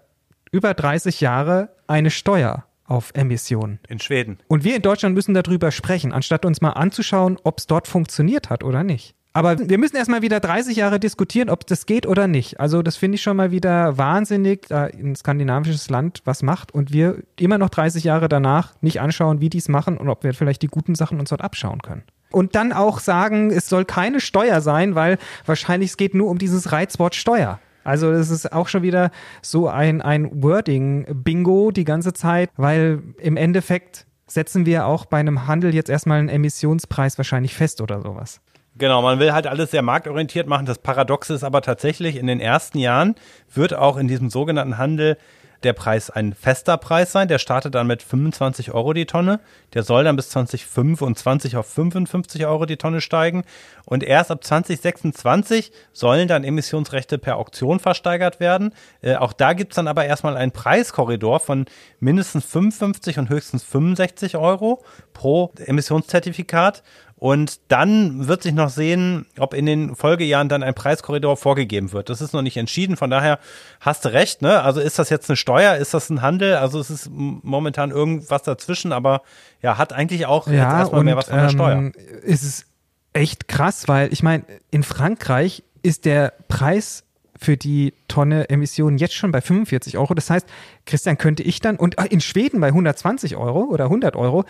über 0.52 0.74
30 0.74 1.20
Jahre, 1.20 1.70
eine 1.88 2.12
Steuer 2.12 2.66
auf 2.86 3.12
Emissionen. 3.14 3.80
In 3.88 4.00
Schweden. 4.00 4.38
Und 4.48 4.64
wir 4.64 4.76
in 4.76 4.82
Deutschland 4.82 5.16
müssen 5.16 5.34
darüber 5.34 5.72
sprechen, 5.72 6.14
anstatt 6.14 6.46
uns 6.46 6.62
mal 6.62 6.72
anzuschauen, 6.72 7.38
ob 7.44 7.60
es 7.60 7.68
dort 7.68 7.88
funktioniert 7.88 8.50
hat 8.50 8.64
oder 8.64 8.84
nicht. 8.84 9.16
Aber 9.36 9.58
wir 9.58 9.80
müssen 9.80 9.96
erstmal 9.96 10.22
wieder 10.22 10.40
30 10.40 10.78
Jahre 10.78 11.00
diskutieren, 11.00 11.50
ob 11.50 11.66
das 11.66 11.88
geht 11.88 12.06
oder 12.06 12.28
nicht. 12.28 12.60
Also 12.60 12.84
das 12.84 12.98
finde 12.98 13.16
ich 13.16 13.24
schon 13.24 13.36
mal 13.36 13.50
wieder 13.50 13.98
wahnsinnig, 13.98 14.68
da 14.68 14.86
ein 14.86 15.16
skandinavisches 15.16 15.90
Land 15.90 16.22
was 16.24 16.44
macht 16.44 16.72
und 16.72 16.94
wir 16.94 17.24
immer 17.40 17.58
noch 17.58 17.70
30 17.70 18.04
Jahre 18.04 18.30
danach 18.30 18.74
nicht 18.82 19.02
anschauen, 19.02 19.42
wie 19.42 19.50
die 19.50 19.58
es 19.58 19.70
machen 19.70 19.98
und 19.98 20.08
ob 20.08 20.24
wir 20.24 20.36
vielleicht 20.36 20.62
die 20.62 20.68
guten 20.68 20.94
Sachen 20.94 21.20
uns 21.20 21.30
dort 21.30 21.42
abschauen 21.42 21.82
können. 21.82 22.04
Und 22.32 22.54
dann 22.54 22.74
auch 22.74 23.00
sagen, 23.00 23.50
es 23.50 23.68
soll 23.68 23.86
keine 23.86 24.20
Steuer 24.20 24.62
sein, 24.62 24.94
weil 24.94 25.18
wahrscheinlich 25.48 25.92
es 25.92 25.98
geht 25.98 26.14
nur 26.14 26.30
um 26.30 26.38
dieses 26.38 26.72
Reizwort 26.72 27.16
Steuer. 27.16 27.60
Also 27.84 28.12
das 28.12 28.30
ist 28.30 28.54
auch 28.54 28.68
schon 28.68 28.84
wieder 28.84 29.12
so 29.42 29.68
ein, 29.68 30.02
ein 30.02 30.44
Wording-Bingo 30.44 31.72
die 31.72 31.84
ganze 31.84 32.14
Zeit, 32.14 32.50
weil 32.56 33.02
im 33.18 33.38
Endeffekt 33.38 34.06
setzen 34.28 34.66
wir 34.66 34.86
auch 34.86 35.06
bei 35.06 35.20
einem 35.20 35.48
Handel 35.48 35.74
jetzt 35.74 35.90
erstmal 35.90 36.20
einen 36.20 36.30
Emissionspreis 36.30 37.18
wahrscheinlich 37.18 37.56
fest 37.56 37.82
oder 37.82 38.02
sowas. 38.02 38.40
Genau, 38.76 39.02
man 39.04 39.20
will 39.20 39.34
halt 39.34 39.46
alles 39.46 39.72
sehr 39.72 39.84
marktorientiert 39.84 40.48
machen. 40.48 40.66
Das 40.66 40.80
Paradoxe 40.80 41.34
ist 41.36 41.44
aber 41.44 41.62
tatsächlich, 41.62 42.16
in 42.16 42.26
den 42.26 42.40
ersten 42.40 42.80
Jahren 42.80 43.16
wird 43.54 43.76
auch 43.76 43.98
in 43.98 44.08
diesem 44.08 44.30
sogenannten 44.30 44.78
Handel 44.78 45.18
der 45.64 45.74
Preis 45.74 46.10
ein 46.10 46.34
fester 46.34 46.78
Preis 46.78 47.12
sein. 47.12 47.28
Der 47.28 47.40
startet 47.40 47.76
dann 47.76 47.88
mit 47.88 48.04
25 48.04 48.74
Euro 48.74 48.94
die 48.94 49.06
Tonne. 49.06 49.40
Der 49.74 49.84
soll 49.84 50.04
dann 50.04 50.16
bis 50.16 50.30
2025 50.30 51.56
auf 51.56 51.68
55 51.68 52.46
Euro 52.46 52.66
die 52.66 52.78
Tonne 52.78 53.02
steigen. 53.02 53.44
Und 53.86 54.04
erst 54.04 54.32
ab 54.32 54.44
2026 54.44 55.72
sollen 55.92 56.28
dann 56.28 56.44
Emissionsrechte 56.44 57.18
per 57.18 57.38
Auktion 57.38 57.80
versteigert 57.80 58.40
werden. 58.40 58.74
Äh, 59.02 59.16
auch 59.16 59.34
da 59.34 59.54
gibt's 59.54 59.76
dann 59.76 59.88
aber 59.88 60.06
erstmal 60.06 60.38
einen 60.38 60.52
Preiskorridor 60.52 61.40
von 61.40 61.66
mindestens 62.00 62.46
55 62.46 63.20
und 63.20 63.30
höchstens 63.30 63.64
65 63.64 64.38
Euro 64.38 64.84
pro 65.14 65.52
Emissionszertifikat. 65.58 66.84
Und 67.24 67.62
dann 67.70 68.28
wird 68.28 68.44
sich 68.44 68.52
noch 68.52 68.68
sehen, 68.68 69.26
ob 69.40 69.54
in 69.54 69.66
den 69.66 69.96
Folgejahren 69.96 70.50
dann 70.50 70.62
ein 70.62 70.74
Preiskorridor 70.74 71.38
vorgegeben 71.38 71.94
wird. 71.94 72.10
Das 72.10 72.20
ist 72.20 72.34
noch 72.34 72.42
nicht 72.42 72.58
entschieden. 72.58 72.98
Von 72.98 73.10
daher 73.10 73.40
hast 73.80 74.04
du 74.04 74.12
recht. 74.12 74.42
Ne? 74.42 74.62
Also 74.62 74.82
ist 74.82 75.00
das 75.00 75.10
jetzt 75.10 75.30
eine 75.30 75.38
Steuer? 75.38 75.78
Ist 75.78 75.94
das 75.94 76.10
ein 76.10 76.22
Handel? 76.22 76.58
Also 76.58 76.82
es 76.82 76.90
ist 76.90 77.10
momentan 77.10 77.92
irgendwas 77.92 78.44
dazwischen, 78.44 78.92
aber 78.92 79.22
ja, 79.62 79.78
hat 79.78 79.94
eigentlich 79.94 80.26
auch 80.26 80.48
ja, 80.48 80.54
jetzt 80.54 80.64
erstmal 80.64 81.00
und, 81.00 81.06
mehr 81.06 81.16
was 81.16 81.30
von 81.30 81.40
der 81.40 81.48
Steuer. 81.48 81.72
Ähm, 81.78 81.94
ist 82.24 82.44
es 82.44 82.66
echt 83.14 83.48
krass, 83.48 83.88
weil 83.88 84.12
ich 84.12 84.22
meine, 84.22 84.44
in 84.70 84.84
Frankreich 84.84 85.64
ist 85.82 86.04
der 86.04 86.34
Preis 86.50 87.06
für 87.40 87.56
die 87.56 87.94
Tonne 88.10 88.50
Emissionen 88.50 88.98
jetzt 88.98 89.14
schon 89.14 89.32
bei 89.32 89.40
45 89.40 89.98
Euro. 89.98 90.14
Das 90.14 90.30
heißt, 90.30 90.46
Christian, 90.86 91.18
könnte 91.18 91.44
ich 91.44 91.62
dann, 91.62 91.78
und 91.78 91.96
in 92.04 92.20
Schweden 92.20 92.60
bei 92.60 92.68
120 92.68 93.38
Euro 93.38 93.62
oder 93.62 93.86
100 93.86 94.18
Euro, 94.18 94.44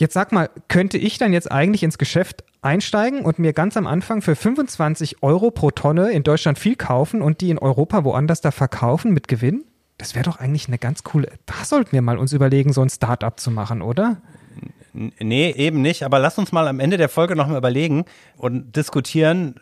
Jetzt 0.00 0.14
sag 0.14 0.32
mal, 0.32 0.48
könnte 0.68 0.96
ich 0.96 1.18
dann 1.18 1.34
jetzt 1.34 1.52
eigentlich 1.52 1.82
ins 1.82 1.98
Geschäft 1.98 2.42
einsteigen 2.62 3.20
und 3.20 3.38
mir 3.38 3.52
ganz 3.52 3.76
am 3.76 3.86
Anfang 3.86 4.22
für 4.22 4.34
25 4.34 5.22
Euro 5.22 5.50
pro 5.50 5.70
Tonne 5.70 6.10
in 6.10 6.22
Deutschland 6.22 6.58
viel 6.58 6.74
kaufen 6.74 7.20
und 7.20 7.42
die 7.42 7.50
in 7.50 7.58
Europa 7.58 8.02
woanders 8.02 8.40
da 8.40 8.50
verkaufen 8.50 9.12
mit 9.12 9.28
Gewinn? 9.28 9.62
Das 9.98 10.14
wäre 10.14 10.24
doch 10.24 10.38
eigentlich 10.38 10.68
eine 10.68 10.78
ganz 10.78 11.04
coole. 11.04 11.28
Da 11.44 11.66
sollten 11.66 11.92
wir 11.92 12.00
mal 12.00 12.16
uns 12.16 12.32
überlegen, 12.32 12.72
so 12.72 12.80
ein 12.80 12.88
Start-up 12.88 13.40
zu 13.40 13.50
machen, 13.50 13.82
oder? 13.82 14.22
Nee, 14.92 15.50
eben 15.52 15.82
nicht. 15.82 16.02
Aber 16.02 16.18
lass 16.18 16.38
uns 16.38 16.50
mal 16.50 16.66
am 16.66 16.80
Ende 16.80 16.96
der 16.96 17.08
Folge 17.08 17.36
nochmal 17.36 17.58
überlegen 17.58 18.04
und 18.36 18.74
diskutieren, 18.74 19.54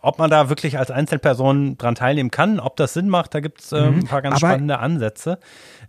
ob 0.00 0.18
man 0.18 0.30
da 0.30 0.48
wirklich 0.48 0.78
als 0.78 0.90
Einzelperson 0.90 1.76
dran 1.76 1.94
teilnehmen 1.94 2.30
kann, 2.30 2.58
ob 2.58 2.76
das 2.76 2.94
Sinn 2.94 3.08
macht. 3.08 3.34
Da 3.34 3.40
gibt 3.40 3.60
es 3.60 3.72
ähm, 3.72 3.94
mhm. 3.94 3.98
ein 4.00 4.06
paar 4.06 4.22
ganz 4.22 4.36
aber 4.36 4.48
spannende 4.48 4.78
Ansätze. 4.78 5.38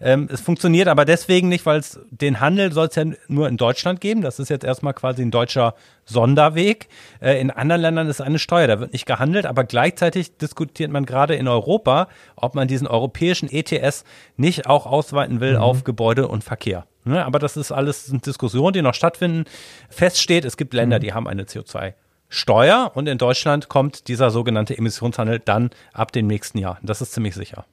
Ähm, 0.01 0.27
es 0.31 0.41
funktioniert 0.41 0.89
aber 0.89 1.05
deswegen 1.05 1.47
nicht, 1.47 1.65
weil 1.65 1.79
es 1.79 1.99
den 2.11 2.41
Handel 2.41 2.73
soll 2.73 2.87
es 2.87 2.95
ja 2.95 3.05
nur 3.29 3.47
in 3.47 3.55
Deutschland 3.55 4.01
geben. 4.01 4.21
Das 4.21 4.39
ist 4.39 4.49
jetzt 4.49 4.65
erstmal 4.65 4.93
quasi 4.93 5.21
ein 5.21 5.31
deutscher 5.31 5.75
Sonderweg. 6.03 6.89
Äh, 7.21 7.39
in 7.39 7.51
anderen 7.51 7.81
Ländern 7.81 8.07
ist 8.07 8.19
eine 8.19 8.39
Steuer, 8.39 8.67
da 8.67 8.79
wird 8.81 8.91
nicht 8.91 9.05
gehandelt, 9.05 9.45
aber 9.45 9.63
gleichzeitig 9.63 10.37
diskutiert 10.37 10.91
man 10.91 11.05
gerade 11.05 11.35
in 11.35 11.47
Europa, 11.47 12.09
ob 12.35 12.53
man 12.53 12.67
diesen 12.67 12.87
europäischen 12.87 13.49
ETS 13.49 14.03
nicht 14.35 14.67
auch 14.67 14.85
ausweiten 14.85 15.39
will 15.39 15.53
mhm. 15.53 15.61
auf 15.61 15.83
Gebäude 15.85 16.27
und 16.27 16.43
Verkehr. 16.43 16.85
Ne, 17.05 17.25
aber 17.25 17.39
das 17.39 17.57
ist 17.57 17.71
alles 17.71 18.09
eine 18.09 18.19
Diskussion, 18.19 18.71
die 18.71 18.81
noch 18.81 18.93
stattfinden. 18.93 19.43
Feststeht, 19.89 20.45
es 20.45 20.55
gibt 20.55 20.73
Länder, 20.73 20.97
mhm. 20.97 21.01
die 21.01 21.13
haben 21.13 21.27
eine 21.27 21.43
CO2 21.43 21.93
Steuer 22.29 22.91
und 22.95 23.07
in 23.07 23.19
Deutschland 23.19 23.69
kommt 23.69 24.07
dieser 24.07 24.31
sogenannte 24.31 24.75
Emissionshandel 24.75 25.39
dann 25.39 25.69
ab 25.93 26.11
dem 26.11 26.25
nächsten 26.25 26.57
Jahr. 26.57 26.79
Das 26.81 26.99
ist 26.99 27.13
ziemlich 27.13 27.35
sicher. 27.35 27.65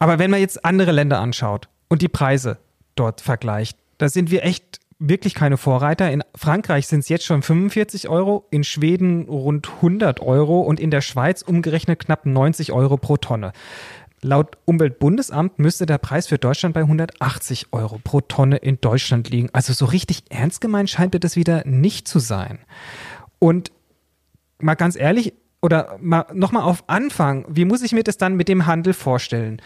Aber 0.00 0.18
wenn 0.18 0.32
man 0.32 0.40
jetzt 0.40 0.64
andere 0.64 0.90
Länder 0.90 1.20
anschaut 1.20 1.68
und 1.88 2.02
die 2.02 2.08
Preise 2.08 2.58
dort 2.96 3.20
vergleicht, 3.20 3.78
da 3.98 4.08
sind 4.08 4.32
wir 4.32 4.44
echt 4.44 4.80
wirklich 4.98 5.34
keine 5.34 5.56
Vorreiter. 5.56 6.10
In 6.10 6.22
Frankreich 6.34 6.86
sind 6.86 7.00
es 7.00 7.08
jetzt 7.08 7.24
schon 7.24 7.42
45 7.42 8.08
Euro, 8.08 8.46
in 8.50 8.64
Schweden 8.64 9.28
rund 9.28 9.68
100 9.76 10.20
Euro 10.20 10.60
und 10.60 10.80
in 10.80 10.90
der 10.90 11.00
Schweiz 11.00 11.42
umgerechnet 11.42 12.00
knapp 12.00 12.26
90 12.26 12.72
Euro 12.72 12.96
pro 12.96 13.16
Tonne. 13.16 13.52
Laut 14.24 14.56
Umweltbundesamt 14.64 15.58
müsste 15.58 15.84
der 15.84 15.98
Preis 15.98 16.28
für 16.28 16.38
Deutschland 16.38 16.74
bei 16.74 16.80
180 16.80 17.66
Euro 17.72 18.00
pro 18.02 18.22
Tonne 18.22 18.56
in 18.56 18.80
Deutschland 18.80 19.28
liegen. 19.28 19.50
Also 19.52 19.74
so 19.74 19.84
richtig 19.84 20.22
ernst 20.30 20.62
gemeint 20.62 20.88
scheint 20.88 21.12
mir 21.12 21.20
das 21.20 21.36
wieder 21.36 21.62
nicht 21.66 22.08
zu 22.08 22.20
sein. 22.20 22.58
Und 23.38 23.70
mal 24.58 24.76
ganz 24.76 24.96
ehrlich, 24.96 25.34
oder 25.60 25.98
mal, 26.00 26.24
nochmal 26.32 26.62
auf 26.62 26.84
Anfang, 26.86 27.44
wie 27.50 27.66
muss 27.66 27.82
ich 27.82 27.92
mir 27.92 28.02
das 28.02 28.16
dann 28.16 28.34
mit 28.34 28.48
dem 28.48 28.64
Handel 28.64 28.94
vorstellen? 28.94 29.60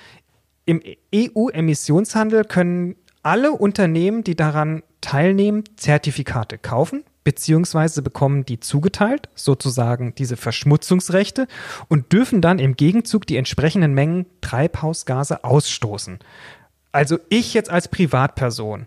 Im 0.65 0.83
EU-Emissionshandel 1.15 2.43
können 2.43 2.97
alle 3.23 3.53
Unternehmen, 3.53 4.25
die 4.25 4.35
daran 4.35 4.83
teilnehmen, 5.01 5.63
Zertifikate 5.77 6.59
kaufen, 6.59 7.05
beziehungsweise 7.29 8.01
bekommen 8.01 8.47
die 8.47 8.59
zugeteilt, 8.59 9.29
sozusagen 9.35 10.15
diese 10.15 10.39
Verschmutzungsrechte, 10.39 11.47
und 11.89 12.11
dürfen 12.11 12.41
dann 12.41 12.59
im 12.59 12.75
Gegenzug 12.75 13.27
die 13.27 13.37
entsprechenden 13.37 13.93
Mengen 13.93 14.25
Treibhausgase 14.41 15.45
ausstoßen. 15.45 16.21
Also 16.91 17.19
ich 17.29 17.53
jetzt 17.53 17.69
als 17.69 17.89
Privatperson, 17.89 18.87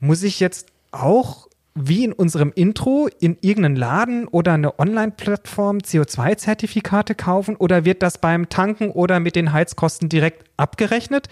muss 0.00 0.22
ich 0.22 0.40
jetzt 0.40 0.68
auch 0.90 1.48
wie 1.74 2.04
in 2.04 2.14
unserem 2.14 2.50
Intro 2.54 3.10
in 3.20 3.36
irgendeinen 3.42 3.76
Laden 3.76 4.26
oder 4.26 4.54
eine 4.54 4.78
Online-Plattform 4.78 5.76
CO2-Zertifikate 5.76 7.14
kaufen 7.14 7.56
oder 7.56 7.84
wird 7.84 8.02
das 8.02 8.16
beim 8.16 8.48
Tanken 8.48 8.88
oder 8.88 9.20
mit 9.20 9.36
den 9.36 9.52
Heizkosten 9.52 10.08
direkt 10.08 10.46
abgerechnet? 10.56 11.28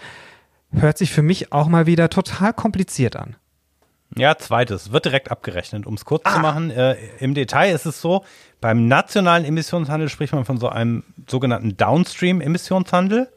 Hört 0.69 0.99
sich 0.99 1.11
für 1.11 1.23
mich 1.23 1.51
auch 1.51 1.69
mal 1.69 1.87
wieder 1.87 2.11
total 2.11 2.53
kompliziert 2.53 3.15
an. 3.15 3.35
Ja, 4.17 4.37
zweites, 4.37 4.91
wird 4.91 5.05
direkt 5.05 5.29
abgerechnet. 5.29 5.85
Um 5.85 5.95
es 5.95 6.05
kurz 6.05 6.23
ah. 6.25 6.35
zu 6.35 6.39
machen, 6.39 6.71
äh, 6.71 6.95
im 7.19 7.33
Detail 7.33 7.73
ist 7.73 7.85
es 7.85 7.99
so, 7.99 8.23
beim 8.61 8.87
nationalen 8.87 9.43
Emissionshandel 9.43 10.09
spricht 10.09 10.33
man 10.33 10.45
von 10.45 10.57
so 10.57 10.69
einem 10.69 11.03
sogenannten 11.27 11.75
Downstream-Emissionshandel. 11.75 13.29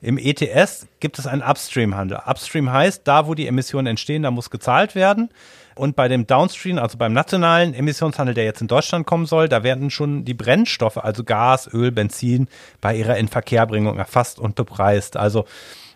Im 0.00 0.18
ETS 0.18 0.86
gibt 1.00 1.18
es 1.18 1.26
einen 1.26 1.40
Upstream-Handel. 1.40 2.20
Upstream 2.26 2.70
heißt, 2.70 3.02
da 3.04 3.26
wo 3.26 3.34
die 3.34 3.46
Emissionen 3.46 3.86
entstehen, 3.86 4.22
da 4.22 4.30
muss 4.30 4.50
gezahlt 4.50 4.94
werden. 4.94 5.30
Und 5.76 5.96
bei 5.96 6.08
dem 6.08 6.26
Downstream, 6.26 6.78
also 6.78 6.98
beim 6.98 7.12
nationalen 7.12 7.72
Emissionshandel, 7.72 8.34
der 8.34 8.44
jetzt 8.44 8.60
in 8.60 8.68
Deutschland 8.68 9.06
kommen 9.06 9.26
soll, 9.26 9.48
da 9.48 9.62
werden 9.62 9.90
schon 9.90 10.24
die 10.24 10.34
Brennstoffe, 10.34 10.98
also 10.98 11.24
Gas, 11.24 11.72
Öl, 11.72 11.90
Benzin, 11.90 12.48
bei 12.80 12.94
ihrer 12.94 13.16
Inverkehrbringung 13.16 13.98
erfasst 13.98 14.38
und 14.38 14.56
bepreist. 14.56 15.16
Also 15.16 15.46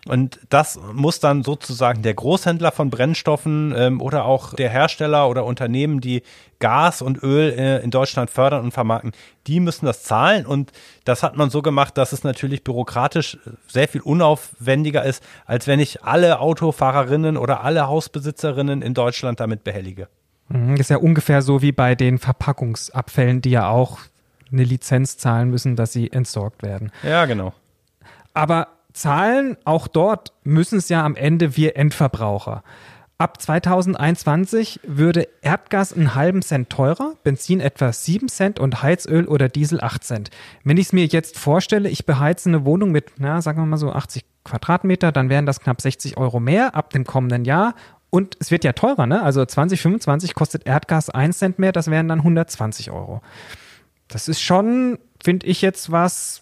Und 0.09 0.39
das 0.49 0.79
muss 0.93 1.19
dann 1.19 1.43
sozusagen 1.43 2.01
der 2.01 2.15
Großhändler 2.15 2.71
von 2.71 2.89
Brennstoffen 2.89 3.75
ähm, 3.77 4.01
oder 4.01 4.25
auch 4.25 4.55
der 4.55 4.69
Hersteller 4.69 5.29
oder 5.29 5.45
Unternehmen, 5.45 6.01
die 6.01 6.23
Gas 6.57 7.03
und 7.03 7.21
Öl 7.21 7.53
äh, 7.55 7.83
in 7.83 7.91
Deutschland 7.91 8.31
fördern 8.31 8.63
und 8.63 8.71
vermarkten, 8.71 9.11
die 9.45 9.59
müssen 9.59 9.85
das 9.85 10.01
zahlen. 10.03 10.47
Und 10.47 10.71
das 11.05 11.21
hat 11.21 11.37
man 11.37 11.51
so 11.51 11.61
gemacht, 11.61 11.95
dass 11.97 12.11
es 12.11 12.23
natürlich 12.23 12.63
bürokratisch 12.63 13.37
sehr 13.67 13.87
viel 13.87 14.01
unaufwendiger 14.01 15.03
ist, 15.03 15.23
als 15.45 15.67
wenn 15.67 15.79
ich 15.79 16.03
alle 16.03 16.39
Autofahrerinnen 16.39 17.37
oder 17.37 17.63
alle 17.63 17.87
Hausbesitzerinnen 17.87 18.81
in 18.81 18.95
Deutschland 18.95 19.39
damit 19.39 19.63
behellige. 19.63 20.07
Mhm, 20.47 20.71
Das 20.71 20.81
ist 20.81 20.89
ja 20.89 20.97
ungefähr 20.97 21.43
so 21.43 21.61
wie 21.61 21.71
bei 21.71 21.93
den 21.93 22.17
Verpackungsabfällen, 22.17 23.41
die 23.41 23.51
ja 23.51 23.69
auch 23.69 23.99
eine 24.51 24.63
Lizenz 24.63 25.17
zahlen 25.17 25.51
müssen, 25.51 25.75
dass 25.75 25.93
sie 25.93 26.11
entsorgt 26.11 26.63
werden. 26.63 26.91
Ja, 27.03 27.25
genau. 27.25 27.53
Aber 28.33 28.69
zahlen, 28.93 29.57
auch 29.65 29.87
dort 29.87 30.33
müssen 30.43 30.79
es 30.79 30.89
ja 30.89 31.03
am 31.03 31.15
Ende 31.15 31.55
wir 31.55 31.75
Endverbraucher. 31.75 32.63
Ab 33.17 33.41
2021 33.41 34.79
würde 34.87 35.27
Erdgas 35.41 35.91
einen 35.91 36.15
halben 36.15 36.41
Cent 36.41 36.69
teurer, 36.69 37.15
Benzin 37.23 37.59
etwa 37.59 37.91
7 37.91 38.29
Cent 38.29 38.61
und 38.61 38.81
Heizöl 38.81 39.27
oder 39.27 39.49
Diesel 39.49 39.81
8 39.81 40.01
Cent. 40.01 40.29
Wenn 40.63 40.77
ich 40.77 40.87
es 40.87 40.93
mir 40.93 41.05
jetzt 41.05 41.37
vorstelle, 41.37 41.89
ich 41.89 42.05
beheize 42.05 42.47
eine 42.47 42.63
Wohnung 42.63 42.91
mit, 42.91 43.11
na, 43.17 43.41
sagen 43.41 43.59
wir 43.59 43.65
mal 43.65 43.75
so 43.75 43.91
80 43.91 44.23
Quadratmeter, 44.45 45.11
dann 45.11 45.27
wären 45.29 45.45
das 45.45 45.59
knapp 45.59 45.81
60 45.81 46.15
Euro 46.15 46.39
mehr 46.39 46.75
ab 46.75 46.91
dem 46.91 47.03
kommenden 47.03 47.43
Jahr. 47.43 47.75
Und 48.09 48.37
es 48.39 48.51
wird 48.51 48.63
ja 48.63 48.71
teurer, 48.71 49.05
ne? 49.05 49.21
Also 49.21 49.45
2025 49.45 50.33
kostet 50.33 50.65
Erdgas 50.65 51.09
1 51.09 51.37
Cent 51.37 51.59
mehr, 51.59 51.73
das 51.73 51.91
wären 51.91 52.07
dann 52.07 52.19
120 52.19 52.89
Euro. 52.89 53.21
Das 54.07 54.29
ist 54.29 54.41
schon, 54.41 54.97
finde 55.21 55.45
ich 55.45 55.61
jetzt 55.61 55.91
was, 55.91 56.41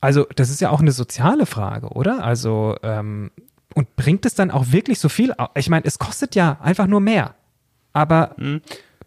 also 0.00 0.26
das 0.36 0.50
ist 0.50 0.60
ja 0.60 0.70
auch 0.70 0.80
eine 0.80 0.92
soziale 0.92 1.46
Frage, 1.46 1.88
oder? 1.88 2.24
Also, 2.24 2.76
ähm, 2.82 3.30
und 3.74 3.96
bringt 3.96 4.26
es 4.26 4.34
dann 4.34 4.50
auch 4.50 4.66
wirklich 4.72 4.98
so 4.98 5.08
viel? 5.08 5.34
Ich 5.54 5.68
meine, 5.68 5.84
es 5.84 5.98
kostet 5.98 6.34
ja 6.34 6.58
einfach 6.62 6.86
nur 6.86 7.00
mehr. 7.00 7.34
Aber 7.92 8.34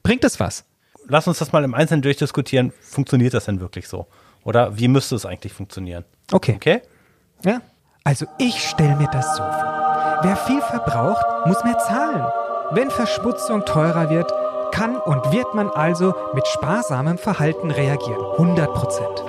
bringt 0.03 0.23
es 0.23 0.39
was? 0.39 0.65
Lass 1.07 1.27
uns 1.27 1.39
das 1.39 1.51
mal 1.51 1.63
im 1.63 1.73
Einzelnen 1.73 2.01
durchdiskutieren. 2.01 2.71
Funktioniert 2.79 3.33
das 3.33 3.45
denn 3.45 3.59
wirklich 3.59 3.87
so? 3.87 4.07
Oder 4.43 4.77
wie 4.77 4.87
müsste 4.87 5.15
es 5.15 5.25
eigentlich 5.25 5.53
funktionieren? 5.53 6.05
Okay. 6.31 6.55
Okay? 6.55 6.81
Ja. 7.43 7.61
Also 8.03 8.25
ich 8.37 8.67
stelle 8.67 8.95
mir 8.95 9.09
das 9.11 9.35
so 9.35 9.43
vor. 9.43 10.19
Wer 10.23 10.35
viel 10.35 10.61
verbraucht, 10.61 11.25
muss 11.45 11.63
mehr 11.63 11.77
zahlen. 11.79 12.25
Wenn 12.71 12.89
Verschmutzung 12.89 13.65
teurer 13.65 14.09
wird, 14.09 14.31
kann 14.71 14.95
und 14.95 15.31
wird 15.31 15.53
man 15.53 15.69
also 15.69 16.13
mit 16.33 16.47
sparsamem 16.47 17.17
Verhalten 17.17 17.71
reagieren. 17.71 18.23
100 18.33 18.73
Prozent. 18.73 19.23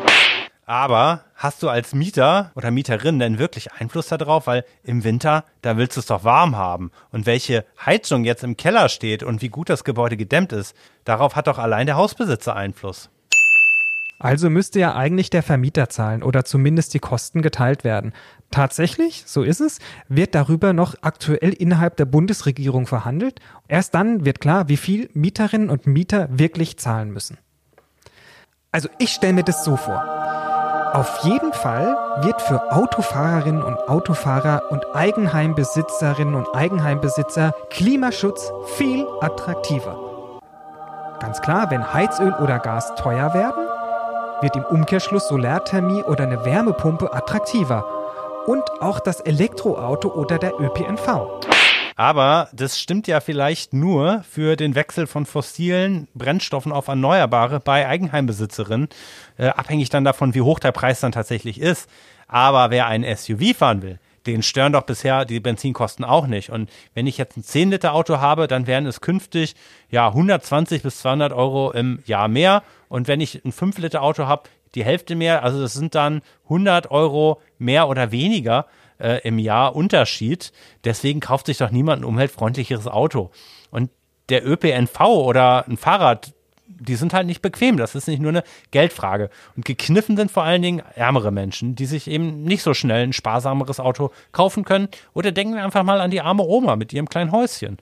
Aber 0.67 1.25
hast 1.43 1.63
du 1.63 1.69
als 1.69 1.93
Mieter 1.93 2.53
oder 2.55 2.71
Mieterin 2.71 3.19
denn 3.19 3.39
wirklich 3.39 3.73
Einfluss 3.73 4.07
darauf? 4.07 4.47
Weil 4.47 4.65
im 4.85 5.03
Winter, 5.03 5.45
da 5.61 5.77
willst 5.77 5.97
du 5.97 6.01
es 6.01 6.07
doch 6.07 6.25
warm 6.25 6.57
haben. 6.57 6.93
Und 7.11 7.27
welche 7.27 7.65
Heizung 7.85 8.25
jetzt 8.25 8.45
im 8.45 8.57
Keller 8.57 8.89
steht 8.89 9.23
und 9.23 9.43
wie 9.43 9.49
gut 9.49 9.69
das 9.69 9.85
Gebäude 9.85 10.17
gedämmt 10.17 10.53
ist, 10.53 10.77
darauf 11.05 11.35
hat 11.35 11.49
doch 11.49 11.59
allein 11.59 11.87
der 11.87 11.97
Hausbesitzer 11.97 12.55
Einfluss. 12.55 13.11
Also 14.21 14.51
müsste 14.51 14.79
ja 14.79 14.95
eigentlich 14.95 15.31
der 15.31 15.43
Vermieter 15.43 15.89
zahlen 15.89 16.23
oder 16.23 16.45
zumindest 16.45 16.95
die 16.95 17.01
Kosten 17.01 17.43
geteilt 17.43 17.83
werden. 17.83 18.13
Tatsächlich, 18.53 19.25
so 19.27 19.43
ist 19.43 19.61
es, 19.61 19.81
wird 20.09 20.37
darüber 20.37 20.73
noch 20.73 20.95
aktuell 21.01 21.53
innerhalb 21.53 21.97
der 21.97 22.05
Bundesregierung 22.05 22.87
verhandelt. 22.87 23.41
Erst 23.67 23.97
dann 23.97 24.25
wird 24.25 24.41
klar, 24.41 24.69
wie 24.69 24.77
viel 24.77 25.11
Mieterinnen 25.13 25.71
und 25.71 25.89
Mieter 25.89 26.29
wirklich 26.31 26.79
zahlen 26.79 27.11
müssen. 27.11 27.37
Also 28.71 28.89
ich 29.01 29.11
stelle 29.11 29.33
mir 29.33 29.45
das 29.45 29.65
so 29.65 29.77
vor. 29.77 30.52
Auf 30.93 31.21
jeden 31.25 31.55
Fall 31.55 31.97
wird 32.21 32.43
für 32.43 32.71
Autofahrerinnen 32.71 33.63
und 33.63 33.79
Autofahrer 33.89 34.65
und 34.69 34.85
Eigenheimbesitzerinnen 34.95 36.35
und 36.35 36.55
Eigenheimbesitzer 36.55 37.55
Klimaschutz 37.71 38.53
viel 38.77 39.07
attraktiver. 39.23 39.97
Ganz 41.19 41.41
klar, 41.41 41.71
wenn 41.71 41.95
Heizöl 41.95 42.35
oder 42.43 42.59
Gas 42.59 42.95
teuer 42.97 43.33
werden, 43.33 43.65
wird 44.43 44.55
im 44.55 44.65
Umkehrschluss 44.65 45.29
Solarthermie 45.29 46.03
oder 46.03 46.25
eine 46.25 46.45
Wärmepumpe 46.45 47.15
attraktiver. 47.15 47.87
Und 48.45 48.63
auch 48.83 49.01
das 49.01 49.21
Elektroauto 49.21 50.09
oder 50.09 50.37
der 50.37 50.61
ÖPNV. 50.61 51.41
Aber 51.97 52.49
das 52.53 52.79
stimmt 52.79 53.07
ja 53.07 53.21
vielleicht 53.21 53.73
nur 53.73 54.25
für 54.29 54.57
den 54.57 54.75
Wechsel 54.75 55.07
von 55.07 55.27
fossilen 55.27 56.09
Brennstoffen 56.15 56.73
auf 56.73 56.89
erneuerbare 56.89 57.61
bei 57.61 57.87
Eigenheimbesitzerinnen, 57.87 58.89
äh, 59.37 59.49
abhängig 59.49 59.91
dann 59.91 60.05
davon, 60.05 60.35
wie 60.35 60.41
hoch 60.43 60.59
der 60.59 60.73
Preis 60.73 61.01
dann 61.01 61.13
tatsächlich 61.13 61.61
ist. 61.61 61.89
Aber 62.29 62.71
wer 62.71 62.87
ein 62.87 63.05
SUV 63.05 63.57
fahren 63.57 63.83
will, 63.83 63.99
den 64.27 64.43
stören 64.43 64.73
doch 64.73 64.83
bisher 64.83 65.25
die 65.25 65.41
Benzinkosten 65.41 66.05
auch 66.05 66.27
nicht. 66.27 66.51
Und 66.51 66.71
wenn 66.95 67.07
ich 67.07 67.19
jetzt 67.19 67.37
ein 67.37 67.43
10 67.43 67.71
Liter 67.71 67.93
Auto 67.93 68.19
habe, 68.19 68.47
dann 68.47 68.67
wären 68.67 68.87
es 68.87 69.01
künftig 69.01 69.55
ja 69.91 70.09
120 70.09 70.83
bis 70.83 71.01
200 71.01 71.33
Euro 71.33 71.73
im 71.73 71.99
Jahr 72.07 72.29
mehr. 72.29 72.63
Und 72.89 73.09
wenn 73.09 73.21
ich 73.21 73.45
ein 73.45 73.53
5 73.53 73.79
Liter 73.79 74.03
Auto 74.03 74.27
habe, 74.27 74.49
die 74.75 74.85
Hälfte 74.85 75.17
mehr, 75.17 75.43
also 75.43 75.61
das 75.61 75.75
sind 75.75 75.95
dann 75.95 76.23
100 76.45 76.91
Euro 76.91 77.41
mehr 77.59 77.89
oder 77.89 78.11
weniger 78.11 78.67
äh, 79.03 79.21
im 79.25 79.39
Jahr 79.39 79.75
Unterschied. 79.75 80.53
Deswegen 80.85 81.21
kauft 81.21 81.47
sich 81.47 81.59
doch 81.59 81.71
niemand 81.71 82.03
ein 82.03 82.05
umweltfreundlicheres 82.05 82.87
Auto. 82.87 83.31
Und 83.71 83.91
der 84.29 84.47
ÖPNV 84.47 85.01
oder 85.01 85.67
ein 85.69 85.77
Fahrrad, 85.77 86.33
die 86.67 86.95
sind 86.95 87.13
halt 87.13 87.27
nicht 87.27 87.43
bequem. 87.43 87.77
Das 87.77 87.95
ist 87.95 88.09
nicht 88.09 88.21
nur 88.21 88.31
eine 88.31 88.45
Geldfrage. 88.71 89.31
Und 89.57 89.65
gekniffen 89.65 90.17
sind 90.17 90.31
vor 90.31 90.45
allen 90.45 90.63
Dingen 90.63 90.83
ärmere 90.95 91.31
Menschen, 91.31 91.75
die 91.75 91.87
sich 91.87 92.09
eben 92.09 92.45
nicht 92.45 92.63
so 92.63 92.75
schnell 92.75 93.03
ein 93.05 93.13
sparsameres 93.13 93.81
Auto 93.81 94.11
kaufen 94.31 94.65
können. 94.65 94.89
Oder 95.13 95.33
denken 95.33 95.55
wir 95.55 95.65
einfach 95.65 95.83
mal 95.83 96.01
an 96.01 96.11
die 96.11 96.21
arme 96.21 96.45
Oma 96.45 96.77
mit 96.77 96.93
ihrem 96.93 97.09
kleinen 97.09 97.33
Häuschen. 97.33 97.79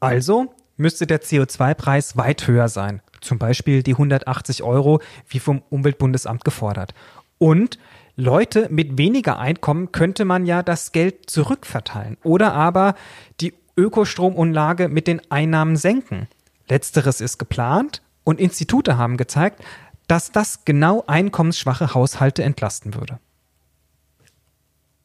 Also 0.00 0.52
müsste 0.76 1.06
der 1.06 1.20
CO2-Preis 1.20 2.16
weit 2.16 2.46
höher 2.46 2.68
sein. 2.68 3.02
Zum 3.20 3.38
Beispiel 3.38 3.82
die 3.84 3.92
180 3.92 4.62
Euro, 4.64 5.00
wie 5.28 5.38
vom 5.38 5.62
Umweltbundesamt 5.70 6.44
gefordert. 6.44 6.92
Und 7.38 7.78
Leute 8.16 8.68
mit 8.70 8.98
weniger 8.98 9.38
Einkommen 9.38 9.90
könnte 9.90 10.24
man 10.24 10.44
ja 10.44 10.62
das 10.62 10.92
Geld 10.92 11.30
zurückverteilen 11.30 12.18
oder 12.22 12.52
aber 12.52 12.94
die 13.40 13.54
Ökostromunlage 13.76 14.88
mit 14.88 15.06
den 15.06 15.22
Einnahmen 15.30 15.76
senken. 15.76 16.28
Letzteres 16.68 17.20
ist 17.20 17.38
geplant 17.38 18.02
und 18.24 18.38
Institute 18.38 18.98
haben 18.98 19.16
gezeigt, 19.16 19.62
dass 20.08 20.30
das 20.30 20.66
genau 20.66 21.04
einkommensschwache 21.06 21.94
Haushalte 21.94 22.42
entlasten 22.42 22.94
würde. 22.94 23.18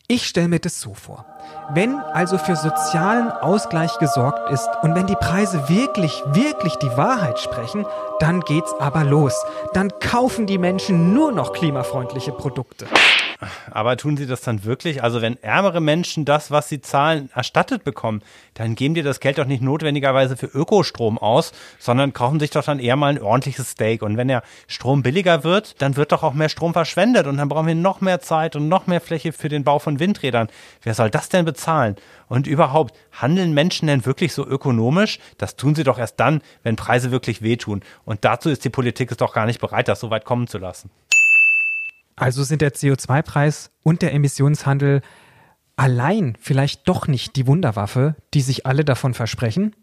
Ich 0.09 0.25
stelle 0.25 0.47
mir 0.47 0.59
das 0.59 0.79
so 0.79 0.93
vor. 0.93 1.25
Wenn 1.73 1.99
also 1.99 2.37
für 2.37 2.55
sozialen 2.55 3.29
Ausgleich 3.29 3.99
gesorgt 3.99 4.49
ist 4.51 4.65
und 4.81 4.95
wenn 4.95 5.05
die 5.05 5.17
Preise 5.17 5.67
wirklich, 5.67 6.23
wirklich 6.27 6.75
die 6.77 6.95
Wahrheit 6.95 7.39
sprechen, 7.39 7.85
dann 8.21 8.39
geht's 8.39 8.73
aber 8.79 9.03
los. 9.03 9.35
Dann 9.73 9.91
kaufen 9.99 10.45
die 10.45 10.59
Menschen 10.59 11.13
nur 11.13 11.33
noch 11.33 11.51
klimafreundliche 11.51 12.31
Produkte. 12.31 12.87
Aber 13.69 13.97
tun 13.97 14.17
sie 14.17 14.25
das 14.25 14.41
dann 14.41 14.63
wirklich? 14.63 15.03
Also 15.03 15.21
wenn 15.21 15.41
ärmere 15.43 15.79
Menschen 15.79 16.25
das, 16.25 16.49
was 16.49 16.69
sie 16.69 16.81
zahlen, 16.81 17.29
erstattet 17.35 17.83
bekommen, 17.83 18.23
dann 18.55 18.73
geben 18.73 18.95
die 18.95 19.03
das 19.03 19.19
Geld 19.19 19.37
doch 19.37 19.45
nicht 19.45 19.61
notwendigerweise 19.61 20.35
für 20.37 20.47
Ökostrom 20.47 21.19
aus, 21.19 21.51
sondern 21.77 22.13
kaufen 22.13 22.39
sich 22.39 22.49
doch 22.49 22.63
dann 22.63 22.79
eher 22.79 22.95
mal 22.95 23.09
ein 23.09 23.21
ordentliches 23.21 23.71
Steak. 23.71 24.01
Und 24.01 24.17
wenn 24.17 24.27
der 24.27 24.41
Strom 24.67 25.03
billiger 25.03 25.43
wird, 25.43 25.81
dann 25.81 25.95
wird 25.97 26.11
doch 26.11 26.23
auch 26.23 26.33
mehr 26.33 26.49
Strom 26.49 26.73
verschwendet 26.73 27.27
und 27.27 27.37
dann 27.37 27.49
brauchen 27.49 27.67
wir 27.67 27.75
noch 27.75 28.01
mehr 28.01 28.19
Zeit 28.21 28.55
und 28.55 28.67
noch 28.69 28.87
mehr 28.87 29.01
Fläche 29.01 29.31
für 29.31 29.49
den 29.49 29.63
Bau 29.63 29.77
von 29.77 29.99
Windrädern. 29.99 30.47
Wer 30.81 30.95
soll 30.95 31.11
das 31.11 31.29
denn 31.29 31.45
bezahlen? 31.45 31.95
Und 32.27 32.47
überhaupt, 32.47 32.95
handeln 33.11 33.53
Menschen 33.53 33.87
denn 33.87 34.05
wirklich 34.05 34.33
so 34.33 34.45
ökonomisch? 34.45 35.19
Das 35.37 35.55
tun 35.55 35.75
sie 35.75 35.83
doch 35.83 35.99
erst 35.99 36.19
dann, 36.19 36.41
wenn 36.63 36.75
Preise 36.75 37.11
wirklich 37.11 37.41
wehtun. 37.41 37.81
Und 38.03 38.25
dazu 38.25 38.49
ist 38.49 38.65
die 38.65 38.69
Politik 38.69 39.11
es 39.11 39.17
doch 39.17 39.33
gar 39.33 39.45
nicht 39.45 39.61
bereit, 39.61 39.87
das 39.87 39.99
so 39.99 40.09
weit 40.09 40.25
kommen 40.25 40.47
zu 40.47 40.57
lassen. 40.57 40.89
Also 42.17 42.43
sind 42.43 42.61
der 42.61 42.73
CO2-Preis 42.73 43.71
und 43.83 44.01
der 44.01 44.13
Emissionshandel 44.13 45.01
allein 45.77 46.35
vielleicht 46.41 46.89
doch 46.89 47.07
nicht 47.07 47.35
die 47.35 47.47
Wunderwaffe, 47.47 48.15
die 48.33 48.41
sich 48.41 48.65
alle 48.65 48.83
davon 48.83 49.13
versprechen. 49.13 49.75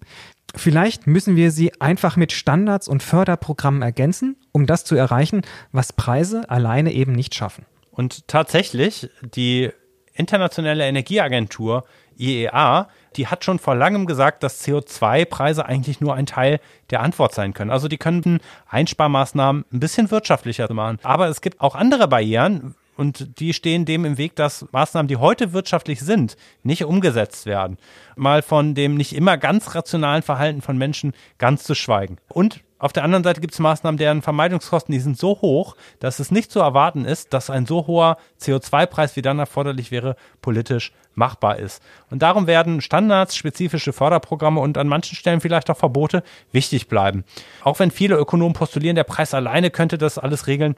Vielleicht 0.55 1.07
müssen 1.07 1.37
wir 1.37 1.51
sie 1.51 1.81
einfach 1.81 2.17
mit 2.17 2.33
Standards 2.33 2.89
und 2.89 3.03
Förderprogrammen 3.03 3.83
ergänzen, 3.83 4.37
um 4.53 4.67
das 4.67 4.85
zu 4.85 4.97
erreichen, 4.97 5.43
was 5.73 5.93
Preise 5.93 6.51
alleine 6.51 6.93
eben 6.93 7.13
nicht 7.13 7.35
schaffen. 7.35 7.65
Und 7.91 8.27
tatsächlich, 8.29 9.09
die 9.23 9.71
Internationale 10.13 10.85
Energieagentur 10.85 11.85
IEA, 12.19 12.89
die 13.17 13.29
hat 13.29 13.45
schon 13.45 13.59
vor 13.59 13.75
langem 13.75 14.07
gesagt, 14.07 14.43
dass 14.43 14.65
CO2-Preise 14.67 15.67
eigentlich 15.67 16.01
nur 16.01 16.15
ein 16.15 16.27
Teil 16.27 16.61
der 16.91 17.01
Antwort 17.01 17.35
sein 17.35 17.55
können. 17.55 17.71
Also 17.71 17.89
die 17.89 17.99
können 17.99 18.41
Einsparmaßnahmen 18.69 19.65
ein 19.73 19.81
bisschen 19.81 20.11
wirtschaftlicher 20.11 20.73
machen. 20.73 20.99
Aber 21.03 21.29
es 21.29 21.41
gibt 21.41 21.61
auch 21.61 21.75
andere 21.75 22.09
Barrieren, 22.09 22.75
und 22.97 23.41
die 23.41 23.53
stehen 23.53 23.85
dem 23.85 24.05
im 24.05 24.19
Weg, 24.19 24.37
dass 24.37 24.67
Maßnahmen, 24.73 25.09
die 25.09 25.17
heute 25.17 25.53
wirtschaftlich 25.53 26.01
sind, 26.01 26.37
nicht 26.63 26.85
umgesetzt 26.85 27.47
werden. 27.47 27.79
Mal 28.17 28.43
von 28.43 28.75
dem 28.75 28.97
nicht 28.97 29.15
immer 29.15 29.37
ganz 29.37 29.75
rationalen 29.75 30.23
Verhalten 30.23 30.63
von 30.63 30.79
Menschen 30.79 31.13
ganz 31.39 31.65
zu 31.65 31.75
schweigen. 31.75 32.19
Und 32.29 32.61
Auf 32.85 32.93
der 32.93 33.03
anderen 33.03 33.25
Seite 33.25 33.41
gibt 33.41 33.55
es 33.55 33.61
Maßnahmen, 33.61 33.97
deren 33.97 34.21
Vermeidungskosten, 34.21 34.93
die 34.93 35.01
sind 35.01 35.17
so 35.17 35.41
hoch, 35.41 35.75
dass 36.01 36.19
es 36.19 36.31
nicht 36.31 36.53
zu 36.53 36.61
erwarten 36.61 37.07
ist, 37.07 37.33
dass 37.33 37.49
ein 37.49 37.65
so 37.65 37.87
hoher 37.87 38.19
CO2-Preis, 38.43 39.17
wie 39.17 39.23
dann 39.23 39.39
erforderlich 39.39 39.91
wäre, 39.91 40.17
politisch 40.43 40.93
machbar 41.15 41.59
ist. 41.59 41.83
Und 42.11 42.21
darum 42.21 42.47
werden 42.47 42.83
Standards, 42.83 43.37
spezifische 43.37 43.95
Förderprogramme 43.95 44.61
und 44.61 44.77
an 44.77 44.87
manchen 44.87 45.17
Stellen 45.17 45.41
vielleicht 45.41 45.71
auch 45.71 45.79
Verbote 45.79 46.23
wichtig 46.53 46.87
bleiben. 46.87 47.25
Auch 47.63 47.79
wenn 47.79 47.91
viele 47.91 48.17
Ökonomen 48.17 48.53
postulieren, 48.53 48.97
der 48.97 49.05
Preis 49.05 49.33
alleine 49.33 49.71
könnte 49.71 49.97
das 49.97 50.19
alles 50.19 50.47
regeln. 50.47 50.77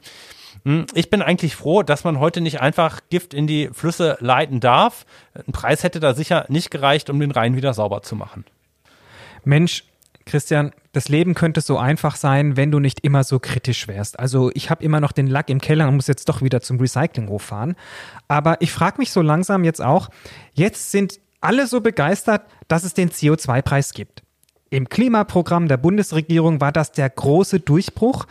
Hm, 0.63 0.85
ich 0.93 1.09
bin 1.09 1.21
eigentlich 1.21 1.57
froh, 1.57 1.83
dass 1.83 2.05
man 2.05 2.21
heute 2.21 2.39
nicht 2.39 2.61
einfach 2.61 3.01
Gift 3.09 3.33
in 3.33 3.47
die 3.47 3.69
Flüsse 3.73 4.15
leiten 4.21 4.61
darf. 4.61 5.05
Ein 5.33 5.51
Preis 5.51 5.83
hätte 5.83 5.99
da 5.99 6.13
sicher 6.13 6.45
nicht 6.47 6.71
gereicht, 6.71 7.09
um 7.09 7.19
den 7.19 7.31
Rhein 7.31 7.57
wieder 7.57 7.73
sauber 7.73 8.01
zu 8.01 8.15
machen. 8.15 8.45
Mensch, 9.43 9.83
Christian, 10.27 10.71
das 10.91 11.09
Leben 11.09 11.33
könnte 11.33 11.61
so 11.61 11.77
einfach 11.77 12.15
sein, 12.15 12.55
wenn 12.55 12.69
du 12.69 12.79
nicht 12.79 12.99
immer 12.99 13.23
so 13.23 13.39
kritisch 13.39 13.87
wärst. 13.87 14.19
Also 14.19 14.51
ich 14.53 14.69
habe 14.69 14.83
immer 14.83 14.99
noch 14.99 15.11
den 15.11 15.27
Lack 15.27 15.49
im 15.49 15.59
Keller 15.59 15.87
und 15.87 15.95
muss 15.95 16.07
jetzt 16.07 16.29
doch 16.29 16.41
wieder 16.43 16.61
zum 16.61 16.79
Recyclinghof 16.79 17.41
fahren. 17.41 17.75
Aber 18.27 18.61
ich 18.61 18.71
frage 18.71 18.99
mich 18.99 19.11
so 19.11 19.21
langsam 19.21 19.63
jetzt 19.63 19.81
auch, 19.81 20.09
jetzt 20.53 20.91
sind 20.91 21.19
alle 21.41 21.65
so 21.65 21.81
begeistert, 21.81 22.43
dass 22.67 22.83
es 22.83 22.93
den 22.93 23.09
CO2-Preis 23.09 23.93
gibt. 23.93 24.23
Im 24.69 24.89
Klimaprogramm 24.89 25.67
der 25.67 25.77
Bundesregierung 25.77 26.61
war 26.61 26.71
das 26.71 26.91
der 26.91 27.09
große 27.09 27.59
Durchbruch. 27.59 28.25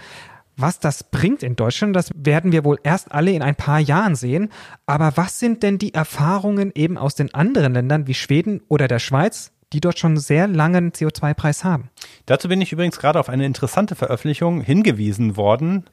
Was 0.59 0.81
das 0.81 1.05
bringt 1.05 1.43
in 1.43 1.57
Deutschland, 1.57 1.95
das 1.95 2.11
werden 2.15 2.51
wir 2.51 2.65
wohl 2.65 2.79
erst 2.83 3.13
alle 3.13 3.33
in 3.33 3.43
ein 3.43 3.57
paar 3.57 3.79
Jahren 3.79 4.15
sehen. 4.15 4.51
Aber 4.87 5.17
was 5.17 5.39
sind 5.39 5.63
denn 5.63 5.79
die 5.79 5.93
Erfahrungen 5.93 6.73
eben 6.75 6.97
aus 6.97 7.15
den 7.15 7.35
anderen 7.35 7.75
Ländern 7.75 8.07
wie 8.07 8.15
Schweden 8.15 8.63
oder 8.69 8.89
der 8.89 8.99
Schweiz, 8.99 9.53
die 9.77 9.81
dort 9.81 9.99
schon 9.99 10.17
sehr 10.17 10.49
langen 10.49 10.93
CO2-Preis 10.93 11.63
haben? 11.63 11.91
Dazu 12.25 12.49
bin 12.49 12.63
ich 12.63 12.73
übrigens 12.73 12.99
gerade 12.99 13.21
auf 13.21 13.29
eine 13.29 13.45
interessante 13.45 13.95
Veröffentlichung 13.95 14.63
hingewiesen 14.63 15.37
worden. 15.37 15.85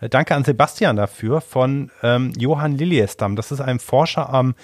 Äh, 0.00 0.08
danke 0.08 0.34
an 0.34 0.42
Sebastian 0.42 0.96
dafür 0.96 1.40
von 1.40 1.92
ähm, 2.02 2.32
Johann 2.36 2.76
Liliestam. 2.76 3.36
Das 3.36 3.52
ist 3.52 3.60
ein 3.60 3.78
Forscher 3.78 4.28
am 4.30 4.56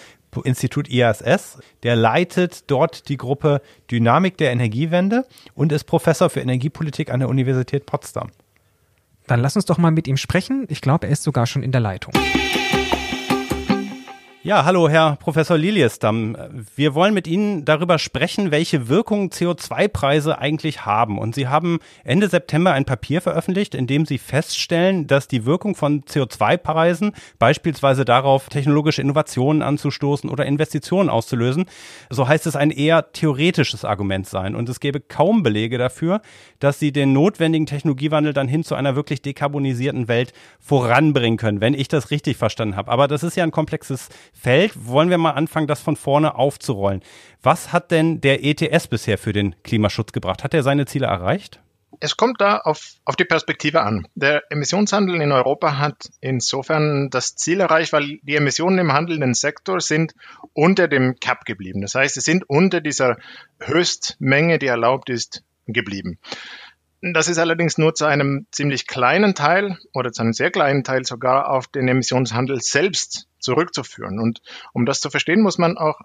Institut 0.43 0.91
IASS. 0.91 1.59
Der 1.85 1.95
leitet 1.95 2.69
dort 2.69 3.09
die 3.09 3.17
Gruppe 3.17 3.63
Dynamik 3.93 4.37
der 4.39 4.51
Energiewende 4.51 5.25
und 5.55 5.71
ist 5.71 5.85
Professor 5.85 6.29
für 6.29 6.41
Energiepolitik 6.41 7.13
an 7.13 7.21
der 7.21 7.29
Universität 7.29 7.87
Potsdam. 7.87 8.33
Dann 9.29 9.39
lass 9.39 9.55
uns 9.55 9.67
doch 9.67 9.79
mal 9.79 9.93
mit 9.93 10.09
ihm 10.09 10.17
sprechen. 10.17 10.67
Ich 10.69 10.81
glaube, 10.81 11.07
er 11.07 11.13
ist 11.13 11.23
sogar 11.23 11.47
schon 11.47 11.63
in 11.63 11.71
der 11.71 11.81
Leitung. 11.81 12.13
Ja, 14.47 14.67
hallo, 14.67 14.91
Herr 14.91 15.17
Professor 15.17 15.57
Liliesdamm. 15.57 16.37
Wir 16.77 16.95
wollen 16.95 17.15
mit 17.15 17.27
Ihnen 17.27 17.65
darüber 17.65 17.99
sprechen, 17.99 18.51
welche 18.51 18.91
Wirkung 18.91 19.31
CO2-Preise 19.31 20.39
eigentlich 20.39 20.85
haben. 20.85 21.19
Und 21.19 21.35
Sie 21.35 21.49
haben 21.49 21.79
Ende 22.05 22.29
September 22.29 22.73
ein 22.73 22.85
Papier 22.85 23.23
veröffentlicht, 23.23 23.75
in 23.75 23.87
dem 23.87 24.05
Sie 24.05 24.19
feststellen, 24.19 25.07
dass 25.07 25.29
die 25.29 25.47
Wirkung 25.47 25.75
von 25.75 26.03
CO2-Preisen, 26.03 27.13
beispielsweise 27.39 28.05
darauf, 28.05 28.51
technologische 28.51 29.01
Innovationen 29.01 29.63
anzustoßen 29.63 30.29
oder 30.29 30.45
Investitionen 30.45 31.09
auszulösen, 31.09 31.65
so 32.11 32.29
heißt 32.29 32.47
es 32.47 32.55
ein 32.55 32.71
eher 32.71 33.13
theoretisches 33.13 33.87
Argument 33.87 34.27
sein. 34.27 34.55
Und 34.57 34.69
es 34.69 34.79
gäbe 34.79 35.01
kaum 35.01 35.43
Belege 35.43 35.79
dafür, 35.79 36.21
dass 36.59 36.79
Sie 36.79 36.93
den 36.93 37.15
notwendigen 37.15 37.65
Technologiewandel 37.65 38.35
dann 38.35 38.49
hin 38.49 38.63
zu 38.63 38.75
einer 38.75 38.95
wirklich 38.95 39.23
dekarbonisierten 39.23 40.07
Welt 40.07 40.35
voranbringen 40.61 41.39
können, 41.39 41.63
wenn 41.63 41.73
ich 41.73 41.89
das 41.89 42.11
richtig 42.11 42.37
verstanden 42.37 42.77
habe. 42.77 42.91
Aber 42.91 43.09
das 43.09 43.23
ist 43.23 43.39
ja 43.39 43.45
ein 43.45 43.51
komplexes 43.51 44.11
Feld. 44.35 44.73
Wollen 44.75 45.11
wir 45.11 45.19
mal 45.19 45.31
anfangen, 45.31 45.67
das 45.67 45.81
von 45.81 45.97
vorne 45.97 46.35
aufzurollen. 46.35 47.03
Was 47.43 47.73
hat 47.73 47.91
denn 47.91 48.21
der 48.21 48.45
ETS 48.45 48.89
bisher 48.89 49.17
für 49.17 49.33
den 49.33 49.55
Klimaschutz 49.63 50.13
gebracht? 50.13 50.45
Hat 50.45 50.55
er 50.55 50.63
seine 50.63 50.87
Ziele 50.87 51.07
erreicht? 51.07 51.61
Es 52.01 52.17
kommt 52.17 52.41
da 52.41 52.59
auf, 52.59 52.95
auf 53.05 53.17
die 53.17 53.25
Perspektive 53.25 53.83
an. 53.83 54.07
Der 54.15 54.43
Emissionshandel 54.51 55.21
in 55.21 55.33
Europa 55.33 55.79
hat 55.79 56.11
insofern 56.21 57.09
das 57.11 57.37
Ziel 57.37 57.61
erreicht, 57.61 57.93
weil 57.93 58.19
die 58.23 58.37
Emissionen 58.37 58.79
im 58.79 58.93
handelnden 58.93 59.35
Sektor 59.35 59.81
sind 59.81 60.13
unter 60.53 60.89
dem 60.89 61.17
Cap 61.21 61.45
geblieben. 61.45 61.81
Das 61.81 61.95
heißt, 61.95 62.15
sie 62.15 62.21
sind 62.21 62.45
unter 62.49 62.81
dieser 62.81 63.17
Höchstmenge, 63.61 64.59
die 64.59 64.67
erlaubt 64.67 65.09
ist, 65.09 65.45
geblieben. 65.67 66.19
Das 67.01 67.29
ist 67.29 67.39
allerdings 67.39 67.77
nur 67.77 67.95
zu 67.95 68.07
einem 68.07 68.47
ziemlich 68.51 68.87
kleinen 68.87 69.35
Teil 69.35 69.79
oder 69.93 70.11
zu 70.11 70.23
einem 70.23 70.33
sehr 70.33 70.51
kleinen 70.51 70.85
Teil 70.85 71.05
sogar 71.05 71.51
auf 71.51 71.67
den 71.67 71.87
Emissionshandel 71.87 72.61
selbst 72.61 73.29
zurückzuführen. 73.45 74.19
Und 74.19 74.43
um 74.73 74.87
das 74.87 75.01
zu 75.01 75.11
verstehen, 75.11 75.43
muss 75.43 75.59
man 75.59 75.79
auch 75.79 76.01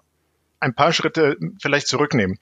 ein 0.60 0.74
paar 0.74 0.92
Schritte 0.92 1.36
vielleicht 1.60 1.88
zurücknehmen. 1.88 2.38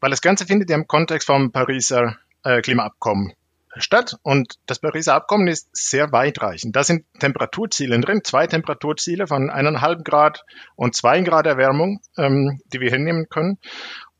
Weil 0.00 0.10
das 0.10 0.20
Ganze 0.20 0.46
findet 0.46 0.70
ja 0.70 0.76
im 0.76 0.86
Kontext 0.86 1.26
vom 1.26 1.50
Pariser 1.50 2.16
äh, 2.44 2.60
Klimaabkommen 2.60 3.32
statt. 3.76 4.16
Und 4.22 4.54
das 4.66 4.78
Pariser 4.78 5.14
Abkommen 5.14 5.48
ist 5.48 5.68
sehr 5.72 6.12
weitreichend. 6.12 6.76
Da 6.76 6.84
sind 6.84 7.04
Temperaturziele 7.18 7.98
drin, 8.00 8.22
zwei 8.24 8.46
Temperaturziele 8.46 9.26
von 9.26 9.50
eineinhalb 9.50 10.04
Grad 10.04 10.44
und 10.76 10.94
zwei 10.94 11.20
Grad 11.22 11.46
Erwärmung, 11.46 12.00
ähm, 12.16 12.60
die 12.72 12.80
wir 12.80 12.90
hinnehmen 12.90 13.28
können. 13.28 13.58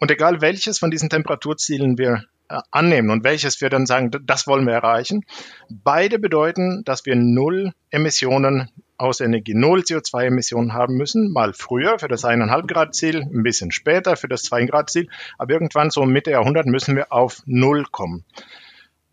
Und 0.01 0.11
egal 0.11 0.40
welches 0.40 0.79
von 0.79 0.90
diesen 0.90 1.11
Temperaturzielen 1.11 1.99
wir 1.99 2.25
äh, 2.49 2.61
annehmen 2.70 3.11
und 3.11 3.25
welches 3.25 3.61
wir 3.61 3.70
dann 3.70 3.87
sagen, 3.87 4.11
das 4.25 4.47
wollen 4.47 4.66
wir 4.66 4.75
erreichen. 4.75 5.25
Beide 5.70 6.18
bedeuten, 6.18 6.83
dass 6.85 7.07
wir 7.07 7.16
null 7.16 7.73
Emissionen 7.90 8.70
aus 8.96 9.20
Energie, 9.20 9.54
null 9.54 9.80
CO2-Emissionen 9.80 10.72
haben 10.72 10.96
müssen, 10.96 11.33
mal 11.33 11.52
früher 11.52 11.98
für 11.98 12.09
das 12.09 12.24
1,5 12.24 12.66
Grad 12.66 12.94
Ziel, 12.94 13.22
ein 13.22 13.42
bisschen 13.42 13.70
später 13.72 14.16
für 14.16 14.28
das 14.28 14.42
2 14.44 14.66
Grad 14.66 14.90
Ziel, 14.90 15.09
aber 15.38 15.52
irgendwann 15.52 15.90
so 15.90 16.04
Mitte 16.04 16.30
Jahrhundert 16.30 16.66
müssen 16.66 16.96
wir 16.96 17.12
auf 17.12 17.42
null 17.46 17.85
kommen. 17.90 18.24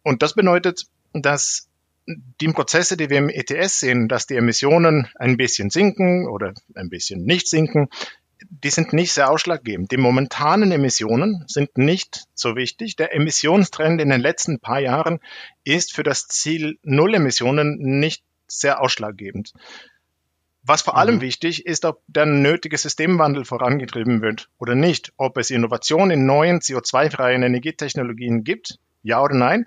Und 0.04 0.22
das 0.22 0.34
bedeutet, 0.34 0.86
dass 1.14 1.68
die 2.08 2.48
Prozesse, 2.48 2.98
die 2.98 3.10
wir 3.10 3.18
im 3.18 3.30
ETS 3.30 3.80
sehen, 3.80 4.08
dass 4.08 4.28
die 4.28 4.36
Emissionen 4.36 5.08
ein 5.16 5.38
bisschen 5.38 5.70
sinken 5.70 6.28
oder 6.28 6.54
ein 6.76 6.90
bisschen 6.90 7.24
nicht 7.24 7.48
sinken, 7.48 7.90
die 8.50 8.70
sind 8.72 8.92
nicht 8.94 9.14
sehr 9.14 9.30
ausschlaggebend. 9.30 9.92
Die 9.92 9.98
momentanen 9.98 10.72
Emissionen 10.72 11.46
sind 11.48 11.78
nicht 11.78 12.24
so 12.34 12.56
wichtig. 12.56 12.96
Der 12.96 13.14
Emissionstrend 13.14 14.02
in 14.02 14.10
den 14.10 14.22
letzten 14.22 14.60
paar 14.60 14.80
Jahren 14.80 15.20
ist 15.64 15.94
für 15.94 16.04
das 16.04 16.28
Ziel 16.28 16.80
Null 16.82 17.14
Emissionen 17.14 17.78
nicht 18.00 18.24
sehr 18.60 18.82
ausschlaggebend. 18.82 19.54
Was 20.64 20.84
vor 20.84 20.98
allem 20.98 21.16
mhm. 21.16 21.22
wichtig 21.22 21.66
ist, 21.66 21.86
ob 21.86 22.04
der 22.08 22.26
nötige 22.26 22.78
Systemwandel 22.78 23.46
vorangetrieben 23.46 24.22
wird 24.22 24.50
oder 24.60 24.76
nicht, 24.76 25.12
ob 25.18 25.38
es 25.38 25.50
Innovationen 25.50 26.12
in 26.12 26.26
neuen 26.26 26.60
CO2-freien 26.60 27.42
Energietechnologien 27.42 28.44
gibt, 28.44 28.78
ja 29.02 29.22
oder 29.22 29.36
nein, 29.36 29.66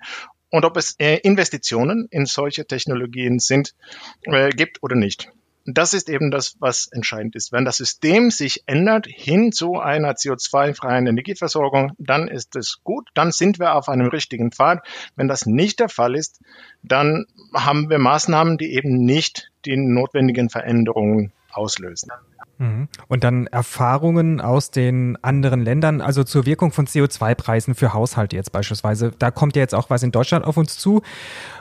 und 0.51 0.63
ob 0.63 0.77
es 0.77 0.95
äh, 0.99 1.17
Investitionen 1.17 2.07
in 2.11 2.25
solche 2.25 2.65
Technologien 2.65 3.39
sind, 3.39 3.75
äh, 4.23 4.49
gibt 4.51 4.81
oder 4.83 4.95
nicht 4.95 5.29
das 5.65 5.93
ist 5.93 6.09
eben 6.09 6.29
das, 6.29 6.55
was 6.59 6.87
entscheidend 6.91 7.35
ist. 7.35 7.51
Wenn 7.51 7.65
das 7.65 7.77
System 7.77 8.29
sich 8.29 8.63
ändert 8.67 9.07
hin 9.07 9.51
zu 9.51 9.79
einer 9.79 10.13
CO2-freien 10.13 11.07
Energieversorgung, 11.07 11.93
dann 11.97 12.27
ist 12.27 12.55
es 12.55 12.81
gut, 12.83 13.09
dann 13.15 13.31
sind 13.31 13.59
wir 13.59 13.75
auf 13.75 13.89
einem 13.89 14.07
richtigen 14.07 14.51
Pfad. 14.51 14.85
Wenn 15.15 15.27
das 15.27 15.45
nicht 15.45 15.79
der 15.79 15.89
Fall 15.89 16.15
ist, 16.15 16.39
dann 16.83 17.25
haben 17.53 17.89
wir 17.89 17.97
Maßnahmen, 17.97 18.57
die 18.57 18.73
eben 18.73 19.05
nicht 19.05 19.51
die 19.65 19.75
notwendigen 19.75 20.49
Veränderungen 20.49 21.31
auslösen. 21.51 22.11
Mhm. 22.57 22.87
Und 23.07 23.23
dann 23.23 23.47
Erfahrungen 23.47 24.39
aus 24.41 24.71
den 24.71 25.17
anderen 25.23 25.61
Ländern, 25.63 25.99
also 25.99 26.23
zur 26.23 26.45
Wirkung 26.45 26.71
von 26.71 26.85
CO2-Preisen 26.85 27.75
für 27.75 27.93
Haushalte 27.93 28.35
jetzt 28.35 28.51
beispielsweise. 28.51 29.11
Da 29.17 29.31
kommt 29.31 29.55
ja 29.55 29.61
jetzt 29.61 29.75
auch 29.75 29.89
was 29.89 30.03
in 30.03 30.11
Deutschland 30.11 30.45
auf 30.45 30.57
uns 30.57 30.77
zu, 30.77 31.01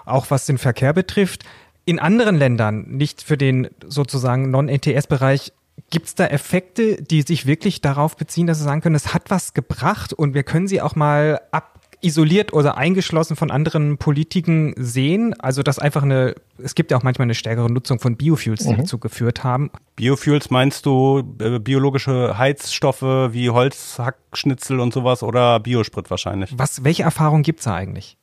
auch 0.05 0.31
was 0.31 0.47
den 0.47 0.59
Verkehr 0.59 0.93
betrifft. 0.93 1.45
In 1.85 1.99
anderen 1.99 2.37
Ländern, 2.37 2.87
nicht 2.89 3.23
für 3.23 3.37
den 3.37 3.69
sozusagen 3.87 4.51
Non-ETS-Bereich, 4.51 5.53
Gibt 5.91 6.07
es 6.07 6.15
da 6.15 6.27
Effekte, 6.27 7.03
die 7.03 7.23
sich 7.23 7.47
wirklich 7.47 7.81
darauf 7.81 8.17
beziehen, 8.17 8.47
dass 8.47 8.59
Sie 8.59 8.65
sagen 8.65 8.81
können, 8.81 8.95
es 8.95 9.13
hat 9.13 9.31
was 9.31 9.55
gebracht 9.55 10.13
und 10.13 10.35
wir 10.35 10.45
können 10.45 10.67
sie 10.69 10.81
auch 10.81 10.95
mal 10.95 11.41
ab 11.51 11.75
isoliert 12.01 12.53
oder 12.53 12.77
eingeschlossen 12.77 13.35
von 13.35 13.51
anderen 13.51 13.97
Politiken 13.97 14.75
sehen? 14.77 15.35
Also 15.41 15.63
dass 15.63 15.79
einfach 15.79 16.03
eine, 16.03 16.35
es 16.59 16.75
gibt 16.75 16.91
ja 16.91 16.99
auch 16.99 17.03
manchmal 17.03 17.27
eine 17.27 17.35
stärkere 17.35 17.71
Nutzung 17.71 17.99
von 17.99 18.17
Biofuels, 18.17 18.65
die 18.65 18.75
mhm. 18.75 18.79
dazu 18.79 18.99
geführt 18.99 19.43
haben. 19.43 19.71
Biofuels 19.97 20.51
meinst 20.51 20.85
du 20.87 21.23
äh, 21.41 21.59
biologische 21.59 22.37
Heizstoffe 22.37 23.03
wie 23.03 23.51
Holzhackschnitzel 23.51 24.81
und 24.81 24.93
sowas 24.93 25.23
oder 25.23 25.61
Biosprit 25.61 26.11
wahrscheinlich? 26.11 26.53
Was, 26.57 26.85
welche 26.85 27.05
Erfahrungen 27.05 27.43
gibt 27.43 27.61
es 27.61 27.65
da 27.65 27.75
eigentlich? 27.75 28.17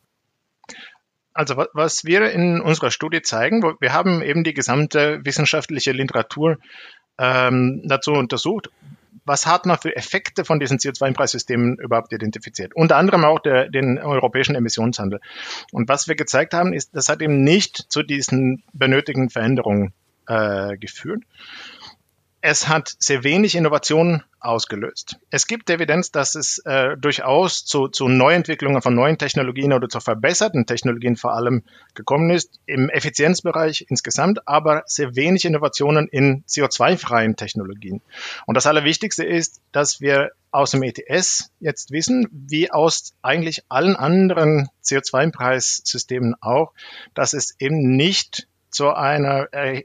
Also 1.33 1.65
was 1.73 2.03
wir 2.03 2.31
in 2.31 2.61
unserer 2.61 2.91
Studie 2.91 3.21
zeigen, 3.21 3.63
wir 3.79 3.93
haben 3.93 4.21
eben 4.21 4.43
die 4.43 4.53
gesamte 4.53 5.19
wissenschaftliche 5.23 5.91
Literatur 5.91 6.57
ähm, 7.17 7.81
dazu 7.85 8.11
untersucht. 8.11 8.69
Was 9.23 9.45
hat 9.45 9.65
man 9.65 9.77
für 9.77 9.95
Effekte 9.95 10.43
von 10.43 10.59
diesen 10.59 10.79
CO2-Preissystemen 10.79 11.77
überhaupt 11.79 12.11
identifiziert? 12.11 12.73
Unter 12.75 12.97
anderem 12.97 13.23
auch 13.23 13.39
der, 13.39 13.69
den 13.69 13.99
europäischen 13.99 14.55
Emissionshandel. 14.55 15.19
Und 15.71 15.87
was 15.89 16.07
wir 16.07 16.15
gezeigt 16.15 16.53
haben, 16.53 16.73
ist, 16.73 16.95
das 16.95 17.07
hat 17.07 17.21
eben 17.21 17.43
nicht 17.43 17.77
zu 17.89 18.01
diesen 18.03 18.63
benötigten 18.73 19.29
Veränderungen 19.29 19.93
äh, 20.27 20.75
geführt. 20.77 21.23
Es 22.41 22.67
hat 22.67 22.95
sehr 22.97 23.23
wenig 23.23 23.55
Innovation 23.55 24.23
ausgelöst. 24.39 25.19
Es 25.29 25.45
gibt 25.45 25.69
Evidenz, 25.69 26.11
dass 26.11 26.33
es 26.33 26.57
äh, 26.65 26.97
durchaus 26.97 27.63
zu, 27.65 27.87
zu 27.87 28.07
Neuentwicklungen 28.07 28.81
von 28.81 28.95
neuen 28.95 29.19
Technologien 29.19 29.73
oder 29.73 29.87
zu 29.87 29.99
verbesserten 29.99 30.65
Technologien 30.65 31.15
vor 31.15 31.33
allem 31.33 31.63
gekommen 31.93 32.31
ist, 32.31 32.59
im 32.65 32.89
Effizienzbereich 32.89 33.85
insgesamt, 33.89 34.47
aber 34.47 34.81
sehr 34.87 35.15
wenig 35.15 35.45
Innovationen 35.45 36.07
in 36.07 36.43
CO2-freien 36.45 37.35
Technologien. 37.35 38.01
Und 38.47 38.55
das 38.55 38.65
Allerwichtigste 38.65 39.23
ist, 39.23 39.61
dass 39.71 40.01
wir 40.01 40.31
aus 40.49 40.71
dem 40.71 40.81
ETS 40.81 41.51
jetzt 41.59 41.91
wissen, 41.91 42.27
wie 42.31 42.71
aus 42.71 43.13
eigentlich 43.21 43.63
allen 43.69 43.95
anderen 43.95 44.69
CO2-Preissystemen 44.83 46.33
auch, 46.41 46.73
dass 47.13 47.33
es 47.33 47.55
eben 47.59 47.95
nicht 47.95 48.47
zu 48.71 48.89
einer 48.89 49.53
äh, 49.53 49.83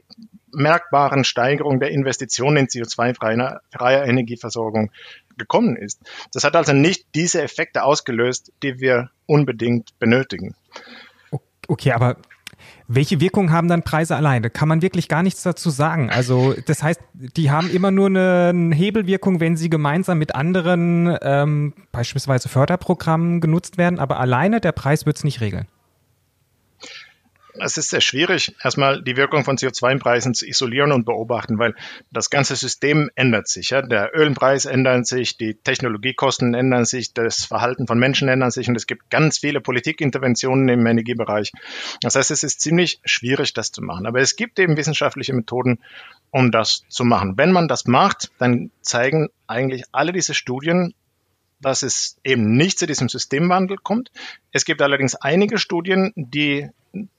merkbaren 0.57 1.23
Steigerung 1.23 1.79
der 1.79 1.91
Investitionen 1.91 2.57
in 2.57 2.67
CO2-freie 2.67 4.03
Energieversorgung 4.03 4.91
gekommen 5.37 5.75
ist. 5.75 6.01
Das 6.33 6.43
hat 6.43 6.55
also 6.55 6.73
nicht 6.73 7.05
diese 7.15 7.41
Effekte 7.41 7.83
ausgelöst, 7.83 8.51
die 8.63 8.79
wir 8.79 9.09
unbedingt 9.27 9.97
benötigen. 9.99 10.55
Okay, 11.67 11.91
aber 11.91 12.17
welche 12.87 13.19
Wirkung 13.19 13.51
haben 13.51 13.67
dann 13.67 13.83
Preise 13.83 14.15
alleine? 14.15 14.49
Kann 14.49 14.67
man 14.67 14.81
wirklich 14.81 15.09
gar 15.09 15.21
nichts 15.21 15.43
dazu 15.43 15.69
sagen. 15.69 16.09
Also 16.09 16.55
das 16.65 16.81
heißt, 16.81 17.01
die 17.13 17.51
haben 17.51 17.69
immer 17.69 17.91
nur 17.91 18.07
eine 18.07 18.73
Hebelwirkung, 18.73 19.39
wenn 19.39 19.57
sie 19.57 19.69
gemeinsam 19.69 20.17
mit 20.17 20.33
anderen 20.33 21.15
ähm, 21.21 21.73
beispielsweise 21.91 22.49
Förderprogrammen 22.49 23.41
genutzt 23.41 23.77
werden, 23.77 23.99
aber 23.99 24.19
alleine 24.19 24.59
der 24.61 24.71
Preis 24.71 25.05
wird 25.05 25.17
es 25.17 25.23
nicht 25.23 25.41
regeln 25.41 25.67
es 27.59 27.77
ist 27.77 27.89
sehr 27.89 28.01
schwierig, 28.01 28.55
erstmal 28.63 29.01
die 29.01 29.17
Wirkung 29.17 29.43
von 29.43 29.57
CO2-Preisen 29.57 30.33
zu 30.33 30.45
isolieren 30.45 30.91
und 30.91 31.05
beobachten, 31.05 31.59
weil 31.59 31.75
das 32.11 32.29
ganze 32.29 32.55
System 32.55 33.09
ändert 33.15 33.47
sich. 33.47 33.71
Ja? 33.71 33.81
Der 33.81 34.11
Ölpreis 34.13 34.65
ändert 34.65 35.07
sich, 35.07 35.37
die 35.37 35.55
Technologiekosten 35.55 36.53
ändern 36.53 36.85
sich, 36.85 37.13
das 37.13 37.45
Verhalten 37.45 37.87
von 37.87 37.99
Menschen 37.99 38.27
ändert 38.27 38.53
sich 38.53 38.67
und 38.69 38.75
es 38.75 38.87
gibt 38.87 39.09
ganz 39.09 39.39
viele 39.39 39.61
Politikinterventionen 39.61 40.69
im 40.69 40.85
Energiebereich. 40.85 41.51
Das 42.01 42.15
heißt, 42.15 42.31
es 42.31 42.43
ist 42.43 42.61
ziemlich 42.61 42.99
schwierig, 43.05 43.53
das 43.53 43.71
zu 43.71 43.81
machen. 43.81 44.05
Aber 44.05 44.19
es 44.19 44.35
gibt 44.35 44.59
eben 44.59 44.77
wissenschaftliche 44.77 45.33
Methoden, 45.33 45.79
um 46.31 46.51
das 46.51 46.83
zu 46.89 47.03
machen. 47.03 47.37
Wenn 47.37 47.51
man 47.51 47.67
das 47.67 47.85
macht, 47.85 48.31
dann 48.37 48.71
zeigen 48.81 49.29
eigentlich 49.47 49.83
alle 49.91 50.11
diese 50.11 50.33
Studien, 50.33 50.93
dass 51.59 51.81
es 51.81 52.17
eben 52.23 52.55
nicht 52.55 52.77
zu 52.79 52.85
diesem 52.85 53.09
Systemwandel 53.09 53.77
kommt. 53.77 54.11
Es 54.51 54.65
gibt 54.65 54.81
allerdings 54.81 55.15
einige 55.15 55.57
Studien, 55.57 56.13
die 56.15 56.69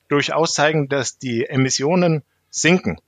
durchaus 0.08 0.54
zeigen, 0.54 0.88
dass 0.88 1.18
die 1.18 1.46
Emissionen 1.46 2.22
sinken. 2.50 2.98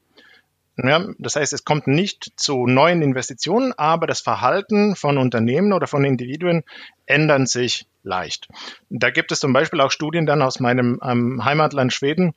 Ja, 0.77 1.07
das 1.19 1.37
heißt, 1.37 1.53
es 1.53 1.65
kommt 1.65 1.87
nicht 1.87 2.33
zu 2.37 2.67
neuen 2.67 3.03
Investitionen, 3.03 3.73
aber 3.77 4.07
das 4.07 4.21
Verhalten 4.21 4.97
von 4.97 5.19
Unternehmen 5.19 5.73
oder 5.73 5.87
von 5.87 6.05
Individuen 6.05 6.63
ändern 7.07 7.47
sich 7.47 7.87
leicht. 8.03 8.49
Da 8.89 9.11
gibt 9.11 9.31
es 9.33 9.41
zum 9.41 9.53
Beispiel 9.53 9.81
auch 9.81 9.91
Studien 9.91 10.25
dann 10.25 10.41
aus 10.41 10.59
meinem 10.59 10.99
ähm, 11.03 11.45
Heimatland 11.45 11.93
Schweden, 11.93 12.35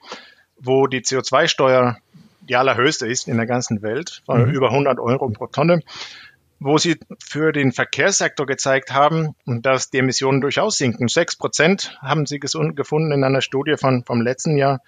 wo 0.58 0.88
die 0.88 1.02
CO2-Steuer 1.02 1.98
die 2.42 2.56
allerhöchste 2.58 3.08
ist 3.08 3.30
in 3.30 3.38
der 3.38 3.46
ganzen 3.46 3.82
Welt, 3.82 4.22
von 4.26 4.46
mhm. 4.46 4.54
über 4.54 4.70
100 4.72 5.00
Euro 5.00 5.30
pro 5.30 5.48
Tonne 5.48 5.82
wo 6.64 6.78
sie 6.78 6.98
für 7.24 7.52
den 7.52 7.72
Verkehrssektor 7.72 8.46
gezeigt 8.46 8.94
haben, 8.94 9.36
dass 9.46 9.90
die 9.90 9.98
Emissionen 9.98 10.40
durchaus 10.40 10.78
sinken. 10.78 11.10
Sechs 11.10 11.36
Prozent 11.36 11.98
haben 12.02 12.26
sie 12.26 12.40
gefunden 12.40 13.12
in 13.12 13.24
einer 13.24 13.42
Studie 13.42 13.76
von, 13.78 14.04
vom 14.06 14.22
letzten 14.22 14.58
Jahr 14.58 14.82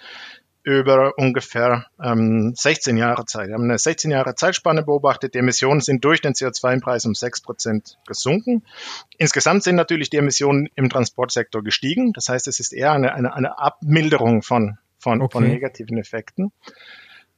über 0.63 1.13
ungefähr 1.17 1.85
ähm, 2.01 2.53
16 2.55 2.97
Jahre 2.97 3.25
Zeit. 3.25 3.49
Wir 3.49 3.53
haben 3.53 3.65
eine 3.65 3.77
16 3.77 4.09
Jahre 4.09 4.33
Zeitspanne 4.33 4.81
beobachtet. 4.81 5.35
Die 5.35 5.38
Emissionen 5.38 5.79
sind 5.79 6.03
durch 6.03 6.21
den 6.21 6.33
CO2-Preis 6.33 7.05
um 7.05 7.13
6 7.13 7.41
Prozent 7.41 7.99
gesunken. 8.07 8.63
Insgesamt 9.17 9.63
sind 9.63 9.75
natürlich 9.75 10.09
die 10.09 10.17
Emissionen 10.17 10.67
im 10.75 10.89
Transportsektor 10.89 11.63
gestiegen. 11.63 12.13
Das 12.13 12.29
heißt, 12.29 12.47
es 12.47 12.59
ist 12.59 12.73
eher 12.73 12.93
eine, 12.93 13.13
eine, 13.13 13.35
eine 13.35 13.59
Abmilderung 13.59 14.41
von, 14.41 14.79
von, 14.97 15.21
okay. 15.21 15.33
von 15.33 15.47
negativen 15.47 15.99
Effekten. 15.99 16.51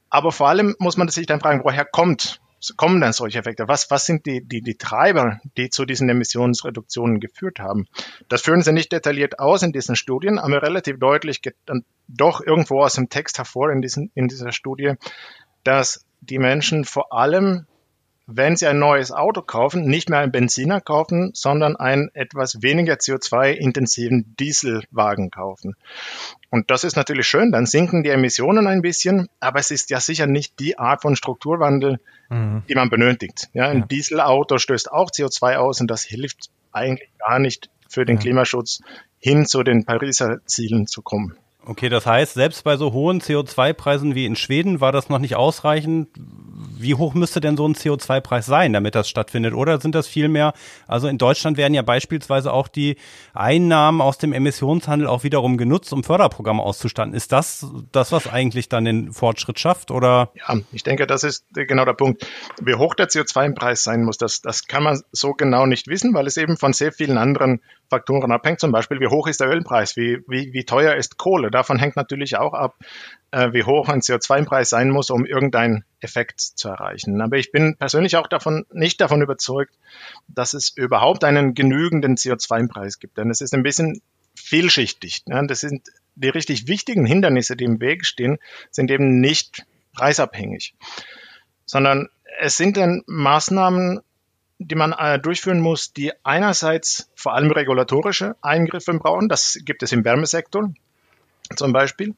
Aber 0.08 0.32
vor 0.32 0.48
allem 0.48 0.74
muss 0.78 0.96
man 0.96 1.08
sich 1.08 1.26
dann 1.26 1.40
fragen, 1.40 1.60
woher 1.64 1.84
kommt 1.84 2.40
kommen 2.76 3.00
dann 3.00 3.12
solche 3.12 3.38
Effekte? 3.38 3.68
Was, 3.68 3.90
was 3.90 4.06
sind 4.06 4.26
die, 4.26 4.42
die, 4.44 4.62
die 4.62 4.76
Treiber, 4.76 5.40
die 5.56 5.70
zu 5.70 5.84
diesen 5.84 6.08
Emissionsreduktionen 6.08 7.20
geführt 7.20 7.60
haben? 7.60 7.86
Das 8.28 8.42
führen 8.42 8.62
sie 8.62 8.72
nicht 8.72 8.92
detailliert 8.92 9.38
aus 9.38 9.62
in 9.62 9.72
diesen 9.72 9.96
Studien, 9.96 10.38
aber 10.38 10.62
relativ 10.62 10.98
deutlich 10.98 11.42
geht 11.42 11.56
dann 11.66 11.84
doch 12.08 12.40
irgendwo 12.40 12.82
aus 12.82 12.94
dem 12.94 13.08
Text 13.08 13.38
hervor 13.38 13.70
in, 13.70 13.82
diesen, 13.82 14.10
in 14.14 14.28
dieser 14.28 14.52
Studie, 14.52 14.94
dass 15.62 16.04
die 16.20 16.38
Menschen 16.38 16.84
vor 16.84 17.12
allem 17.12 17.66
wenn 18.30 18.56
Sie 18.56 18.66
ein 18.66 18.78
neues 18.78 19.10
Auto 19.10 19.40
kaufen, 19.40 19.86
nicht 19.86 20.10
mehr 20.10 20.18
einen 20.18 20.30
Benziner 20.30 20.82
kaufen, 20.82 21.30
sondern 21.32 21.76
einen 21.76 22.10
etwas 22.12 22.60
weniger 22.60 22.94
CO2-intensiven 22.94 24.36
Dieselwagen 24.38 25.30
kaufen. 25.30 25.76
Und 26.50 26.70
das 26.70 26.84
ist 26.84 26.94
natürlich 26.94 27.26
schön, 27.26 27.52
dann 27.52 27.64
sinken 27.64 28.02
die 28.02 28.10
Emissionen 28.10 28.66
ein 28.66 28.82
bisschen, 28.82 29.28
aber 29.40 29.60
es 29.60 29.70
ist 29.70 29.88
ja 29.88 29.98
sicher 29.98 30.26
nicht 30.26 30.60
die 30.60 30.78
Art 30.78 31.00
von 31.00 31.16
Strukturwandel, 31.16 32.00
mhm. 32.28 32.64
die 32.68 32.74
man 32.74 32.90
benötigt. 32.90 33.48
Ja, 33.54 33.68
ein 33.68 33.80
ja. 33.80 33.86
Dieselauto 33.86 34.58
stößt 34.58 34.92
auch 34.92 35.10
CO2 35.10 35.56
aus 35.56 35.80
und 35.80 35.90
das 35.90 36.02
hilft 36.02 36.50
eigentlich 36.70 37.08
gar 37.18 37.38
nicht 37.38 37.70
für 37.88 38.04
den 38.04 38.16
ja. 38.16 38.22
Klimaschutz 38.22 38.82
hin 39.18 39.46
zu 39.46 39.62
den 39.62 39.86
Pariser 39.86 40.44
Zielen 40.44 40.86
zu 40.86 41.00
kommen. 41.00 41.34
Okay, 41.66 41.88
das 41.90 42.06
heißt, 42.06 42.34
selbst 42.34 42.64
bei 42.64 42.76
so 42.76 42.92
hohen 42.92 43.20
CO2-Preisen 43.20 44.14
wie 44.14 44.24
in 44.24 44.36
Schweden 44.36 44.80
war 44.80 44.90
das 44.90 45.10
noch 45.10 45.18
nicht 45.18 45.36
ausreichend. 45.36 46.08
Wie 46.78 46.94
hoch 46.94 47.12
müsste 47.12 47.40
denn 47.40 47.56
so 47.56 47.66
ein 47.68 47.74
CO2-Preis 47.74 48.46
sein, 48.46 48.72
damit 48.72 48.94
das 48.94 49.08
stattfindet? 49.08 49.52
Oder 49.52 49.80
sind 49.80 49.94
das 49.94 50.06
viel 50.06 50.28
mehr? 50.28 50.54
Also 50.86 51.08
in 51.08 51.18
Deutschland 51.18 51.56
werden 51.56 51.74
ja 51.74 51.82
beispielsweise 51.82 52.52
auch 52.52 52.68
die 52.68 52.96
Einnahmen 53.34 54.00
aus 54.00 54.16
dem 54.16 54.32
Emissionshandel 54.32 55.08
auch 55.08 55.24
wiederum 55.24 55.58
genutzt, 55.58 55.92
um 55.92 56.04
Förderprogramme 56.04 56.62
auszustatten. 56.62 57.12
Ist 57.12 57.32
das 57.32 57.66
das, 57.92 58.12
was 58.12 58.28
eigentlich 58.28 58.68
dann 58.68 58.84
den 58.84 59.12
Fortschritt 59.12 59.58
schafft? 59.58 59.90
Oder? 59.90 60.30
Ja, 60.34 60.56
ich 60.72 60.84
denke, 60.84 61.06
das 61.06 61.24
ist 61.24 61.44
genau 61.52 61.84
der 61.84 61.94
Punkt. 61.94 62.26
Wie 62.62 62.76
hoch 62.76 62.94
der 62.94 63.08
CO2-Preis 63.08 63.82
sein 63.82 64.04
muss, 64.04 64.16
das, 64.16 64.40
das 64.40 64.68
kann 64.68 64.84
man 64.84 65.02
so 65.12 65.32
genau 65.32 65.66
nicht 65.66 65.88
wissen, 65.88 66.14
weil 66.14 66.28
es 66.28 66.36
eben 66.36 66.56
von 66.56 66.72
sehr 66.72 66.92
vielen 66.92 67.18
anderen 67.18 67.60
Faktoren 67.88 68.32
abhängt. 68.32 68.60
Zum 68.60 68.72
Beispiel, 68.72 69.00
wie 69.00 69.06
hoch 69.06 69.26
ist 69.26 69.40
der 69.40 69.48
Ölpreis? 69.48 69.96
Wie, 69.96 70.18
wie, 70.28 70.52
wie 70.52 70.64
teuer 70.64 70.94
ist 70.94 71.16
Kohle? 71.16 71.50
Davon 71.50 71.78
hängt 71.78 71.96
natürlich 71.96 72.36
auch 72.36 72.54
ab, 72.54 72.76
äh, 73.30 73.52
wie 73.52 73.64
hoch 73.64 73.88
ein 73.88 74.00
CO2-Preis 74.00 74.70
sein 74.70 74.90
muss, 74.90 75.10
um 75.10 75.24
irgendeinen 75.24 75.84
Effekt 76.00 76.40
zu 76.40 76.68
erreichen. 76.68 77.20
Aber 77.20 77.36
ich 77.36 77.52
bin 77.52 77.76
persönlich 77.76 78.16
auch 78.16 78.26
davon, 78.26 78.66
nicht 78.72 79.00
davon 79.00 79.22
überzeugt, 79.22 79.74
dass 80.28 80.54
es 80.54 80.70
überhaupt 80.76 81.24
einen 81.24 81.54
genügenden 81.54 82.16
CO2-Preis 82.16 82.98
gibt. 82.98 83.16
Denn 83.18 83.30
es 83.30 83.40
ist 83.40 83.54
ein 83.54 83.62
bisschen 83.62 84.00
vielschichtig. 84.34 85.22
Ja? 85.26 85.42
Das 85.44 85.60
sind 85.60 85.88
die 86.14 86.28
richtig 86.28 86.68
wichtigen 86.68 87.06
Hindernisse, 87.06 87.56
die 87.56 87.64
im 87.64 87.80
Weg 87.80 88.04
stehen, 88.04 88.38
sind 88.70 88.90
eben 88.90 89.20
nicht 89.20 89.64
preisabhängig, 89.94 90.74
sondern 91.64 92.08
es 92.40 92.56
sind 92.56 92.76
dann 92.76 93.02
Maßnahmen, 93.06 94.00
die 94.58 94.74
man 94.74 94.92
äh, 94.92 95.18
durchführen 95.18 95.60
muss, 95.60 95.92
die 95.92 96.12
einerseits 96.24 97.10
vor 97.14 97.34
allem 97.34 97.50
regulatorische 97.50 98.36
Eingriffe 98.42 98.92
brauchen. 98.94 99.28
Das 99.28 99.58
gibt 99.64 99.82
es 99.82 99.92
im 99.92 100.04
Wärmesektor 100.04 100.72
zum 101.56 101.72
Beispiel. 101.72 102.14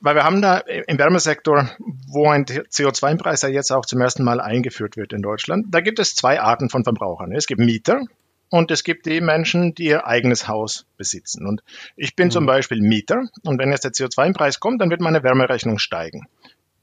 Weil 0.00 0.16
wir 0.16 0.24
haben 0.24 0.42
da 0.42 0.58
im 0.58 0.98
Wärmesektor, 0.98 1.70
wo 2.08 2.28
ein 2.28 2.44
CO2-Preis 2.44 3.42
ja 3.42 3.48
jetzt 3.48 3.70
auch 3.70 3.86
zum 3.86 4.00
ersten 4.00 4.24
Mal 4.24 4.40
eingeführt 4.40 4.96
wird 4.96 5.12
in 5.12 5.22
Deutschland, 5.22 5.66
da 5.70 5.80
gibt 5.80 6.00
es 6.00 6.16
zwei 6.16 6.40
Arten 6.40 6.70
von 6.70 6.82
Verbrauchern. 6.82 7.32
Es 7.32 7.46
gibt 7.46 7.60
Mieter 7.60 8.02
und 8.48 8.72
es 8.72 8.82
gibt 8.82 9.06
die 9.06 9.20
Menschen, 9.20 9.76
die 9.76 9.84
ihr 9.84 10.06
eigenes 10.06 10.48
Haus 10.48 10.86
besitzen. 10.96 11.46
Und 11.46 11.62
ich 11.96 12.16
bin 12.16 12.26
mhm. 12.26 12.30
zum 12.32 12.46
Beispiel 12.46 12.80
Mieter 12.80 13.28
und 13.44 13.58
wenn 13.60 13.70
jetzt 13.70 13.84
der 13.84 13.92
CO2-Preis 13.92 14.58
kommt, 14.58 14.80
dann 14.80 14.90
wird 14.90 15.00
meine 15.00 15.22
Wärmerechnung 15.22 15.78
steigen. 15.78 16.26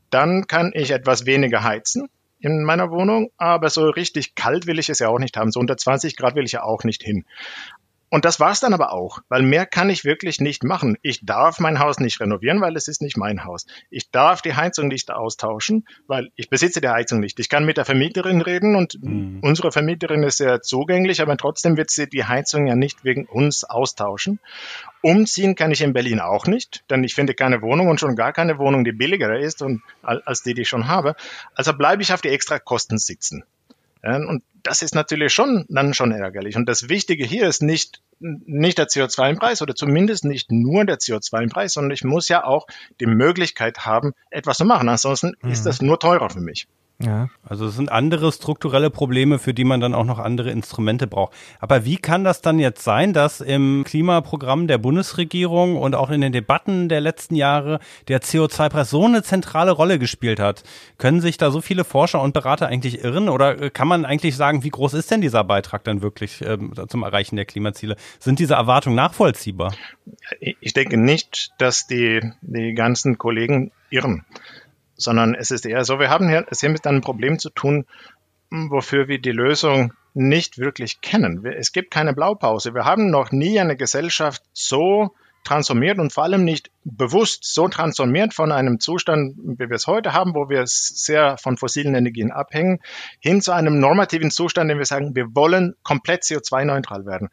Dann 0.09 0.47
kann 0.47 0.71
ich 0.73 0.91
etwas 0.91 1.25
weniger 1.25 1.63
heizen 1.63 2.09
in 2.39 2.63
meiner 2.63 2.89
Wohnung, 2.91 3.31
aber 3.37 3.69
so 3.69 3.89
richtig 3.89 4.35
kalt 4.35 4.65
will 4.65 4.79
ich 4.79 4.89
es 4.89 4.99
ja 4.99 5.09
auch 5.09 5.19
nicht 5.19 5.37
haben. 5.37 5.51
So 5.51 5.59
unter 5.59 5.77
20 5.77 6.15
Grad 6.15 6.35
will 6.35 6.45
ich 6.45 6.53
ja 6.53 6.63
auch 6.63 6.83
nicht 6.83 7.03
hin. 7.03 7.25
Und 8.09 8.25
das 8.25 8.39
war's 8.39 8.59
dann 8.59 8.73
aber 8.73 8.91
auch, 8.91 9.19
weil 9.29 9.43
mehr 9.43 9.65
kann 9.65 9.89
ich 9.89 10.03
wirklich 10.03 10.41
nicht 10.41 10.63
machen. 10.63 10.97
Ich 11.03 11.25
darf 11.25 11.59
mein 11.59 11.79
Haus 11.79 11.99
nicht 11.99 12.19
renovieren, 12.19 12.59
weil 12.59 12.75
es 12.75 12.87
ist 12.87 13.01
nicht 13.01 13.17
mein 13.17 13.45
Haus. 13.45 13.67
Ich 13.91 14.09
darf 14.09 14.41
die 14.41 14.55
Heizung 14.55 14.87
nicht 14.87 15.11
austauschen, 15.11 15.87
weil 16.07 16.31
ich 16.35 16.49
besitze 16.49 16.81
die 16.81 16.89
Heizung 16.89 17.19
nicht. 17.19 17.39
Ich 17.39 17.49
kann 17.49 17.65
mit 17.65 17.77
der 17.77 17.85
Vermieterin 17.85 18.41
reden 18.41 18.75
und 18.75 19.01
mhm. 19.03 19.39
unsere 19.41 19.71
Vermieterin 19.71 20.23
ist 20.23 20.37
sehr 20.37 20.61
zugänglich, 20.61 21.21
aber 21.21 21.37
trotzdem 21.37 21.77
wird 21.77 21.91
sie 21.91 22.09
die 22.09 22.25
Heizung 22.25 22.65
ja 22.65 22.75
nicht 22.75 23.03
wegen 23.03 23.25
uns 23.25 23.63
austauschen. 23.63 24.39
Umziehen 25.01 25.55
kann 25.55 25.71
ich 25.71 25.81
in 25.81 25.93
Berlin 25.93 26.19
auch 26.19 26.47
nicht, 26.47 26.83
denn 26.89 27.03
ich 27.03 27.15
finde 27.15 27.33
keine 27.35 27.61
Wohnung 27.61 27.87
und 27.87 27.99
schon 27.99 28.15
gar 28.15 28.33
keine 28.33 28.57
Wohnung, 28.57 28.83
die 28.83 28.91
billiger 28.91 29.37
ist 29.37 29.61
und, 29.61 29.81
als 30.01 30.43
die, 30.43 30.53
die 30.53 30.63
ich 30.63 30.69
schon 30.69 30.87
habe. 30.87 31.15
Also 31.53 31.73
bleibe 31.73 32.01
ich 32.01 32.11
auf 32.11 32.21
die 32.21 32.29
extra 32.29 32.59
Kosten 32.59 32.97
sitzen. 32.97 33.43
Und 34.03 34.43
das 34.63 34.81
ist 34.81 34.95
natürlich 34.95 35.33
schon 35.33 35.65
dann 35.69 35.93
schon 35.93 36.11
ärgerlich. 36.11 36.55
Und 36.55 36.67
das 36.67 36.89
Wichtige 36.89 37.25
hier 37.25 37.47
ist 37.47 37.61
nicht, 37.61 38.01
nicht 38.19 38.77
der 38.77 38.87
CO2-Preis 38.87 39.61
oder 39.61 39.75
zumindest 39.75 40.25
nicht 40.25 40.51
nur 40.51 40.85
der 40.85 40.97
CO2-Preis, 40.97 41.73
sondern 41.73 41.91
ich 41.91 42.03
muss 42.03 42.27
ja 42.27 42.43
auch 42.43 42.67
die 42.99 43.05
Möglichkeit 43.05 43.85
haben, 43.85 44.13
etwas 44.29 44.57
zu 44.57 44.65
machen. 44.65 44.89
Ansonsten 44.89 45.33
mhm. 45.41 45.51
ist 45.51 45.65
das 45.65 45.81
nur 45.81 45.99
teurer 45.99 46.29
für 46.29 46.41
mich. 46.41 46.67
Ja. 47.01 47.29
Also 47.47 47.67
es 47.67 47.77
sind 47.77 47.89
andere 47.89 48.29
strukturelle 48.29 48.89
Probleme, 48.89 49.39
für 49.39 49.53
die 49.53 49.63
man 49.63 49.79
dann 49.79 49.93
auch 49.93 50.03
noch 50.03 50.19
andere 50.19 50.51
Instrumente 50.51 51.07
braucht. 51.07 51.33
Aber 51.61 51.85
wie 51.85 51.95
kann 51.95 52.25
das 52.25 52.41
dann 52.41 52.59
jetzt 52.59 52.83
sein, 52.83 53.13
dass 53.13 53.39
im 53.39 53.85
Klimaprogramm 53.85 54.67
der 54.67 54.79
Bundesregierung 54.79 55.77
und 55.77 55.95
auch 55.95 56.09
in 56.09 56.19
den 56.19 56.33
Debatten 56.33 56.89
der 56.89 56.99
letzten 56.99 57.35
Jahre 57.35 57.79
der 58.09 58.21
CO2-Preis 58.21 58.89
so 58.89 59.05
eine 59.05 59.23
zentrale 59.23 59.71
Rolle 59.71 59.97
gespielt 59.97 60.41
hat? 60.41 60.63
Können 60.97 61.21
sich 61.21 61.37
da 61.37 61.51
so 61.51 61.61
viele 61.61 61.85
Forscher 61.85 62.21
und 62.21 62.33
Berater 62.33 62.67
eigentlich 62.67 63.01
irren? 63.01 63.29
Oder 63.29 63.69
kann 63.69 63.87
man 63.87 64.03
eigentlich 64.03 64.35
sagen, 64.35 64.65
wie 64.65 64.69
groß 64.69 64.93
ist 64.93 65.09
denn 65.09 65.21
dieser 65.21 65.45
Beitrag 65.45 65.85
dann 65.85 66.01
wirklich 66.01 66.41
ähm, 66.41 66.73
zum 66.89 67.03
Erreichen 67.03 67.37
der 67.37 67.45
Klimaziele? 67.45 67.95
Sind 68.19 68.39
diese 68.39 68.55
Erwartungen 68.55 68.97
nachvollziehbar? 68.97 69.73
Ich 70.41 70.73
denke 70.73 70.97
nicht, 70.97 71.51
dass 71.59 71.87
die, 71.87 72.19
die 72.41 72.73
ganzen 72.73 73.17
Kollegen 73.17 73.71
irren 73.89 74.25
sondern 74.99 75.33
es 75.33 75.51
ist 75.51 75.65
eher 75.65 75.83
so, 75.85 75.99
wir 75.99 76.09
haben 76.09 76.29
hier, 76.29 76.45
es 76.49 76.59
hier 76.59 76.69
mit 76.69 76.85
einem 76.85 77.01
Problem 77.01 77.39
zu 77.39 77.49
tun, 77.49 77.85
wofür 78.51 79.07
wir 79.07 79.19
die 79.19 79.31
Lösung 79.31 79.93
nicht 80.13 80.57
wirklich 80.57 81.01
kennen. 81.01 81.45
Es 81.45 81.71
gibt 81.71 81.91
keine 81.91 82.13
Blaupause. 82.13 82.73
Wir 82.73 82.85
haben 82.85 83.09
noch 83.09 83.31
nie 83.31 83.59
eine 83.59 83.75
Gesellschaft 83.75 84.43
so 84.53 85.15
transformiert 85.43 85.99
und 85.99 86.11
vor 86.11 86.23
allem 86.23 86.43
nicht 86.43 86.69
bewusst 86.83 87.45
so 87.45 87.69
transformiert 87.69 88.33
von 88.33 88.51
einem 88.51 88.79
Zustand, 88.79 89.35
wie 89.37 89.69
wir 89.69 89.75
es 89.75 89.87
heute 89.87 90.13
haben, 90.13 90.35
wo 90.35 90.49
wir 90.49 90.63
sehr 90.65 91.37
von 91.37 91.57
fossilen 91.57 91.95
Energien 91.95 92.31
abhängen, 92.31 92.79
hin 93.19 93.41
zu 93.41 93.53
einem 93.53 93.79
normativen 93.79 94.31
Zustand, 94.31 94.69
den 94.69 94.79
wir 94.79 94.85
sagen, 94.85 95.15
wir 95.15 95.33
wollen 95.35 95.75
komplett 95.83 96.23
CO2-neutral 96.23 97.05
werden 97.05 97.29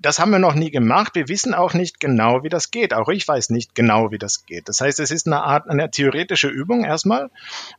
das 0.00 0.18
haben 0.18 0.30
wir 0.30 0.38
noch 0.38 0.54
nie 0.54 0.70
gemacht. 0.70 1.14
Wir 1.14 1.28
wissen 1.28 1.52
auch 1.52 1.74
nicht 1.74 2.00
genau, 2.00 2.42
wie 2.42 2.48
das 2.48 2.70
geht. 2.70 2.94
Auch 2.94 3.08
ich 3.08 3.28
weiß 3.28 3.50
nicht 3.50 3.74
genau, 3.74 4.10
wie 4.10 4.18
das 4.18 4.46
geht. 4.46 4.68
Das 4.68 4.80
heißt, 4.80 4.98
es 4.98 5.10
ist 5.10 5.26
eine 5.26 5.42
Art, 5.42 5.68
eine 5.68 5.90
theoretische 5.90 6.48
Übung 6.48 6.84
erstmal, 6.84 7.30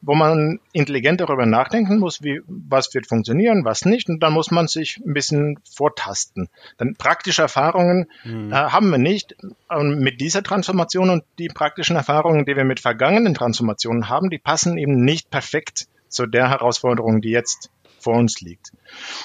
wo 0.02 0.14
man 0.14 0.60
intelligent 0.72 1.20
darüber 1.20 1.48
nachdenken 1.48 1.98
muss, 1.98 2.22
wie, 2.22 2.42
was 2.48 2.94
wird 2.94 3.08
funktionieren, 3.08 3.66
was 3.66 3.86
nicht. 3.86 4.08
Und 4.08 4.22
dann 4.22 4.34
muss 4.34 4.52
man 4.52 4.68
sich 4.68 5.02
ein 5.06 5.14
bisschen 5.14 5.60
vortasten. 5.70 6.50
Dann 6.78 6.96
praktische 6.96 7.42
Erfahrungen 7.42 8.08
mhm. 8.24 8.52
äh, 8.52 8.56
haben 8.56 8.92
wir 8.92 9.00
nicht 9.00 9.36
und 9.70 10.00
mit 10.00 10.22
dieser 10.22 10.44
Transformation 10.44 11.10
und 11.10 11.24
die 11.40 11.48
praktischen 11.48 11.96
Erfahrungen, 11.96 12.46
die 12.46 12.56
wir 12.56 12.66
mit 12.66 12.80
vergangenen 12.80 13.34
Transformationen 13.34 14.10
haben, 14.10 14.30
die 14.30 14.38
passen 14.38 14.78
eben 14.78 15.04
nicht 15.04 15.32
perfekt 15.32 15.88
zu 16.08 16.28
der 16.28 16.50
Herausforderung, 16.50 17.22
die 17.22 17.30
jetzt 17.30 17.72
vor 18.02 18.16
uns 18.16 18.42
liegt. 18.42 18.72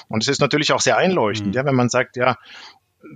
Und 0.07 0.23
es 0.23 0.29
ist 0.29 0.39
natürlich 0.39 0.71
auch 0.71 0.79
sehr 0.79 0.97
einleuchtend, 0.97 1.49
mhm. 1.49 1.53
ja, 1.53 1.65
wenn 1.65 1.75
man 1.75 1.89
sagt, 1.89 2.15
ja, 2.15 2.37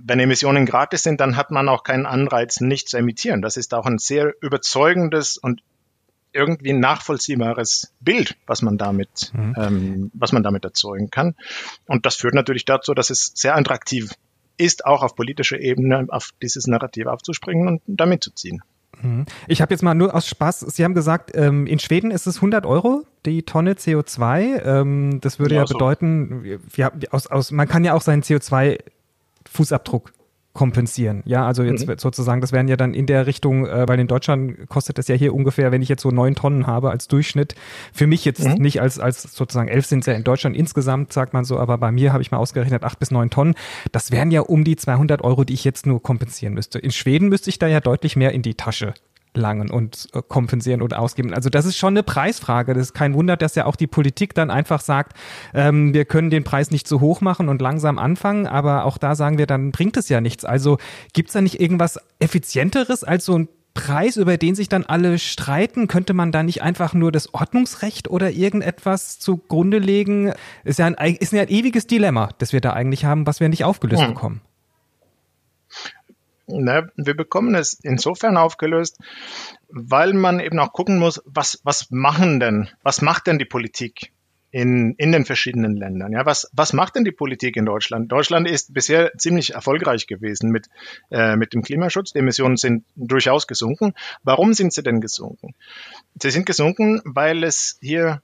wenn 0.00 0.20
Emissionen 0.20 0.66
gratis 0.66 1.02
sind, 1.02 1.20
dann 1.20 1.36
hat 1.36 1.50
man 1.50 1.68
auch 1.68 1.84
keinen 1.84 2.06
Anreiz, 2.06 2.60
nicht 2.60 2.88
zu 2.88 2.96
emittieren. 2.96 3.42
Das 3.42 3.56
ist 3.56 3.74
auch 3.74 3.86
ein 3.86 3.98
sehr 3.98 4.34
überzeugendes 4.40 5.36
und 5.38 5.62
irgendwie 6.32 6.72
nachvollziehbares 6.72 7.92
Bild, 8.00 8.36
was 8.46 8.62
man 8.62 8.78
damit, 8.78 9.32
mhm. 9.34 9.54
ähm, 9.58 10.10
was 10.14 10.32
man 10.32 10.42
damit 10.42 10.64
erzeugen 10.64 11.10
kann. 11.10 11.34
Und 11.86 12.06
das 12.06 12.16
führt 12.16 12.34
natürlich 12.34 12.64
dazu, 12.64 12.94
dass 12.94 13.10
es 13.10 13.32
sehr 13.34 13.56
attraktiv 13.56 14.12
ist, 14.56 14.86
auch 14.86 15.02
auf 15.02 15.14
politischer 15.14 15.58
Ebene 15.58 16.06
auf 16.08 16.30
dieses 16.40 16.66
Narrativ 16.66 17.06
aufzuspringen 17.06 17.68
und 17.68 17.82
damit 17.86 18.24
zu 18.24 18.30
ziehen. 18.30 18.62
Mhm. 19.00 19.26
Ich 19.48 19.60
habe 19.60 19.72
jetzt 19.74 19.82
mal 19.82 19.94
nur 19.94 20.14
aus 20.14 20.26
Spaß, 20.26 20.60
Sie 20.60 20.84
haben 20.84 20.94
gesagt, 20.94 21.32
ähm, 21.34 21.66
in 21.66 21.78
Schweden 21.78 22.10
ist 22.10 22.26
es 22.26 22.36
100 22.36 22.66
Euro 22.66 23.04
die 23.26 23.42
Tonne 23.42 23.74
CO2. 23.74 24.64
Ähm, 24.64 25.20
das 25.20 25.38
würde 25.38 25.56
ja, 25.56 25.62
ja 25.62 25.66
bedeuten, 25.66 26.60
ja, 26.76 26.92
aus, 27.10 27.26
aus, 27.26 27.50
man 27.50 27.68
kann 27.68 27.84
ja 27.84 27.94
auch 27.94 28.02
seinen 28.02 28.22
CO2 28.22 28.78
Fußabdruck 29.50 30.12
kompensieren. 30.52 31.22
Ja, 31.24 31.46
also 31.46 31.62
jetzt 31.62 31.86
mhm. 31.86 31.96
sozusagen, 31.96 32.42
das 32.42 32.52
wären 32.52 32.68
ja 32.68 32.76
dann 32.76 32.92
in 32.92 33.06
der 33.06 33.26
Richtung, 33.26 33.66
äh, 33.66 33.88
weil 33.88 33.98
in 33.98 34.06
Deutschland 34.06 34.68
kostet 34.68 34.98
das 34.98 35.08
ja 35.08 35.14
hier 35.14 35.34
ungefähr, 35.34 35.72
wenn 35.72 35.80
ich 35.80 35.88
jetzt 35.88 36.02
so 36.02 36.10
neun 36.10 36.34
Tonnen 36.34 36.66
habe 36.66 36.90
als 36.90 37.08
Durchschnitt, 37.08 37.54
für 37.92 38.06
mich 38.06 38.24
jetzt 38.24 38.44
mhm. 38.44 38.54
nicht 38.54 38.80
als, 38.80 38.98
als 38.98 39.22
sozusagen 39.22 39.68
elf 39.68 39.86
sind 39.86 40.00
es 40.00 40.06
ja 40.06 40.12
in 40.12 40.24
Deutschland 40.24 40.54
insgesamt, 40.54 41.12
sagt 41.12 41.32
man 41.32 41.44
so, 41.44 41.58
aber 41.58 41.78
bei 41.78 41.90
mir 41.90 42.12
habe 42.12 42.22
ich 42.22 42.30
mal 42.30 42.38
ausgerechnet 42.38 42.84
acht 42.84 42.98
bis 42.98 43.10
neun 43.10 43.30
Tonnen. 43.30 43.54
Das 43.92 44.10
wären 44.10 44.30
ja 44.30 44.42
um 44.42 44.64
die 44.64 44.76
200 44.76 45.22
Euro, 45.22 45.44
die 45.44 45.54
ich 45.54 45.64
jetzt 45.64 45.86
nur 45.86 46.02
kompensieren 46.02 46.52
müsste. 46.52 46.78
In 46.78 46.90
Schweden 46.90 47.28
müsste 47.28 47.48
ich 47.48 47.58
da 47.58 47.66
ja 47.66 47.80
deutlich 47.80 48.16
mehr 48.16 48.32
in 48.32 48.42
die 48.42 48.54
Tasche 48.54 48.92
langen 49.34 49.70
und 49.70 50.08
äh, 50.14 50.22
kompensieren 50.26 50.82
oder 50.82 51.00
ausgeben. 51.00 51.34
Also 51.34 51.50
das 51.50 51.64
ist 51.66 51.76
schon 51.76 51.94
eine 51.94 52.02
Preisfrage. 52.02 52.74
Das 52.74 52.82
ist 52.82 52.94
kein 52.94 53.14
Wunder, 53.14 53.36
dass 53.36 53.54
ja 53.54 53.66
auch 53.66 53.76
die 53.76 53.86
Politik 53.86 54.34
dann 54.34 54.50
einfach 54.50 54.80
sagt, 54.80 55.16
ähm, 55.54 55.94
wir 55.94 56.04
können 56.04 56.30
den 56.30 56.44
Preis 56.44 56.70
nicht 56.70 56.86
zu 56.86 57.00
hoch 57.00 57.20
machen 57.20 57.48
und 57.48 57.62
langsam 57.62 57.98
anfangen, 57.98 58.46
aber 58.46 58.84
auch 58.84 58.98
da 58.98 59.14
sagen 59.14 59.38
wir, 59.38 59.46
dann 59.46 59.72
bringt 59.72 59.96
es 59.96 60.08
ja 60.08 60.20
nichts. 60.20 60.44
Also 60.44 60.78
gibt 61.12 61.30
es 61.30 61.32
da 61.34 61.40
nicht 61.40 61.60
irgendwas 61.60 61.98
Effizienteres 62.18 63.04
als 63.04 63.24
so 63.24 63.38
ein 63.38 63.48
Preis, 63.74 64.18
über 64.18 64.36
den 64.36 64.54
sich 64.54 64.68
dann 64.68 64.84
alle 64.84 65.18
streiten? 65.18 65.88
Könnte 65.88 66.12
man 66.12 66.30
da 66.30 66.42
nicht 66.42 66.62
einfach 66.62 66.92
nur 66.92 67.10
das 67.10 67.32
Ordnungsrecht 67.32 68.08
oder 68.08 68.30
irgendetwas 68.30 69.18
zugrunde 69.18 69.78
legen? 69.78 70.32
Ist 70.64 70.78
ja 70.78 70.86
ein, 70.86 71.16
ist 71.16 71.32
ja 71.32 71.42
ein 71.42 71.48
ewiges 71.48 71.86
Dilemma, 71.86 72.30
das 72.38 72.52
wir 72.52 72.60
da 72.60 72.74
eigentlich 72.74 73.06
haben, 73.06 73.26
was 73.26 73.40
wir 73.40 73.48
nicht 73.48 73.64
aufgelöst 73.64 74.02
hm. 74.02 74.14
bekommen. 74.14 74.40
Ne, 76.60 76.90
wir 76.96 77.14
bekommen 77.14 77.54
es 77.54 77.74
insofern 77.82 78.36
aufgelöst, 78.36 78.98
weil 79.68 80.12
man 80.12 80.40
eben 80.40 80.58
auch 80.58 80.72
gucken 80.72 80.98
muss, 80.98 81.22
was, 81.24 81.60
was 81.64 81.90
machen 81.90 82.40
denn, 82.40 82.68
was 82.82 83.00
macht 83.00 83.26
denn 83.26 83.38
die 83.38 83.46
Politik 83.46 84.12
in, 84.50 84.94
in 84.98 85.12
den 85.12 85.24
verschiedenen 85.24 85.76
Ländern? 85.76 86.12
Ja, 86.12 86.26
was, 86.26 86.50
was 86.52 86.74
macht 86.74 86.94
denn 86.94 87.04
die 87.04 87.12
Politik 87.12 87.56
in 87.56 87.64
Deutschland? 87.64 88.12
Deutschland 88.12 88.46
ist 88.46 88.74
bisher 88.74 89.12
ziemlich 89.16 89.54
erfolgreich 89.54 90.06
gewesen 90.06 90.50
mit, 90.50 90.68
äh, 91.10 91.36
mit 91.36 91.54
dem 91.54 91.62
Klimaschutz. 91.62 92.12
Die 92.12 92.18
Emissionen 92.18 92.56
sind 92.56 92.84
durchaus 92.94 93.46
gesunken. 93.46 93.94
Warum 94.22 94.52
sind 94.52 94.74
sie 94.74 94.82
denn 94.82 95.00
gesunken? 95.00 95.54
Sie 96.20 96.30
sind 96.30 96.44
gesunken, 96.44 97.00
weil 97.04 97.44
es 97.44 97.78
hier 97.80 98.20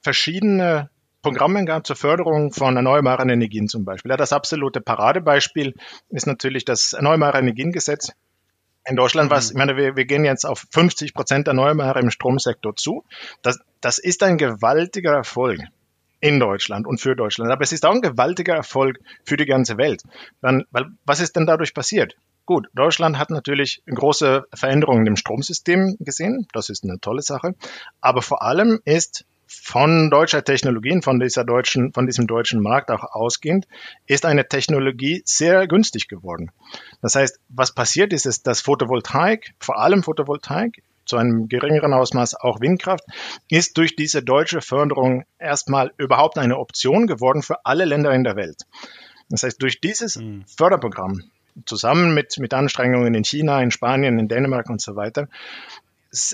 verschiedene 0.00 0.88
Programmen 1.22 1.66
gab 1.66 1.86
zur 1.86 1.96
Förderung 1.96 2.52
von 2.52 2.76
erneuerbaren 2.76 3.28
Energien 3.28 3.68
zum 3.68 3.84
Beispiel. 3.84 4.10
Ja, 4.10 4.16
das 4.16 4.32
absolute 4.32 4.80
Paradebeispiel 4.80 5.74
ist 6.08 6.26
natürlich 6.26 6.64
das 6.64 6.92
Erneuerbare 6.92 7.38
Energiengesetz 7.38 8.12
in 8.86 8.96
Deutschland, 8.96 9.30
was, 9.30 9.46
mhm. 9.46 9.50
ich 9.50 9.58
meine, 9.58 9.76
wir, 9.76 9.96
wir 9.96 10.04
gehen 10.06 10.24
jetzt 10.24 10.44
auf 10.44 10.64
50 10.70 11.14
Prozent 11.14 11.48
Erneuerbare 11.48 12.00
im 12.00 12.10
Stromsektor 12.10 12.76
zu. 12.76 13.04
Das, 13.42 13.58
das 13.80 13.98
ist 13.98 14.22
ein 14.22 14.38
gewaltiger 14.38 15.12
Erfolg 15.12 15.60
in 16.20 16.40
Deutschland 16.40 16.86
und 16.86 17.00
für 17.00 17.16
Deutschland. 17.16 17.50
Aber 17.50 17.62
es 17.62 17.72
ist 17.72 17.84
auch 17.86 17.94
ein 17.94 18.02
gewaltiger 18.02 18.54
Erfolg 18.54 18.98
für 19.24 19.36
die 19.36 19.46
ganze 19.46 19.78
Welt. 19.78 20.02
Dann, 20.40 20.64
weil, 20.70 20.86
was 21.04 21.20
ist 21.20 21.36
denn 21.36 21.46
dadurch 21.46 21.74
passiert? 21.74 22.16
Gut, 22.46 22.68
Deutschland 22.74 23.18
hat 23.18 23.30
natürlich 23.30 23.82
große 23.86 24.44
Veränderungen 24.52 25.06
im 25.06 25.16
Stromsystem 25.16 25.96
gesehen. 26.00 26.46
Das 26.52 26.68
ist 26.68 26.84
eine 26.84 26.98
tolle 27.00 27.22
Sache. 27.22 27.54
Aber 28.00 28.22
vor 28.22 28.42
allem 28.42 28.80
ist 28.84 29.24
von 29.52 30.10
deutscher 30.10 30.44
Technologien, 30.44 31.02
von 31.02 31.18
dieser 31.18 31.44
deutschen, 31.44 31.92
von 31.92 32.06
diesem 32.06 32.28
deutschen 32.28 32.62
Markt 32.62 32.90
auch 32.90 33.02
ausgehend, 33.02 33.66
ist 34.06 34.24
eine 34.24 34.46
Technologie 34.46 35.22
sehr 35.24 35.66
günstig 35.66 36.06
geworden. 36.06 36.52
Das 37.02 37.16
heißt, 37.16 37.40
was 37.48 37.74
passiert 37.74 38.12
ist, 38.12 38.26
ist, 38.26 38.46
dass 38.46 38.60
Photovoltaik, 38.60 39.54
vor 39.58 39.78
allem 39.78 40.04
Photovoltaik, 40.04 40.82
zu 41.04 41.16
einem 41.16 41.48
geringeren 41.48 41.92
Ausmaß 41.92 42.36
auch 42.36 42.60
Windkraft, 42.60 43.04
ist 43.48 43.76
durch 43.76 43.96
diese 43.96 44.22
deutsche 44.22 44.60
Förderung 44.60 45.24
erstmal 45.40 45.92
überhaupt 45.96 46.38
eine 46.38 46.58
Option 46.58 47.08
geworden 47.08 47.42
für 47.42 47.64
alle 47.64 47.84
Länder 47.84 48.12
in 48.12 48.22
der 48.22 48.36
Welt. 48.36 48.62
Das 49.28 49.42
heißt, 49.42 49.60
durch 49.60 49.80
dieses 49.80 50.16
mhm. 50.16 50.44
Förderprogramm 50.46 51.24
zusammen 51.66 52.14
mit, 52.14 52.38
mit 52.38 52.54
Anstrengungen 52.54 53.14
in 53.14 53.24
China, 53.24 53.60
in 53.60 53.72
Spanien, 53.72 54.20
in 54.20 54.28
Dänemark 54.28 54.70
und 54.70 54.80
so 54.80 54.94
weiter, 54.94 55.26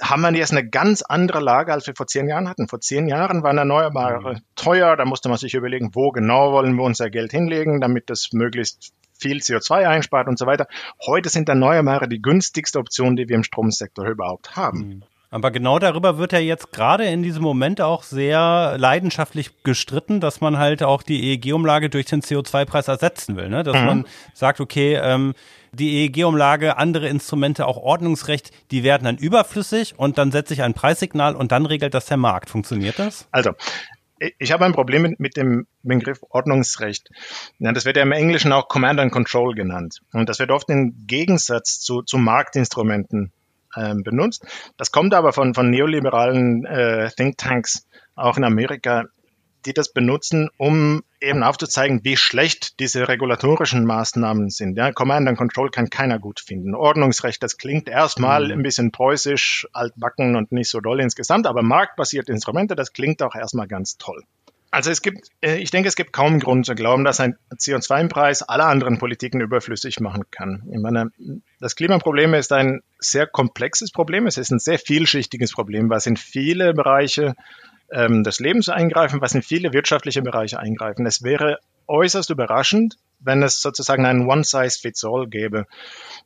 haben 0.03 0.23
wir 0.23 0.33
jetzt 0.33 0.53
eine 0.53 0.69
ganz 0.69 1.03
andere 1.03 1.41
Lage, 1.41 1.73
als 1.73 1.87
wir 1.87 1.95
vor 1.95 2.07
zehn 2.07 2.29
Jahren 2.29 2.49
hatten. 2.49 2.69
Vor 2.69 2.81
zehn 2.81 3.09
Jahren 3.09 3.43
waren 3.43 3.59
Erneuerbare 3.59 4.35
mhm. 4.35 4.41
teuer, 4.55 4.97
da 4.97 5.05
musste 5.05 5.29
man 5.29 5.39
sich 5.39 5.55
überlegen, 5.55 5.91
wo 5.95 6.11
genau 6.11 6.53
wollen 6.53 6.77
wir 6.77 6.85
unser 6.85 7.11
Geld 7.11 7.33
hinlegen, 7.33 7.81
damit 7.81 8.09
das 8.09 8.31
möglichst 8.33 8.93
viel 9.19 9.39
CO2 9.39 9.87
einspart 9.87 10.29
und 10.29 10.39
so 10.39 10.47
weiter. 10.47 10.67
Heute 11.07 11.29
sind 11.29 11.49
Erneuerbare 11.49 12.09
die 12.09 12.21
günstigste 12.21 12.79
Option, 12.79 13.17
die 13.17 13.29
wir 13.29 13.37
im 13.37 13.45
Stromsektor 13.45 14.07
überhaupt 14.07 14.57
haben. 14.57 14.79
Mhm. 14.79 15.05
Aber 15.31 15.51
genau 15.51 15.79
darüber 15.79 16.19
wird 16.19 16.33
ja 16.33 16.39
jetzt 16.39 16.73
gerade 16.73 17.05
in 17.05 17.23
diesem 17.23 17.43
Moment 17.43 17.81
auch 17.81 18.03
sehr 18.03 18.77
leidenschaftlich 18.79 19.63
gestritten, 19.65 20.21
dass 20.21 20.41
man 20.41 20.59
halt 20.59 20.83
auch 20.83 21.03
die 21.03 21.33
EEG-Umlage 21.33 21.91
durch 21.91 22.07
den 22.07 22.23
CO2-Preis 22.23 22.89
ersetzen 22.89 23.37
will. 23.37 23.49
Ne? 23.49 23.63
Dass 23.63 23.77
mhm. 23.77 23.87
man 23.87 24.05
sagt, 24.35 24.61
okay, 24.61 24.95
ähm, 24.95 25.35
die 25.73 26.05
EEG-Umlage, 26.05 26.79
andere 26.79 27.09
Instrumente, 27.09 27.67
auch 27.67 27.77
Ordnungsrecht, 27.77 28.51
die 28.71 28.83
werden 28.83 29.05
dann 29.05 29.17
überflüssig 29.17 29.99
und 29.99 30.17
dann 30.19 30.33
setze 30.33 30.55
ich 30.55 30.63
ein 30.63 30.75
Preissignal 30.75 31.35
und 31.35 31.53
dann 31.53 31.67
regelt 31.67 31.95
das 31.95 32.07
der 32.07 32.17
Markt. 32.17 32.49
Funktioniert 32.49 32.99
das? 32.99 33.29
Also, 33.31 33.53
ich 34.39 34.53
habe 34.53 34.65
ein 34.65 34.73
Problem 34.73 35.03
mit, 35.03 35.21
mit, 35.21 35.37
dem 35.37 35.67
Begriff 35.83 36.21
Ordnungsrecht. 36.31 37.11
Ja, 37.59 37.73
das 37.73 37.85
wird 37.85 37.97
ja 37.97 38.03
im 38.03 38.13
Englischen 38.13 38.53
auch 38.53 38.69
Command 38.69 39.01
and 39.01 39.13
Control 39.13 39.55
genannt. 39.55 40.01
Und 40.13 40.29
das 40.29 40.39
wird 40.39 40.51
oft 40.51 40.71
im 40.71 41.07
Gegensatz 41.07 41.81
zu, 41.81 42.03
zu 42.03 42.17
Marktinstrumenten 42.17 43.33
ähm, 43.77 44.03
benutzt. 44.03 44.45
Das 44.77 44.93
kommt 44.93 45.15
aber 45.15 45.33
von, 45.33 45.55
von 45.55 45.71
neoliberalen 45.71 46.65
äh, 46.65 47.11
Thinktanks, 47.11 47.87
auch 48.15 48.37
in 48.37 48.45
Amerika, 48.45 49.05
die 49.67 49.75
das 49.75 49.93
benutzen, 49.93 50.49
um 50.57 51.03
eben 51.21 51.43
aufzuzeigen, 51.43 52.05
wie 52.05 52.17
schlecht 52.17 52.79
diese 52.79 53.09
regulatorischen 53.09 53.85
Maßnahmen 53.85 54.51
sind. 54.51 54.77
Ja, 54.77 54.93
Command 54.93 55.29
and 55.29 55.37
Control 55.37 55.71
kann 55.71 55.91
keiner 55.91 56.19
gut 56.19 56.41
finden. 56.41 56.75
Ordnungsrecht, 56.75 57.43
das 57.43 57.57
klingt 57.57 57.89
erstmal 57.89 58.47
mhm. 58.47 58.53
ein 58.53 58.63
bisschen 58.63 58.93
preußisch, 58.93 59.67
altbacken 59.73 60.37
und 60.37 60.53
nicht 60.53 60.71
so 60.71 60.81
doll 60.81 61.01
insgesamt, 61.01 61.47
aber 61.47 61.63
marktbasierte 61.63 62.33
Instrumente, 62.33 62.77
das 62.77 62.93
klingt 62.93 63.23
auch 63.23 63.35
erstmal 63.35 63.67
ganz 63.67 63.97
toll. 63.99 64.23
Also 64.71 64.91
es 64.91 65.01
gibt, 65.01 65.29
äh, 65.41 65.57
ich 65.57 65.71
denke, 65.71 65.89
es 65.89 65.97
gibt 65.97 66.13
kaum 66.13 66.41
Grund 66.41 66.67
zu 66.67 66.75
glauben, 66.75 67.05
dass 67.05 67.21
ein 67.21 67.37
CO2-Preis 67.55 68.43
alle 68.43 68.65
anderen 68.65 68.99
Politiken 68.99 69.41
überflüssig 69.41 70.01
machen 70.01 70.25
kann. 70.31 70.69
Ich 70.71 70.79
meine, 70.79 71.11
das 71.61 71.77
Klimaproblem 71.77 72.35
ist 72.35 72.53
ein 72.53 72.83
sehr 72.99 73.27
komplexes 73.27 73.91
Problem. 73.93 74.27
Es 74.27 74.39
ist 74.39 74.51
ein 74.51 74.59
sehr 74.59 74.79
vielschichtiges 74.79 75.53
Problem, 75.53 75.89
was 75.89 76.07
in 76.07 76.17
viele 76.17 76.75
Bereiche 76.75 77.35
ähm, 77.91 78.25
des 78.25 78.41
Lebens 78.41 78.69
eingreifen, 78.69 79.21
was 79.21 79.35
in 79.35 79.43
viele 79.43 79.73
wirtschaftliche 79.73 80.23
Bereiche 80.23 80.59
eingreifen. 80.59 81.07
Es 81.07 81.23
wäre 81.23 81.59
äußerst 81.87 82.31
überraschend, 82.31 82.97
wenn 83.21 83.43
es 83.43 83.61
sozusagen 83.61 84.05
ein 84.05 84.27
One-Size-Fits-All 84.27 85.29
gäbe 85.29 85.67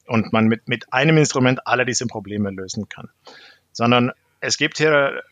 und 0.07 0.33
man 0.33 0.47
mit, 0.47 0.69
mit 0.69 0.93
einem 0.93 1.19
Instrument 1.19 1.67
alle 1.67 1.85
diese 1.85 2.07
Probleme 2.07 2.51
lösen 2.51 2.89
kann. 2.89 3.11
Sondern 3.73 4.13
es 4.41 4.57
gibt 4.57 4.79
hier 4.79 5.23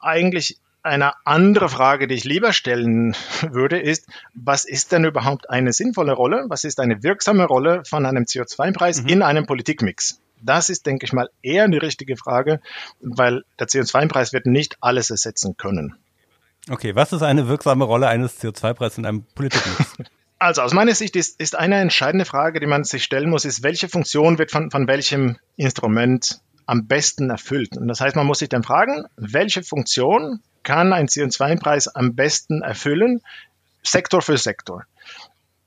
eigentlich 0.00 0.58
eine 0.82 1.12
andere 1.24 1.68
Frage, 1.68 2.06
die 2.06 2.14
ich 2.14 2.24
lieber 2.24 2.52
stellen 2.52 3.14
würde, 3.50 3.78
ist, 3.78 4.08
was 4.34 4.64
ist 4.64 4.92
denn 4.92 5.04
überhaupt 5.04 5.50
eine 5.50 5.72
sinnvolle 5.72 6.12
Rolle? 6.12 6.46
Was 6.48 6.64
ist 6.64 6.80
eine 6.80 7.02
wirksame 7.02 7.44
Rolle 7.44 7.82
von 7.84 8.06
einem 8.06 8.24
CO2-Preis 8.24 9.02
mhm. 9.02 9.08
in 9.08 9.22
einem 9.22 9.46
Politikmix? 9.46 10.20
Das 10.40 10.68
ist, 10.68 10.86
denke 10.86 11.04
ich 11.04 11.12
mal, 11.12 11.28
eher 11.42 11.66
die 11.68 11.78
richtige 11.78 12.16
Frage, 12.16 12.60
weil 13.00 13.42
der 13.58 13.66
CO2-Preis 13.66 14.32
wird 14.32 14.46
nicht 14.46 14.76
alles 14.80 15.10
ersetzen 15.10 15.56
können. 15.56 15.96
Okay, 16.70 16.94
was 16.94 17.12
ist 17.12 17.22
eine 17.22 17.48
wirksame 17.48 17.84
Rolle 17.84 18.08
eines 18.08 18.40
CO2-Preises 18.40 18.98
in 18.98 19.06
einem 19.06 19.24
Politikmix? 19.34 19.96
Also 20.40 20.62
aus 20.62 20.72
meiner 20.72 20.94
Sicht 20.94 21.16
ist, 21.16 21.40
ist 21.40 21.56
eine 21.56 21.80
entscheidende 21.80 22.24
Frage, 22.24 22.60
die 22.60 22.68
man 22.68 22.84
sich 22.84 23.02
stellen 23.02 23.28
muss, 23.28 23.44
ist, 23.44 23.64
welche 23.64 23.88
Funktion 23.88 24.38
wird 24.38 24.52
von, 24.52 24.70
von 24.70 24.86
welchem 24.86 25.36
Instrument 25.56 26.40
am 26.64 26.86
besten 26.86 27.30
erfüllt? 27.30 27.76
Und 27.76 27.88
das 27.88 28.00
heißt, 28.00 28.14
man 28.14 28.26
muss 28.26 28.38
sich 28.38 28.48
dann 28.48 28.62
fragen, 28.62 29.04
welche 29.16 29.64
Funktion 29.64 30.40
kann 30.68 30.92
ein 30.92 31.08
CO2-Preis 31.08 31.88
am 31.88 32.14
besten 32.14 32.60
erfüllen, 32.60 33.22
Sektor 33.82 34.20
für 34.20 34.36
Sektor 34.36 34.84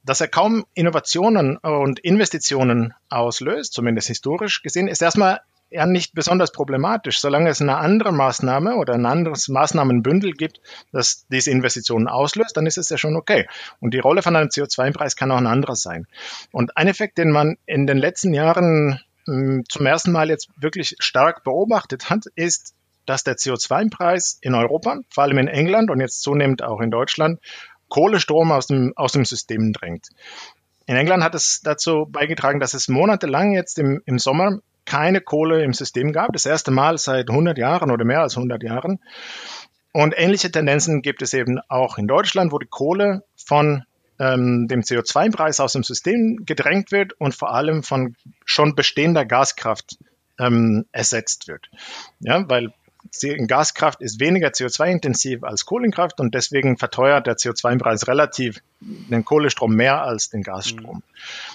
dass 0.03 0.21
er 0.21 0.27
kaum 0.27 0.65
Innovationen 0.73 1.57
und 1.57 1.99
Investitionen 1.99 2.93
auslöst, 3.09 3.73
zumindest 3.73 4.07
historisch 4.07 4.63
gesehen, 4.63 4.87
ist 4.87 5.01
erstmal 5.01 5.41
ja 5.69 5.85
nicht 5.85 6.13
besonders 6.13 6.51
problematisch, 6.51 7.21
solange 7.21 7.49
es 7.49 7.61
eine 7.61 7.77
andere 7.77 8.11
Maßnahme 8.11 8.75
oder 8.75 8.93
ein 8.95 9.05
anderes 9.05 9.47
Maßnahmenbündel 9.47 10.33
gibt, 10.33 10.59
das 10.91 11.25
diese 11.31 11.51
Investitionen 11.51 12.07
auslöst, 12.07 12.57
dann 12.57 12.65
ist 12.65 12.77
es 12.77 12.89
ja 12.89 12.97
schon 12.97 13.15
okay. 13.15 13.47
Und 13.79 13.93
die 13.93 13.99
Rolle 13.99 14.21
von 14.21 14.35
einem 14.35 14.49
CO2-Preis 14.49 15.15
kann 15.15 15.31
auch 15.31 15.37
ein 15.37 15.47
anderer 15.47 15.75
sein. 15.75 16.07
Und 16.51 16.75
ein 16.77 16.87
Effekt, 16.87 17.17
den 17.17 17.31
man 17.31 17.57
in 17.65 17.87
den 17.87 17.99
letzten 17.99 18.33
Jahren 18.33 18.99
hm, 19.25 19.63
zum 19.69 19.85
ersten 19.85 20.11
Mal 20.11 20.29
jetzt 20.29 20.49
wirklich 20.57 20.95
stark 20.99 21.43
beobachtet 21.43 22.09
hat, 22.09 22.25
ist, 22.35 22.73
dass 23.05 23.23
der 23.23 23.35
CO2-Preis 23.35 24.37
in 24.41 24.55
Europa, 24.55 24.99
vor 25.09 25.23
allem 25.23 25.37
in 25.37 25.47
England 25.47 25.89
und 25.89 25.99
jetzt 25.99 26.21
zunehmend 26.21 26.63
auch 26.63 26.81
in 26.81 26.91
Deutschland, 26.91 27.39
Kohlestrom 27.89 28.51
aus 28.51 28.67
dem, 28.67 28.93
aus 28.95 29.11
dem 29.11 29.25
System 29.25 29.73
drängt. 29.73 30.07
In 30.85 30.95
England 30.95 31.23
hat 31.23 31.35
es 31.35 31.61
dazu 31.63 32.07
beigetragen, 32.09 32.59
dass 32.59 32.73
es 32.73 32.87
monatelang 32.87 33.53
jetzt 33.53 33.77
im, 33.79 34.01
im 34.05 34.17
Sommer 34.17 34.59
keine 34.85 35.21
Kohle 35.21 35.63
im 35.63 35.73
System 35.73 36.11
gab. 36.11 36.33
Das 36.33 36.45
erste 36.45 36.71
Mal 36.71 36.97
seit 36.97 37.29
100 37.29 37.57
Jahren 37.57 37.91
oder 37.91 38.05
mehr 38.05 38.21
als 38.21 38.35
100 38.35 38.63
Jahren. 38.63 38.99
Und 39.93 40.13
ähnliche 40.17 40.51
Tendenzen 40.51 41.01
gibt 41.01 41.21
es 41.21 41.33
eben 41.33 41.59
auch 41.67 41.97
in 41.97 42.07
Deutschland, 42.07 42.51
wo 42.51 42.59
die 42.59 42.67
Kohle 42.67 43.23
von 43.35 43.83
ähm, 44.19 44.67
dem 44.67 44.81
CO2-Preis 44.81 45.59
aus 45.59 45.73
dem 45.73 45.83
System 45.83 46.43
gedrängt 46.45 46.91
wird 46.91 47.13
und 47.13 47.35
vor 47.35 47.53
allem 47.53 47.83
von 47.83 48.15
schon 48.45 48.75
bestehender 48.75 49.25
Gaskraft 49.25 49.97
ähm, 50.39 50.85
ersetzt 50.91 51.47
wird. 51.47 51.69
Ja, 52.19 52.47
weil 52.49 52.73
Gaskraft 53.47 54.01
ist 54.01 54.19
weniger 54.19 54.49
CO2-intensiv 54.49 55.43
als 55.43 55.65
Kohlenkraft 55.65 56.19
und 56.19 56.33
deswegen 56.33 56.77
verteuert 56.77 57.27
der 57.27 57.35
CO2-Preis 57.35 58.07
relativ 58.07 58.61
den 58.79 59.25
Kohlestrom 59.25 59.75
mehr 59.75 60.01
als 60.03 60.29
den 60.29 60.43
Gasstrom. 60.43 60.97
Mhm. 60.97 61.01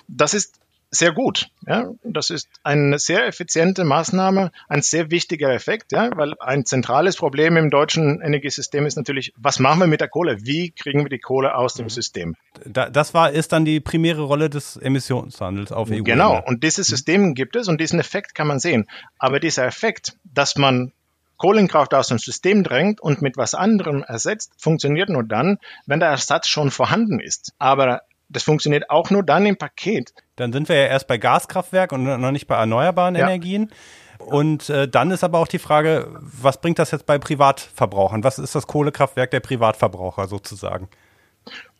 Das 0.08 0.34
ist 0.34 0.60
sehr 0.90 1.12
gut. 1.12 1.48
Ja? 1.66 1.90
Das 2.04 2.30
ist 2.30 2.48
eine 2.62 2.98
sehr 2.98 3.26
effiziente 3.26 3.84
Maßnahme, 3.84 4.50
ein 4.68 4.82
sehr 4.82 5.10
wichtiger 5.10 5.52
Effekt, 5.52 5.92
ja? 5.92 6.10
weil 6.14 6.34
ein 6.38 6.64
zentrales 6.64 7.16
Problem 7.16 7.56
im 7.56 7.70
deutschen 7.70 8.20
Energiesystem 8.20 8.86
ist 8.86 8.96
natürlich, 8.96 9.32
was 9.36 9.58
machen 9.58 9.80
wir 9.80 9.86
mit 9.86 10.00
der 10.00 10.08
Kohle? 10.08 10.38
Wie 10.42 10.70
kriegen 10.70 11.04
wir 11.04 11.10
die 11.10 11.18
Kohle 11.18 11.54
aus 11.54 11.74
dem 11.74 11.86
mhm. 11.86 11.90
System? 11.90 12.36
das 12.64 13.14
war, 13.14 13.32
ist 13.32 13.52
dann 13.52 13.64
die 13.64 13.80
primäre 13.80 14.22
Rolle 14.22 14.48
des 14.48 14.76
Emissionshandels 14.76 15.72
auf 15.72 15.90
EU. 15.90 16.02
Genau. 16.02 16.42
Und 16.44 16.62
dieses 16.62 16.88
mhm. 16.88 16.94
System 16.94 17.34
gibt 17.34 17.56
es 17.56 17.68
und 17.68 17.80
diesen 17.80 18.00
Effekt 18.00 18.34
kann 18.34 18.46
man 18.46 18.58
sehen. 18.58 18.86
Aber 19.18 19.40
dieser 19.40 19.66
Effekt, 19.66 20.16
dass 20.24 20.56
man 20.56 20.92
Kohlenkraft 21.36 21.94
aus 21.94 22.08
dem 22.08 22.18
System 22.18 22.64
drängt 22.64 23.00
und 23.00 23.22
mit 23.22 23.36
was 23.36 23.54
anderem 23.54 24.02
ersetzt, 24.02 24.52
funktioniert 24.58 25.08
nur 25.08 25.24
dann, 25.24 25.58
wenn 25.86 26.00
der 26.00 26.10
Ersatz 26.10 26.48
schon 26.48 26.70
vorhanden 26.70 27.20
ist. 27.20 27.52
Aber 27.58 28.02
das 28.28 28.42
funktioniert 28.42 28.90
auch 28.90 29.10
nur 29.10 29.22
dann 29.22 29.46
im 29.46 29.56
Paket. 29.56 30.12
Dann 30.36 30.52
sind 30.52 30.68
wir 30.68 30.76
ja 30.76 30.86
erst 30.86 31.06
bei 31.06 31.18
Gaskraftwerk 31.18 31.92
und 31.92 32.04
noch 32.04 32.30
nicht 32.32 32.46
bei 32.46 32.56
erneuerbaren 32.56 33.14
ja. 33.14 33.26
Energien. 33.26 33.70
Und 34.18 34.70
äh, 34.70 34.88
dann 34.88 35.10
ist 35.10 35.24
aber 35.24 35.38
auch 35.38 35.48
die 35.48 35.58
Frage, 35.58 36.08
was 36.20 36.60
bringt 36.60 36.78
das 36.78 36.90
jetzt 36.90 37.06
bei 37.06 37.18
Privatverbrauchern? 37.18 38.24
Was 38.24 38.38
ist 38.38 38.54
das 38.54 38.66
Kohlekraftwerk 38.66 39.30
der 39.30 39.40
Privatverbraucher 39.40 40.26
sozusagen? 40.26 40.88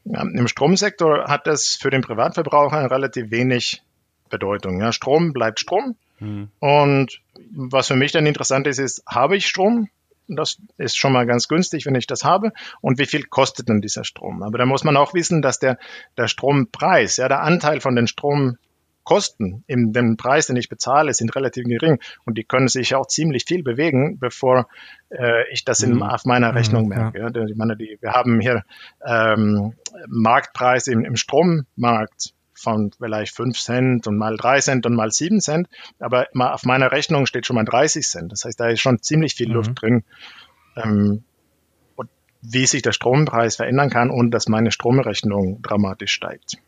Ja, 0.04 0.20
Im 0.20 0.46
Stromsektor 0.46 1.24
hat 1.28 1.46
das 1.46 1.78
für 1.80 1.90
den 1.90 2.02
Privatverbraucher 2.02 2.90
relativ 2.90 3.30
wenig 3.30 3.82
Bedeutung. 4.28 4.80
Ja, 4.80 4.92
Strom 4.92 5.32
bleibt 5.32 5.60
Strom. 5.60 5.96
Mhm. 6.18 6.48
Und 6.58 7.20
was 7.50 7.88
für 7.88 7.96
mich 7.96 8.12
dann 8.12 8.26
interessant 8.26 8.66
ist, 8.66 8.78
ist, 8.78 9.02
habe 9.06 9.36
ich 9.36 9.46
Strom? 9.46 9.88
Das 10.28 10.58
ist 10.76 10.96
schon 10.96 11.12
mal 11.12 11.26
ganz 11.26 11.46
günstig, 11.46 11.86
wenn 11.86 11.94
ich 11.94 12.06
das 12.06 12.24
habe. 12.24 12.52
Und 12.80 12.98
wie 12.98 13.06
viel 13.06 13.24
kostet 13.24 13.68
denn 13.68 13.80
dieser 13.80 14.04
Strom? 14.04 14.42
Aber 14.42 14.58
da 14.58 14.66
muss 14.66 14.82
man 14.82 14.96
auch 14.96 15.14
wissen, 15.14 15.40
dass 15.40 15.60
der, 15.60 15.78
der 16.16 16.26
Strompreis, 16.26 17.18
ja, 17.18 17.28
der 17.28 17.42
Anteil 17.42 17.80
von 17.80 17.94
den 17.94 18.08
Stromkosten 18.08 19.62
in 19.68 19.92
dem 19.92 20.16
Preis, 20.16 20.48
den 20.48 20.56
ich 20.56 20.68
bezahle, 20.68 21.14
sind 21.14 21.36
relativ 21.36 21.64
gering 21.64 22.00
und 22.24 22.38
die 22.38 22.44
können 22.44 22.66
sich 22.66 22.96
auch 22.96 23.06
ziemlich 23.06 23.44
viel 23.46 23.62
bewegen, 23.62 24.18
bevor 24.18 24.66
äh, 25.10 25.48
ich 25.52 25.64
das 25.64 25.80
in, 25.84 25.94
mhm. 25.94 26.02
auf 26.02 26.24
meiner 26.24 26.56
Rechnung 26.56 26.84
mhm, 26.84 26.88
merke. 26.88 27.18
Ja. 27.20 27.46
Ich 27.46 27.56
meine, 27.56 27.76
die, 27.76 27.96
wir 28.00 28.10
haben 28.10 28.40
hier 28.40 28.64
ähm, 29.06 29.74
Marktpreise 30.08 30.92
im, 30.92 31.04
im 31.04 31.14
Strommarkt 31.14 32.34
von 32.58 32.92
vielleicht 32.98 33.34
5 33.34 33.58
Cent 33.58 34.06
und 34.06 34.16
mal 34.16 34.36
3 34.36 34.60
Cent 34.60 34.86
und 34.86 34.94
mal 34.94 35.10
7 35.10 35.40
Cent. 35.40 35.68
Aber 35.98 36.26
auf 36.34 36.64
meiner 36.64 36.92
Rechnung 36.92 37.26
steht 37.26 37.46
schon 37.46 37.56
mal 37.56 37.64
30 37.64 38.06
Cent. 38.06 38.32
Das 38.32 38.44
heißt, 38.44 38.58
da 38.58 38.68
ist 38.68 38.80
schon 38.80 39.02
ziemlich 39.02 39.34
viel 39.34 39.48
mhm. 39.48 39.54
Luft 39.54 39.82
drin. 39.82 40.04
Ähm, 40.76 41.24
wie 42.42 42.66
sich 42.66 42.82
der 42.82 42.92
Strompreis 42.92 43.56
verändern 43.56 43.90
kann 43.90 44.10
und 44.10 44.30
dass 44.30 44.48
meine 44.48 44.70
Stromrechnung 44.70 45.62
dramatisch 45.62 46.12
steigt. 46.12 46.58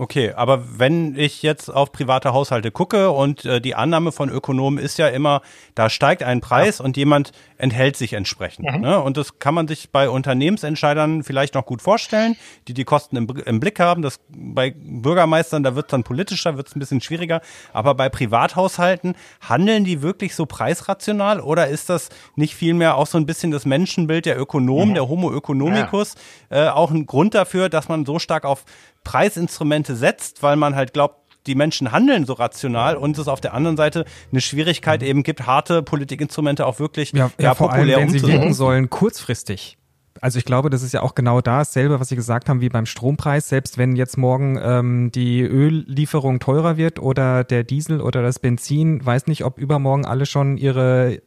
Okay, 0.00 0.32
aber 0.34 0.78
wenn 0.78 1.14
ich 1.14 1.42
jetzt 1.42 1.68
auf 1.68 1.92
private 1.92 2.32
Haushalte 2.32 2.70
gucke 2.70 3.10
und 3.10 3.44
äh, 3.44 3.60
die 3.60 3.74
Annahme 3.74 4.12
von 4.12 4.30
Ökonomen 4.30 4.82
ist 4.82 4.96
ja 4.96 5.08
immer, 5.08 5.42
da 5.74 5.90
steigt 5.90 6.22
ein 6.22 6.40
Preis 6.40 6.78
ja. 6.78 6.86
und 6.86 6.96
jemand 6.96 7.32
enthält 7.58 7.98
sich 7.98 8.14
entsprechend. 8.14 8.72
Mhm. 8.72 8.80
Ne? 8.80 8.98
Und 8.98 9.18
das 9.18 9.38
kann 9.38 9.52
man 9.52 9.68
sich 9.68 9.90
bei 9.90 10.08
Unternehmensentscheidern 10.08 11.22
vielleicht 11.22 11.54
noch 11.54 11.66
gut 11.66 11.82
vorstellen, 11.82 12.36
die 12.66 12.72
die 12.72 12.84
Kosten 12.84 13.16
im, 13.16 13.28
im 13.44 13.60
Blick 13.60 13.78
haben. 13.78 14.00
Das 14.00 14.20
bei 14.30 14.70
Bürgermeistern, 14.74 15.62
da 15.62 15.74
wird 15.74 15.88
es 15.88 15.90
dann 15.90 16.02
politischer, 16.02 16.56
wird 16.56 16.68
es 16.68 16.74
ein 16.74 16.80
bisschen 16.80 17.02
schwieriger. 17.02 17.42
Aber 17.74 17.94
bei 17.94 18.08
Privathaushalten 18.08 19.14
handeln 19.46 19.84
die 19.84 20.00
wirklich 20.00 20.34
so 20.34 20.46
preisrational 20.46 21.40
oder 21.40 21.68
ist 21.68 21.90
das 21.90 22.08
nicht 22.36 22.54
vielmehr 22.54 22.96
auch 22.96 23.06
so 23.06 23.18
ein 23.18 23.26
bisschen 23.26 23.50
das 23.50 23.66
Menschenbild 23.66 24.24
der 24.24 24.40
Ökonomen, 24.40 24.90
mhm. 24.90 24.94
der 24.94 25.08
Homo 25.08 25.36
economicus, 25.36 26.14
ja. 26.48 26.68
äh, 26.68 26.70
auch 26.70 26.90
ein 26.90 27.04
Grund 27.04 27.34
dafür, 27.34 27.68
dass 27.68 27.90
man 27.90 28.06
so 28.06 28.18
stark 28.18 28.46
auf 28.46 28.64
Preisinstrumente 29.04 29.89
setzt, 29.96 30.42
weil 30.42 30.56
man 30.56 30.74
halt 30.74 30.92
glaubt, 30.92 31.20
die 31.46 31.54
Menschen 31.54 31.90
handeln 31.90 32.26
so 32.26 32.34
rational 32.34 32.96
und 32.96 33.16
es 33.18 33.28
auf 33.28 33.40
der 33.40 33.54
anderen 33.54 33.76
Seite 33.76 34.04
eine 34.30 34.40
Schwierigkeit 34.40 35.02
eben 35.02 35.22
gibt, 35.22 35.46
harte 35.46 35.82
Politikinstrumente 35.82 36.66
auch 36.66 36.78
wirklich 36.78 37.12
ja, 37.12 37.30
ja, 37.38 37.44
ja 37.44 37.54
vor 37.54 37.70
populär 37.70 37.98
allem, 37.98 38.12
wenn 38.12 38.18
sie 38.18 38.26
wirken 38.26 38.52
sollen, 38.52 38.90
kurzfristig. 38.90 39.78
Also 40.20 40.38
ich 40.38 40.44
glaube, 40.44 40.68
das 40.68 40.82
ist 40.82 40.92
ja 40.92 41.02
auch 41.02 41.14
genau 41.14 41.40
dasselbe, 41.40 41.98
was 41.98 42.08
Sie 42.08 42.16
gesagt 42.16 42.48
haben, 42.48 42.60
wie 42.60 42.68
beim 42.68 42.84
Strompreis. 42.84 43.48
Selbst 43.48 43.78
wenn 43.78 43.96
jetzt 43.96 44.18
morgen 44.18 44.58
ähm, 44.62 45.10
die 45.12 45.40
Öllieferung 45.40 46.40
teurer 46.40 46.76
wird 46.76 46.98
oder 46.98 47.42
der 47.42 47.64
Diesel 47.64 48.02
oder 48.02 48.22
das 48.22 48.38
Benzin, 48.38 49.04
weiß 49.04 49.28
nicht, 49.28 49.44
ob 49.44 49.58
übermorgen 49.58 50.04
alle 50.04 50.26
schon 50.26 50.58
ihre 50.58 51.22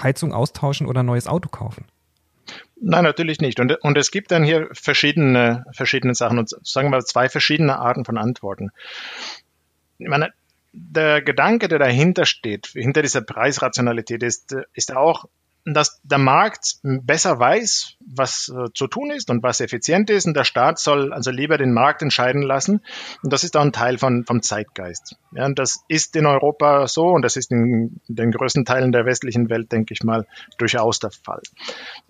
Heizung 0.00 0.32
austauschen 0.32 0.86
oder 0.86 1.02
ein 1.02 1.06
neues 1.06 1.28
Auto 1.28 1.48
kaufen. 1.48 1.84
Nein, 2.80 3.04
natürlich 3.04 3.40
nicht. 3.40 3.60
Und, 3.60 3.72
und 3.82 3.96
es 3.96 4.10
gibt 4.10 4.30
dann 4.30 4.42
hier 4.42 4.68
verschiedene, 4.72 5.64
verschiedene 5.72 6.14
Sachen 6.14 6.38
und 6.38 6.48
sagen 6.48 6.88
wir 6.88 6.98
mal 6.98 7.04
zwei 7.04 7.28
verschiedene 7.28 7.78
Arten 7.78 8.04
von 8.04 8.18
Antworten. 8.18 8.70
Ich 9.98 10.08
meine, 10.08 10.32
der 10.72 11.22
Gedanke, 11.22 11.68
der 11.68 11.78
dahinter 11.78 12.26
steht, 12.26 12.66
hinter 12.68 13.02
dieser 13.02 13.20
Preisrationalität, 13.20 14.22
ist, 14.22 14.56
ist 14.72 14.96
auch 14.96 15.26
dass 15.64 16.00
der 16.02 16.18
Markt 16.18 16.78
besser 16.82 17.38
weiß, 17.38 17.94
was 18.00 18.48
äh, 18.48 18.72
zu 18.74 18.88
tun 18.88 19.10
ist 19.10 19.30
und 19.30 19.42
was 19.42 19.60
effizient 19.60 20.10
ist 20.10 20.26
und 20.26 20.34
der 20.34 20.44
Staat 20.44 20.78
soll 20.78 21.12
also 21.12 21.30
lieber 21.30 21.56
den 21.56 21.72
Markt 21.72 22.02
entscheiden 22.02 22.42
lassen 22.42 22.82
und 23.22 23.32
das 23.32 23.44
ist 23.44 23.56
auch 23.56 23.62
ein 23.62 23.72
Teil 23.72 23.98
von, 23.98 24.24
vom 24.24 24.42
Zeitgeist. 24.42 25.16
Ja, 25.32 25.46
und 25.46 25.58
das 25.58 25.84
ist 25.88 26.16
in 26.16 26.26
Europa 26.26 26.88
so 26.88 27.06
und 27.06 27.22
das 27.22 27.36
ist 27.36 27.52
in 27.52 28.00
den 28.08 28.32
größten 28.32 28.64
Teilen 28.64 28.90
der 28.90 29.06
westlichen 29.06 29.50
Welt, 29.50 29.70
denke 29.70 29.94
ich 29.94 30.02
mal, 30.02 30.26
durchaus 30.58 30.98
der 30.98 31.10
Fall. 31.10 31.42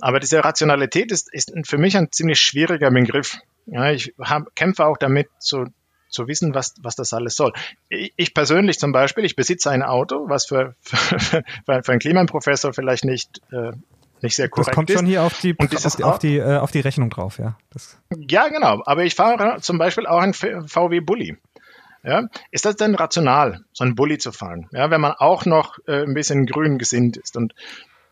Aber 0.01 0.19
diese 0.19 0.43
Rationalität 0.43 1.13
ist, 1.13 1.33
ist 1.33 1.53
für 1.65 1.79
mich 1.79 1.97
ein 1.97 2.11
ziemlich 2.11 2.41
schwieriger 2.41 2.91
Begriff. 2.91 3.39
Ja, 3.67 3.91
ich 3.91 4.15
hab, 4.19 4.57
kämpfe 4.57 4.87
auch 4.87 4.97
damit, 4.97 5.29
zu 5.39 5.67
zu 6.13 6.29
wissen, 6.29 6.55
was, 6.55 6.75
was 6.83 6.97
das 6.97 7.13
alles 7.13 7.35
soll. 7.37 7.53
Ich 7.89 8.35
persönlich 8.35 8.79
zum 8.79 8.93
Beispiel, 8.93 9.25
ich 9.25 9.37
besitze 9.37 9.71
ein 9.71 9.83
Auto, 9.83 10.29
was 10.29 10.47
für, 10.47 10.75
für, 10.83 11.43
für 11.65 11.89
einen 11.89 11.99
Klimaprofessor 11.99 12.73
vielleicht 12.73 13.05
nicht, 13.05 13.41
äh, 13.51 13.73
nicht 14.21 14.37
sehr 14.37 14.49
korrekt 14.49 14.69
ist. 14.69 14.69
Das 14.69 14.75
kommt 14.75 14.91
ist. 14.91 14.97
schon 14.97 15.07
hier 15.07 15.23
auf 15.23 15.41
die, 15.41 15.57
auf 15.59 15.69
die, 15.69 16.05
auf 16.05 16.19
die, 16.19 16.37
äh, 16.37 16.59
auf 16.59 16.71
die 16.71 16.81
Rechnung 16.81 17.11
drauf, 17.11 17.39
ja. 17.39 17.57
Das 17.71 17.99
ja, 18.29 18.49
genau. 18.49 18.83
Aber 18.85 19.05
ich 19.05 19.15
fahre 19.15 19.61
zum 19.61 19.79
Beispiel 19.79 20.07
auch 20.07 20.21
ein 20.21 20.35
VW 20.35 21.01
Bulli. 21.01 21.37
Ja, 22.05 22.27
ist 22.51 22.65
das 22.65 22.75
denn 22.75 22.97
rational, 22.97 23.61
so 23.73 23.85
einen 23.85 23.95
Bulli 23.95 24.19
zu 24.19 24.33
fahren? 24.33 24.69
Ja, 24.73 24.91
wenn 24.91 25.01
man 25.01 25.13
auch 25.13 25.45
noch 25.47 25.79
äh, 25.87 26.03
ein 26.03 26.15
bisschen 26.15 26.47
grün 26.47 26.79
gesinnt 26.79 27.17
ist. 27.17 27.37
Und 27.37 27.55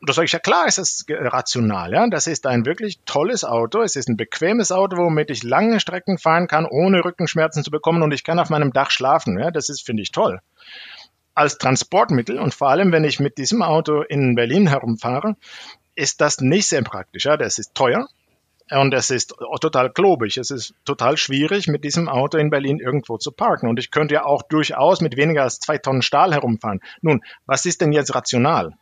und 0.01 0.09
da 0.09 0.15
sage 0.15 0.25
ich, 0.25 0.33
ja 0.33 0.39
klar 0.39 0.67
ist 0.67 0.79
das 0.79 1.05
rational. 1.09 1.93
Ja? 1.93 2.09
Das 2.09 2.27
ist 2.27 2.47
ein 2.47 2.65
wirklich 2.65 3.01
tolles 3.05 3.45
Auto. 3.45 3.83
Es 3.83 3.97
ist 3.97 4.09
ein 4.09 4.17
bequemes 4.17 4.73
Auto, 4.73 4.97
womit 4.97 5.31
ich 5.31 5.43
lange 5.43 5.79
Strecken 5.79 6.17
fahren 6.17 6.47
kann, 6.47 6.65
ohne 6.65 7.05
Rückenschmerzen 7.05 7.63
zu 7.63 7.71
bekommen 7.71 8.03
und 8.03 8.13
ich 8.13 8.25
kann 8.25 8.39
auf 8.39 8.49
meinem 8.49 8.73
Dach 8.73 8.91
schlafen. 8.91 9.39
Ja? 9.39 9.51
Das 9.51 9.69
ist, 9.69 9.85
finde 9.85 10.03
ich, 10.03 10.11
toll. 10.11 10.41
Als 11.35 11.59
Transportmittel 11.59 12.39
und 12.39 12.55
vor 12.55 12.71
allem, 12.71 12.93
wenn 12.93 13.05
ich 13.05 13.21
mit 13.21 13.37
diesem 13.37 13.63
Auto 13.63 14.01
in 14.01 14.35
Berlin 14.35 14.69
herumfahre, 14.69 15.37
ist 15.95 16.23
das 16.23 16.41
nicht 16.41 16.67
sehr 16.67 16.83
praktisch. 16.83 17.27
Ja? 17.27 17.37
Das 17.37 17.59
ist 17.59 17.75
teuer 17.75 18.09
und 18.71 18.95
es 18.95 19.11
ist 19.11 19.35
total 19.61 19.91
klobig. 19.93 20.39
Es 20.39 20.51
ist 20.51 20.73
total 20.87 21.19
schwierig, 21.19 21.69
mit 21.69 21.85
diesem 21.85 22.09
Auto 22.09 22.39
in 22.39 22.49
Berlin 22.49 22.79
irgendwo 22.79 23.19
zu 23.19 23.33
parken. 23.33 23.69
Und 23.69 23.79
ich 23.79 23.91
könnte 23.91 24.15
ja 24.15 24.25
auch 24.25 24.45
durchaus 24.45 25.03
mit 25.03 25.19
weniger 25.19 25.43
als 25.43 25.61
zwei 25.61 25.77
Tonnen 25.77 26.01
Stahl 26.01 26.33
herumfahren. 26.33 26.81
Nun, 27.03 27.21
was 27.45 27.67
ist 27.67 27.83
denn 27.83 27.93
jetzt 27.93 28.15
rational? 28.15 28.73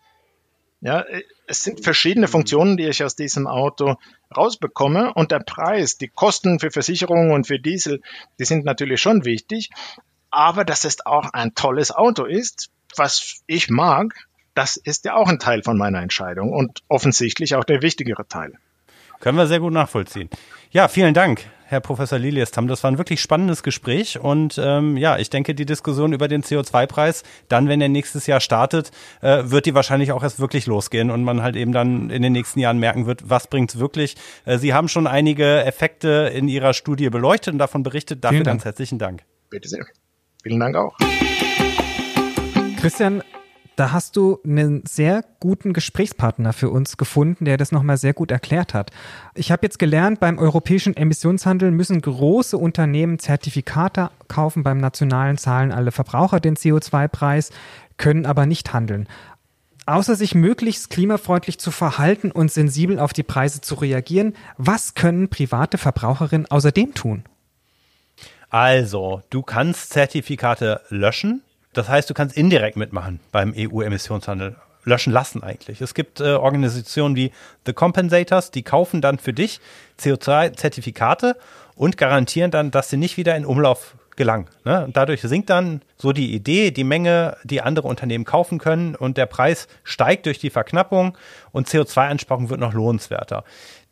Ja, 0.81 1.05
es 1.47 1.65
sind 1.65 1.83
verschiedene 1.83 2.29
Funktionen, 2.29 2.77
die 2.77 2.87
ich 2.87 3.03
aus 3.03 3.17
diesem 3.17 3.47
Auto 3.47 3.97
rausbekomme 4.37 5.13
und 5.15 5.33
der 5.33 5.41
Preis, 5.41 5.99
die 5.99 6.09
Kosten 6.09 6.61
für 6.61 6.71
Versicherung 6.71 7.33
und 7.33 7.47
für 7.47 7.59
Diesel, 7.59 8.01
die 8.39 8.45
sind 8.45 8.65
natürlich 8.65 9.01
schon 9.01 9.25
wichtig, 9.25 9.71
aber 10.31 10.65
dass 10.65 10.85
es 10.85 11.05
auch 11.05 11.31
ein 11.33 11.55
tolles 11.55 11.91
Auto 11.91 12.25
ist, 12.25 12.71
was 12.97 13.41
ich 13.47 13.71
mag, 13.71 14.15
das 14.55 14.77
ist 14.77 15.05
ja 15.05 15.15
auch 15.15 15.29
ein 15.29 15.39
Teil 15.39 15.63
von 15.63 15.77
meiner 15.77 16.01
Entscheidung 16.01 16.53
und 16.53 16.83
offensichtlich 16.89 17.55
auch 17.55 17.65
der 17.65 17.83
wichtigere 17.83 18.27
Teil. 18.29 18.53
Können 19.21 19.39
wir 19.39 19.47
sehr 19.47 19.61
gut 19.61 19.73
nachvollziehen. 19.73 20.31
Ja, 20.71 20.87
vielen 20.87 21.15
Dank. 21.15 21.45
Herr 21.71 21.81
Professor 21.81 22.19
Liliestam. 22.19 22.67
Das 22.67 22.83
war 22.83 22.91
ein 22.91 22.97
wirklich 22.97 23.21
spannendes 23.21 23.63
Gespräch 23.63 24.19
und 24.19 24.59
ähm, 24.59 24.97
ja, 24.97 25.19
ich 25.19 25.29
denke, 25.29 25.55
die 25.55 25.67
Diskussion 25.67 26.15
über 26.15 26.27
den 26.27 26.43
CO2-Preis, 26.43 27.25
dann, 27.49 27.69
wenn 27.69 27.83
er 27.83 27.91
nächstes 27.91 28.27
Jahr 28.27 28.41
startet, 28.41 28.91
äh, 29.21 29.43
wird 29.45 29.67
die 29.67 29.75
wahrscheinlich 29.75 30.13
auch 30.13 30.23
erst 30.23 30.41
wirklich 30.41 30.65
losgehen 30.65 31.11
und 31.11 31.25
man 31.25 31.43
halt 31.43 31.57
eben 31.57 31.73
dann 31.73 32.09
in 32.09 32.23
den 32.23 32.33
nächsten 32.33 32.59
Jahren 32.59 32.79
merken 32.79 33.05
wird, 33.05 33.29
was 33.29 33.49
bringt's 33.49 33.79
wirklich. 33.79 34.17
Äh, 34.47 34.57
Sie 34.57 34.73
haben 34.73 34.89
schon 34.89 35.07
einige 35.07 35.63
Effekte 35.65 36.33
in 36.35 36.49
Ihrer 36.49 36.73
Studie 36.73 37.11
beleuchtet 37.11 37.53
und 37.53 37.59
davon 37.59 37.83
berichtet. 37.83 38.25
Dafür 38.25 38.45
ganz 38.45 38.65
herzlichen 38.65 38.99
Dank. 38.99 39.25
Bitte 39.51 39.69
sehr. 39.69 39.85
Vielen 40.43 40.61
Dank 40.61 40.75
auch. 40.75 40.97
Christian, 42.81 43.23
da 43.79 43.93
hast 43.93 44.17
du 44.17 44.41
einen 44.45 44.83
sehr 44.87 45.25
guten 45.39 45.73
Gesprächspartner 45.73 46.53
für 46.53 46.69
uns 46.69 46.97
gefunden, 46.97 47.45
der 47.45 47.57
das 47.57 47.71
nochmal 47.71 47.97
sehr 47.97 48.13
gut 48.13 48.33
erklärt 48.33 48.75
hat. 48.75 48.91
Ich 49.37 49.53
habe 49.53 49.65
jetzt 49.65 49.79
gelernt, 49.79 50.19
beim 50.19 50.39
europäischen 50.39 50.97
Emissionshandel 50.97 51.71
müssen 51.71 52.01
große 52.01 52.59
Unternehmen 52.59 53.21
Zertifikate 53.21 54.11
kaufen. 54.27 54.65
Beim 54.65 54.79
nationalen 54.79 55.39
zahlen 55.39 55.71
alle 55.71 55.93
Verbraucher 55.93 56.41
den 56.41 56.57
CO2-Preis, 56.57 57.51
können 57.99 58.27
aber 58.27 58.47
nicht 58.47 58.73
handeln. 58.73 59.07
Außer 59.87 60.17
sich 60.17 60.35
möglichst 60.35 60.91
klimafreundlich 60.91 61.61
zu 61.61 61.71
verhalten 61.71 62.33
und 62.33 62.51
sensibel 62.51 62.99
auf 62.99 63.13
die 63.13 63.23
Preise 63.23 63.61
zu 63.61 63.77
reagieren, 63.77 64.35
was 64.57 64.95
können 64.95 65.29
private 65.29 65.79
Verbraucherinnen 65.79 66.51
außerdem 66.51 66.95
tun? 66.95 67.23
Also, 68.51 69.23
du 69.31 69.43
kannst 69.43 69.91
Zertifikate 69.91 70.81
löschen 70.89 71.43
das 71.79 71.89
heißt, 71.89 72.11
du 72.11 72.15
kannst 72.15 72.37
indirekt 72.37 72.77
mitmachen 72.77 73.21
beim 73.31 73.55
EU-Emissionshandel. 73.57 74.57
Löschen 74.85 75.13
lassen 75.13 75.43
eigentlich. 75.43 75.81
Es 75.81 75.93
gibt 75.93 76.21
äh, 76.21 76.33
Organisationen 76.33 77.15
wie 77.15 77.31
The 77.67 77.73
Compensators, 77.73 78.51
die 78.51 78.63
kaufen 78.63 79.03
dann 79.03 79.19
für 79.19 79.35
dich 79.35 79.61
CO2-Zertifikate 80.01 81.37
und 81.77 81.99
garantieren 81.99 82.51
dann, 82.51 82.71
dass 82.71 82.89
sie 82.89 82.97
nicht 82.97 83.17
wieder 83.17 83.37
in 83.37 83.45
Umlauf 83.45 83.97
gelangen. 84.17 84.47
Ne? 84.65 84.85
Und 84.85 84.97
dadurch 84.97 85.21
sinkt 85.23 85.51
dann 85.51 85.83
so 85.97 86.13
die 86.13 86.35
Idee, 86.35 86.71
die 86.71 86.85
Menge, 86.85 87.37
die 87.45 87.61
andere 87.61 87.87
Unternehmen 87.87 88.25
kaufen 88.25 88.59
können 88.59 88.95
und 88.95 89.17
der 89.17 89.27
Preis 89.27 89.69
steigt 89.85 90.27
durch 90.27 90.39
die 90.39 90.51
Verknappung 90.51 91.17
und 91.53 91.69
CO2-Einsparung 91.69 92.51
wird 92.51 92.61
noch 92.61 92.73
lohnenswerter. 92.73 93.45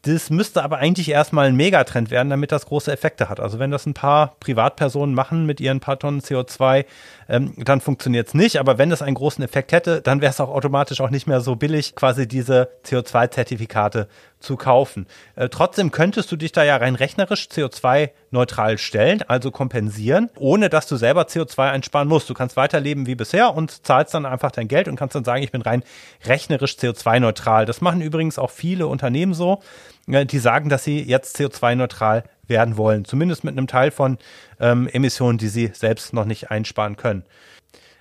Das 0.06 0.30
müsste 0.30 0.62
aber 0.62 0.78
eigentlich 0.78 1.08
erstmal 1.08 1.48
ein 1.48 1.56
Megatrend 1.56 2.12
werden, 2.12 2.30
damit 2.30 2.52
das 2.52 2.66
große 2.66 2.92
Effekte 2.92 3.28
hat. 3.28 3.40
Also 3.40 3.58
wenn 3.58 3.72
das 3.72 3.86
ein 3.86 3.94
paar 3.94 4.36
Privatpersonen 4.38 5.16
machen 5.16 5.46
mit 5.46 5.60
ihren 5.60 5.80
paar 5.80 5.98
Tonnen 5.98 6.20
CO2, 6.20 6.84
ähm, 7.28 7.54
dann 7.56 7.80
funktioniert 7.80 8.28
es 8.28 8.34
nicht. 8.34 8.60
Aber 8.60 8.78
wenn 8.78 8.88
das 8.88 9.02
einen 9.02 9.16
großen 9.16 9.42
Effekt 9.42 9.72
hätte, 9.72 10.02
dann 10.02 10.20
wäre 10.20 10.30
es 10.30 10.38
auch 10.38 10.50
automatisch 10.50 11.00
auch 11.00 11.10
nicht 11.10 11.26
mehr 11.26 11.40
so 11.40 11.56
billig, 11.56 11.96
quasi 11.96 12.28
diese 12.28 12.68
CO2-Zertifikate 12.84 14.06
zu 14.40 14.56
kaufen. 14.56 15.06
Äh, 15.34 15.48
trotzdem 15.48 15.90
könntest 15.90 16.30
du 16.30 16.36
dich 16.36 16.52
da 16.52 16.62
ja 16.62 16.76
rein 16.76 16.94
rechnerisch 16.94 17.48
CO2-neutral 17.50 18.78
stellen, 18.78 19.22
also 19.22 19.50
kompensieren, 19.50 20.30
ohne 20.36 20.68
dass 20.68 20.86
du 20.86 20.96
selber 20.96 21.22
CO2 21.22 21.70
einsparen 21.70 22.08
musst. 22.08 22.28
Du 22.28 22.34
kannst 22.34 22.56
weiterleben 22.56 23.06
wie 23.06 23.14
bisher 23.14 23.54
und 23.54 23.86
zahlst 23.86 24.14
dann 24.14 24.26
einfach 24.26 24.50
dein 24.50 24.68
Geld 24.68 24.88
und 24.88 24.96
kannst 24.96 25.14
dann 25.14 25.24
sagen, 25.24 25.42
ich 25.42 25.52
bin 25.52 25.62
rein 25.62 25.82
rechnerisch 26.24 26.74
CO2-neutral. 26.74 27.66
Das 27.66 27.80
machen 27.80 28.00
übrigens 28.00 28.38
auch 28.38 28.50
viele 28.50 28.86
Unternehmen 28.86 29.34
so, 29.34 29.62
äh, 30.08 30.26
die 30.26 30.38
sagen, 30.38 30.68
dass 30.68 30.84
sie 30.84 31.02
jetzt 31.02 31.38
CO2-neutral 31.38 32.24
werden 32.48 32.76
wollen, 32.76 33.04
zumindest 33.04 33.44
mit 33.44 33.56
einem 33.56 33.66
Teil 33.66 33.90
von 33.90 34.18
ähm, 34.60 34.88
Emissionen, 34.88 35.38
die 35.38 35.48
sie 35.48 35.70
selbst 35.74 36.12
noch 36.12 36.24
nicht 36.24 36.50
einsparen 36.50 36.96
können. 36.96 37.24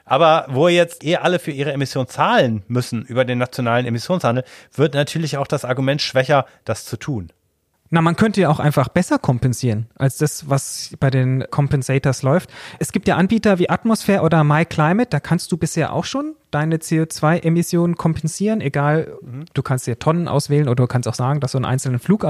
Aber 0.06 0.45
wo 0.49 0.68
jetzt 0.68 1.03
eh 1.03 1.18
alle 1.18 1.39
für 1.39 1.51
ihre 1.51 1.74
Emissionen 1.74 2.08
zahlen 2.08 2.64
müssen 2.68 3.03
über 3.03 3.26
den 3.26 3.39
nationalen 3.39 3.86
Emissionshandel, 3.86 4.43
wird 4.74 4.93
natürlich 4.93 5.38
auch 5.38 5.47
das 5.47 5.66
Argument 5.66 6.01
schwächer, 6.01 6.45
das 6.64 6.86
zu 6.86 6.97
tun. 6.97 7.32
Na, 7.91 8.01
man 8.01 8.16
könnte 8.16 8.41
ja 8.41 8.49
auch 8.49 8.60
einfach 8.60 8.89
besser 8.89 9.20
kompensieren 9.20 9.88
als 9.95 10.18
das, 10.18 10.49
was 10.49 10.95
bei 10.99 11.12
den 11.12 11.45
Compensators 11.51 12.24
läuft. 12.24 12.51
Es 12.80 12.91
gibt 12.91 13.08
ja 13.08 13.16
Anbieter 13.16 13.60
wie 13.60 13.70
Atmosphere 13.70 14.22
oder 14.22 14.43
MyClimate, 14.43 15.10
da 15.10 15.20
kannst 15.20 15.51
du 15.51 15.58
bisher 15.58 15.93
auch 15.93 16.06
schon 16.06 16.36
deine 16.49 16.78
CO2-Emissionen 16.78 17.95
kompensieren, 17.95 18.60
egal, 18.60 19.18
mhm. 19.22 19.45
du 19.53 19.62
kannst 19.62 19.86
dir 19.86 19.99
Tonnen 19.99 20.28
auswählen 20.28 20.68
oder 20.68 20.84
du 20.84 20.88
kannst 20.88 21.08
auch 21.08 21.14
sagen, 21.14 21.39
dass 21.41 21.51
du 21.51 21.60
einen 21.60 21.66
einzelnen 21.66 21.99
Flug 21.99 22.26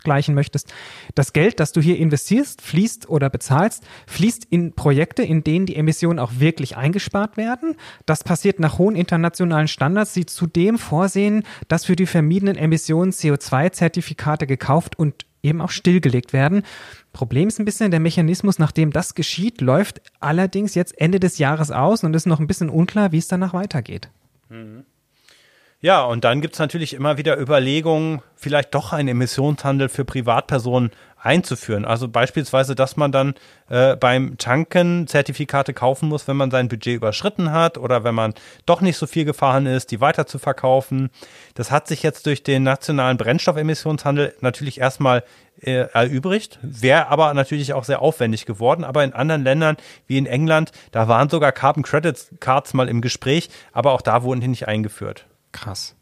ausgleichen 0.00 0.34
möchtest. 0.34 0.72
Das 1.14 1.32
Geld, 1.32 1.60
das 1.60 1.72
du 1.72 1.80
hier 1.80 1.98
investierst, 1.98 2.62
fließt 2.62 3.08
oder 3.08 3.28
bezahlst, 3.28 3.84
fließt 4.06 4.46
in 4.48 4.72
Projekte, 4.72 5.22
in 5.22 5.44
denen 5.44 5.66
die 5.66 5.76
Emissionen 5.76 6.18
auch 6.18 6.32
wirklich 6.38 6.76
eingespart 6.76 7.36
werden. 7.36 7.76
Das 8.06 8.24
passiert 8.24 8.60
nach 8.60 8.78
hohen 8.78 8.96
internationalen 8.96 9.68
Standards, 9.68 10.14
die 10.14 10.26
zudem 10.26 10.78
vorsehen, 10.78 11.44
dass 11.68 11.84
für 11.84 11.96
die 11.96 12.06
vermiedenen 12.06 12.56
Emissionen 12.56 13.12
CO2-Zertifikate 13.12 14.46
gekauft 14.46 14.98
und 14.98 15.26
eben 15.42 15.60
auch 15.60 15.70
stillgelegt 15.70 16.32
werden. 16.32 16.62
Problem 17.12 17.48
ist 17.48 17.58
ein 17.58 17.64
bisschen, 17.64 17.90
der 17.90 18.00
Mechanismus, 18.00 18.58
nachdem 18.58 18.92
das 18.92 19.14
geschieht, 19.14 19.60
läuft 19.60 20.00
allerdings 20.20 20.74
jetzt 20.74 20.98
Ende 20.98 21.18
des 21.18 21.38
Jahres 21.38 21.70
aus 21.70 22.04
und 22.04 22.14
ist 22.14 22.26
noch 22.26 22.40
ein 22.40 22.46
bisschen 22.46 22.68
unklar, 22.68 23.12
wie 23.12 23.18
es 23.18 23.28
danach 23.28 23.54
weitergeht. 23.54 24.10
Mhm. 24.48 24.84
Ja, 25.82 26.02
und 26.04 26.24
dann 26.24 26.42
gibt 26.42 26.54
es 26.54 26.60
natürlich 26.60 26.92
immer 26.92 27.16
wieder 27.16 27.40
Überlegungen, 27.40 28.20
vielleicht 28.36 28.74
doch 28.74 28.92
einen 28.92 29.08
Emissionshandel 29.08 29.88
für 29.88 30.04
Privatpersonen 30.04 30.90
einzuführen. 31.16 31.86
Also 31.86 32.06
beispielsweise, 32.06 32.74
dass 32.74 32.98
man 32.98 33.12
dann 33.12 33.34
äh, 33.70 33.96
beim 33.96 34.36
Tanken 34.36 35.06
Zertifikate 35.06 35.72
kaufen 35.72 36.10
muss, 36.10 36.28
wenn 36.28 36.36
man 36.36 36.50
sein 36.50 36.68
Budget 36.68 36.96
überschritten 36.96 37.52
hat 37.52 37.78
oder 37.78 38.04
wenn 38.04 38.14
man 38.14 38.34
doch 38.66 38.82
nicht 38.82 38.98
so 38.98 39.06
viel 39.06 39.24
gefahren 39.24 39.64
ist, 39.64 39.90
die 39.90 40.02
weiter 40.02 40.26
zu 40.26 40.38
verkaufen. 40.38 41.08
Das 41.54 41.70
hat 41.70 41.88
sich 41.88 42.02
jetzt 42.02 42.26
durch 42.26 42.42
den 42.42 42.62
nationalen 42.62 43.16
Brennstoffemissionshandel 43.16 44.34
natürlich 44.40 44.80
erstmal 44.80 45.24
äh, 45.62 45.88
erübrigt, 45.92 46.58
wäre 46.60 47.08
aber 47.08 47.32
natürlich 47.32 47.72
auch 47.72 47.84
sehr 47.84 48.02
aufwendig 48.02 48.44
geworden. 48.44 48.84
Aber 48.84 49.02
in 49.02 49.14
anderen 49.14 49.44
Ländern 49.44 49.78
wie 50.06 50.18
in 50.18 50.26
England, 50.26 50.72
da 50.90 51.08
waren 51.08 51.30
sogar 51.30 51.52
Carbon 51.52 51.82
Credit 51.82 52.16
Cards 52.38 52.74
mal 52.74 52.88
im 52.88 53.00
Gespräch, 53.00 53.48
aber 53.72 53.92
auch 53.92 54.02
da 54.02 54.22
wurden 54.22 54.40
die 54.40 54.48
nicht 54.48 54.68
eingeführt. 54.68 55.26
Krass. 55.52 55.96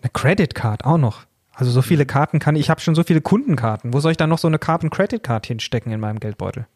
Eine 0.00 0.10
Credit 0.10 0.54
Card 0.54 0.84
auch 0.84 0.98
noch. 0.98 1.26
Also 1.52 1.70
so 1.70 1.82
viele 1.82 2.06
Karten 2.06 2.38
kann 2.38 2.56
ich, 2.56 2.62
ich 2.62 2.70
habe 2.70 2.80
schon 2.80 2.94
so 2.94 3.02
viele 3.02 3.20
Kundenkarten. 3.20 3.92
Wo 3.92 4.00
soll 4.00 4.12
ich 4.12 4.16
da 4.16 4.26
noch 4.26 4.38
so 4.38 4.48
eine 4.48 4.58
Carbon 4.58 4.88
Credit 4.90 5.22
Card 5.22 5.46
hinstecken 5.46 5.92
in 5.92 6.00
meinem 6.00 6.18
Geldbeutel? 6.18 6.66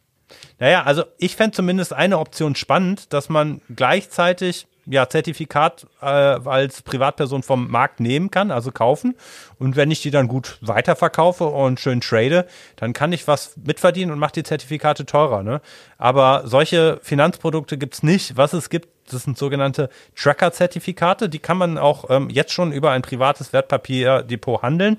Naja, 0.58 0.82
also 0.82 1.04
ich 1.18 1.36
fände 1.36 1.56
zumindest 1.56 1.92
eine 1.92 2.18
Option 2.18 2.54
spannend, 2.54 3.12
dass 3.12 3.28
man 3.28 3.60
gleichzeitig 3.74 4.66
ja, 4.86 5.08
Zertifikat 5.08 5.86
äh, 6.00 6.06
als 6.06 6.82
Privatperson 6.82 7.42
vom 7.42 7.70
Markt 7.70 8.00
nehmen 8.00 8.30
kann, 8.30 8.50
also 8.50 8.70
kaufen. 8.72 9.16
Und 9.58 9.76
wenn 9.76 9.90
ich 9.90 10.02
die 10.02 10.10
dann 10.10 10.28
gut 10.28 10.58
weiterverkaufe 10.60 11.44
und 11.44 11.80
schön 11.80 12.00
trade, 12.00 12.46
dann 12.76 12.92
kann 12.92 13.12
ich 13.12 13.26
was 13.26 13.56
mitverdienen 13.56 14.12
und 14.12 14.18
mache 14.18 14.34
die 14.34 14.42
Zertifikate 14.42 15.06
teurer. 15.06 15.42
Ne? 15.42 15.60
Aber 15.98 16.42
solche 16.46 16.98
Finanzprodukte 17.02 17.78
gibt's 17.78 18.02
nicht. 18.02 18.36
Was 18.36 18.52
es 18.52 18.70
gibt, 18.70 18.88
das 19.10 19.24
sind 19.24 19.38
sogenannte 19.38 19.90
Tracker-Zertifikate. 20.16 21.28
Die 21.28 21.38
kann 21.38 21.56
man 21.56 21.78
auch 21.78 22.10
ähm, 22.10 22.30
jetzt 22.30 22.52
schon 22.52 22.72
über 22.72 22.90
ein 22.90 23.02
privates 23.02 23.52
Wertpapierdepot 23.52 24.62
handeln. 24.62 24.98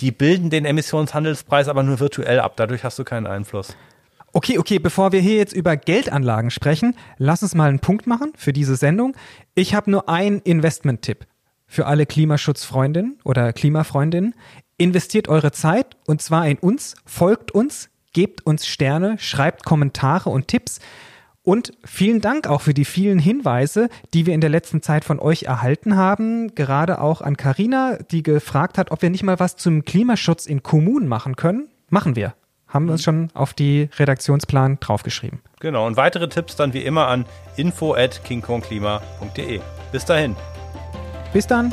Die 0.00 0.10
bilden 0.10 0.50
den 0.50 0.64
Emissionshandelspreis 0.64 1.68
aber 1.68 1.82
nur 1.82 2.00
virtuell 2.00 2.40
ab. 2.40 2.54
Dadurch 2.56 2.84
hast 2.84 2.98
du 2.98 3.04
keinen 3.04 3.26
Einfluss. 3.26 3.76
Okay, 4.36 4.58
okay, 4.58 4.80
bevor 4.80 5.12
wir 5.12 5.20
hier 5.20 5.36
jetzt 5.36 5.52
über 5.52 5.76
Geldanlagen 5.76 6.50
sprechen, 6.50 6.96
lass 7.18 7.44
uns 7.44 7.54
mal 7.54 7.68
einen 7.68 7.78
Punkt 7.78 8.08
machen 8.08 8.32
für 8.36 8.52
diese 8.52 8.74
Sendung. 8.74 9.16
Ich 9.54 9.76
habe 9.76 9.88
nur 9.92 10.08
einen 10.08 10.40
Investment-Tipp 10.40 11.24
für 11.68 11.86
alle 11.86 12.04
Klimaschutzfreundinnen 12.04 13.20
oder 13.22 13.52
Klimafreundinnen. 13.52 14.34
Investiert 14.76 15.28
eure 15.28 15.52
Zeit 15.52 15.96
und 16.06 16.20
zwar 16.20 16.48
in 16.48 16.58
uns, 16.58 16.96
folgt 17.06 17.52
uns, 17.52 17.90
gebt 18.12 18.44
uns 18.44 18.66
Sterne, 18.66 19.20
schreibt 19.20 19.64
Kommentare 19.64 20.30
und 20.30 20.48
Tipps. 20.48 20.80
Und 21.44 21.70
vielen 21.84 22.20
Dank 22.20 22.48
auch 22.48 22.60
für 22.60 22.74
die 22.74 22.84
vielen 22.84 23.20
Hinweise, 23.20 23.88
die 24.14 24.26
wir 24.26 24.34
in 24.34 24.40
der 24.40 24.50
letzten 24.50 24.82
Zeit 24.82 25.04
von 25.04 25.20
euch 25.20 25.44
erhalten 25.44 25.94
haben. 25.94 26.56
Gerade 26.56 27.00
auch 27.00 27.20
an 27.20 27.36
Karina, 27.36 27.98
die 28.10 28.24
gefragt 28.24 28.78
hat, 28.78 28.90
ob 28.90 29.00
wir 29.00 29.10
nicht 29.10 29.22
mal 29.22 29.38
was 29.38 29.54
zum 29.54 29.84
Klimaschutz 29.84 30.46
in 30.46 30.64
Kommunen 30.64 31.06
machen 31.06 31.36
können. 31.36 31.68
Machen 31.88 32.16
wir 32.16 32.34
haben 32.74 32.86
wir 32.86 32.92
uns 32.92 33.04
schon 33.04 33.30
auf 33.32 33.54
die 33.54 33.88
Redaktionsplan 33.98 34.78
draufgeschrieben. 34.80 35.40
Genau, 35.60 35.86
und 35.86 35.96
weitere 35.96 36.28
Tipps 36.28 36.56
dann 36.56 36.74
wie 36.74 36.84
immer 36.84 37.06
an 37.06 37.24
info 37.56 37.94
at 37.94 38.22
kingkongklima.de. 38.24 39.60
Bis 39.92 40.04
dahin. 40.04 40.36
Bis 41.32 41.46
dann. 41.46 41.72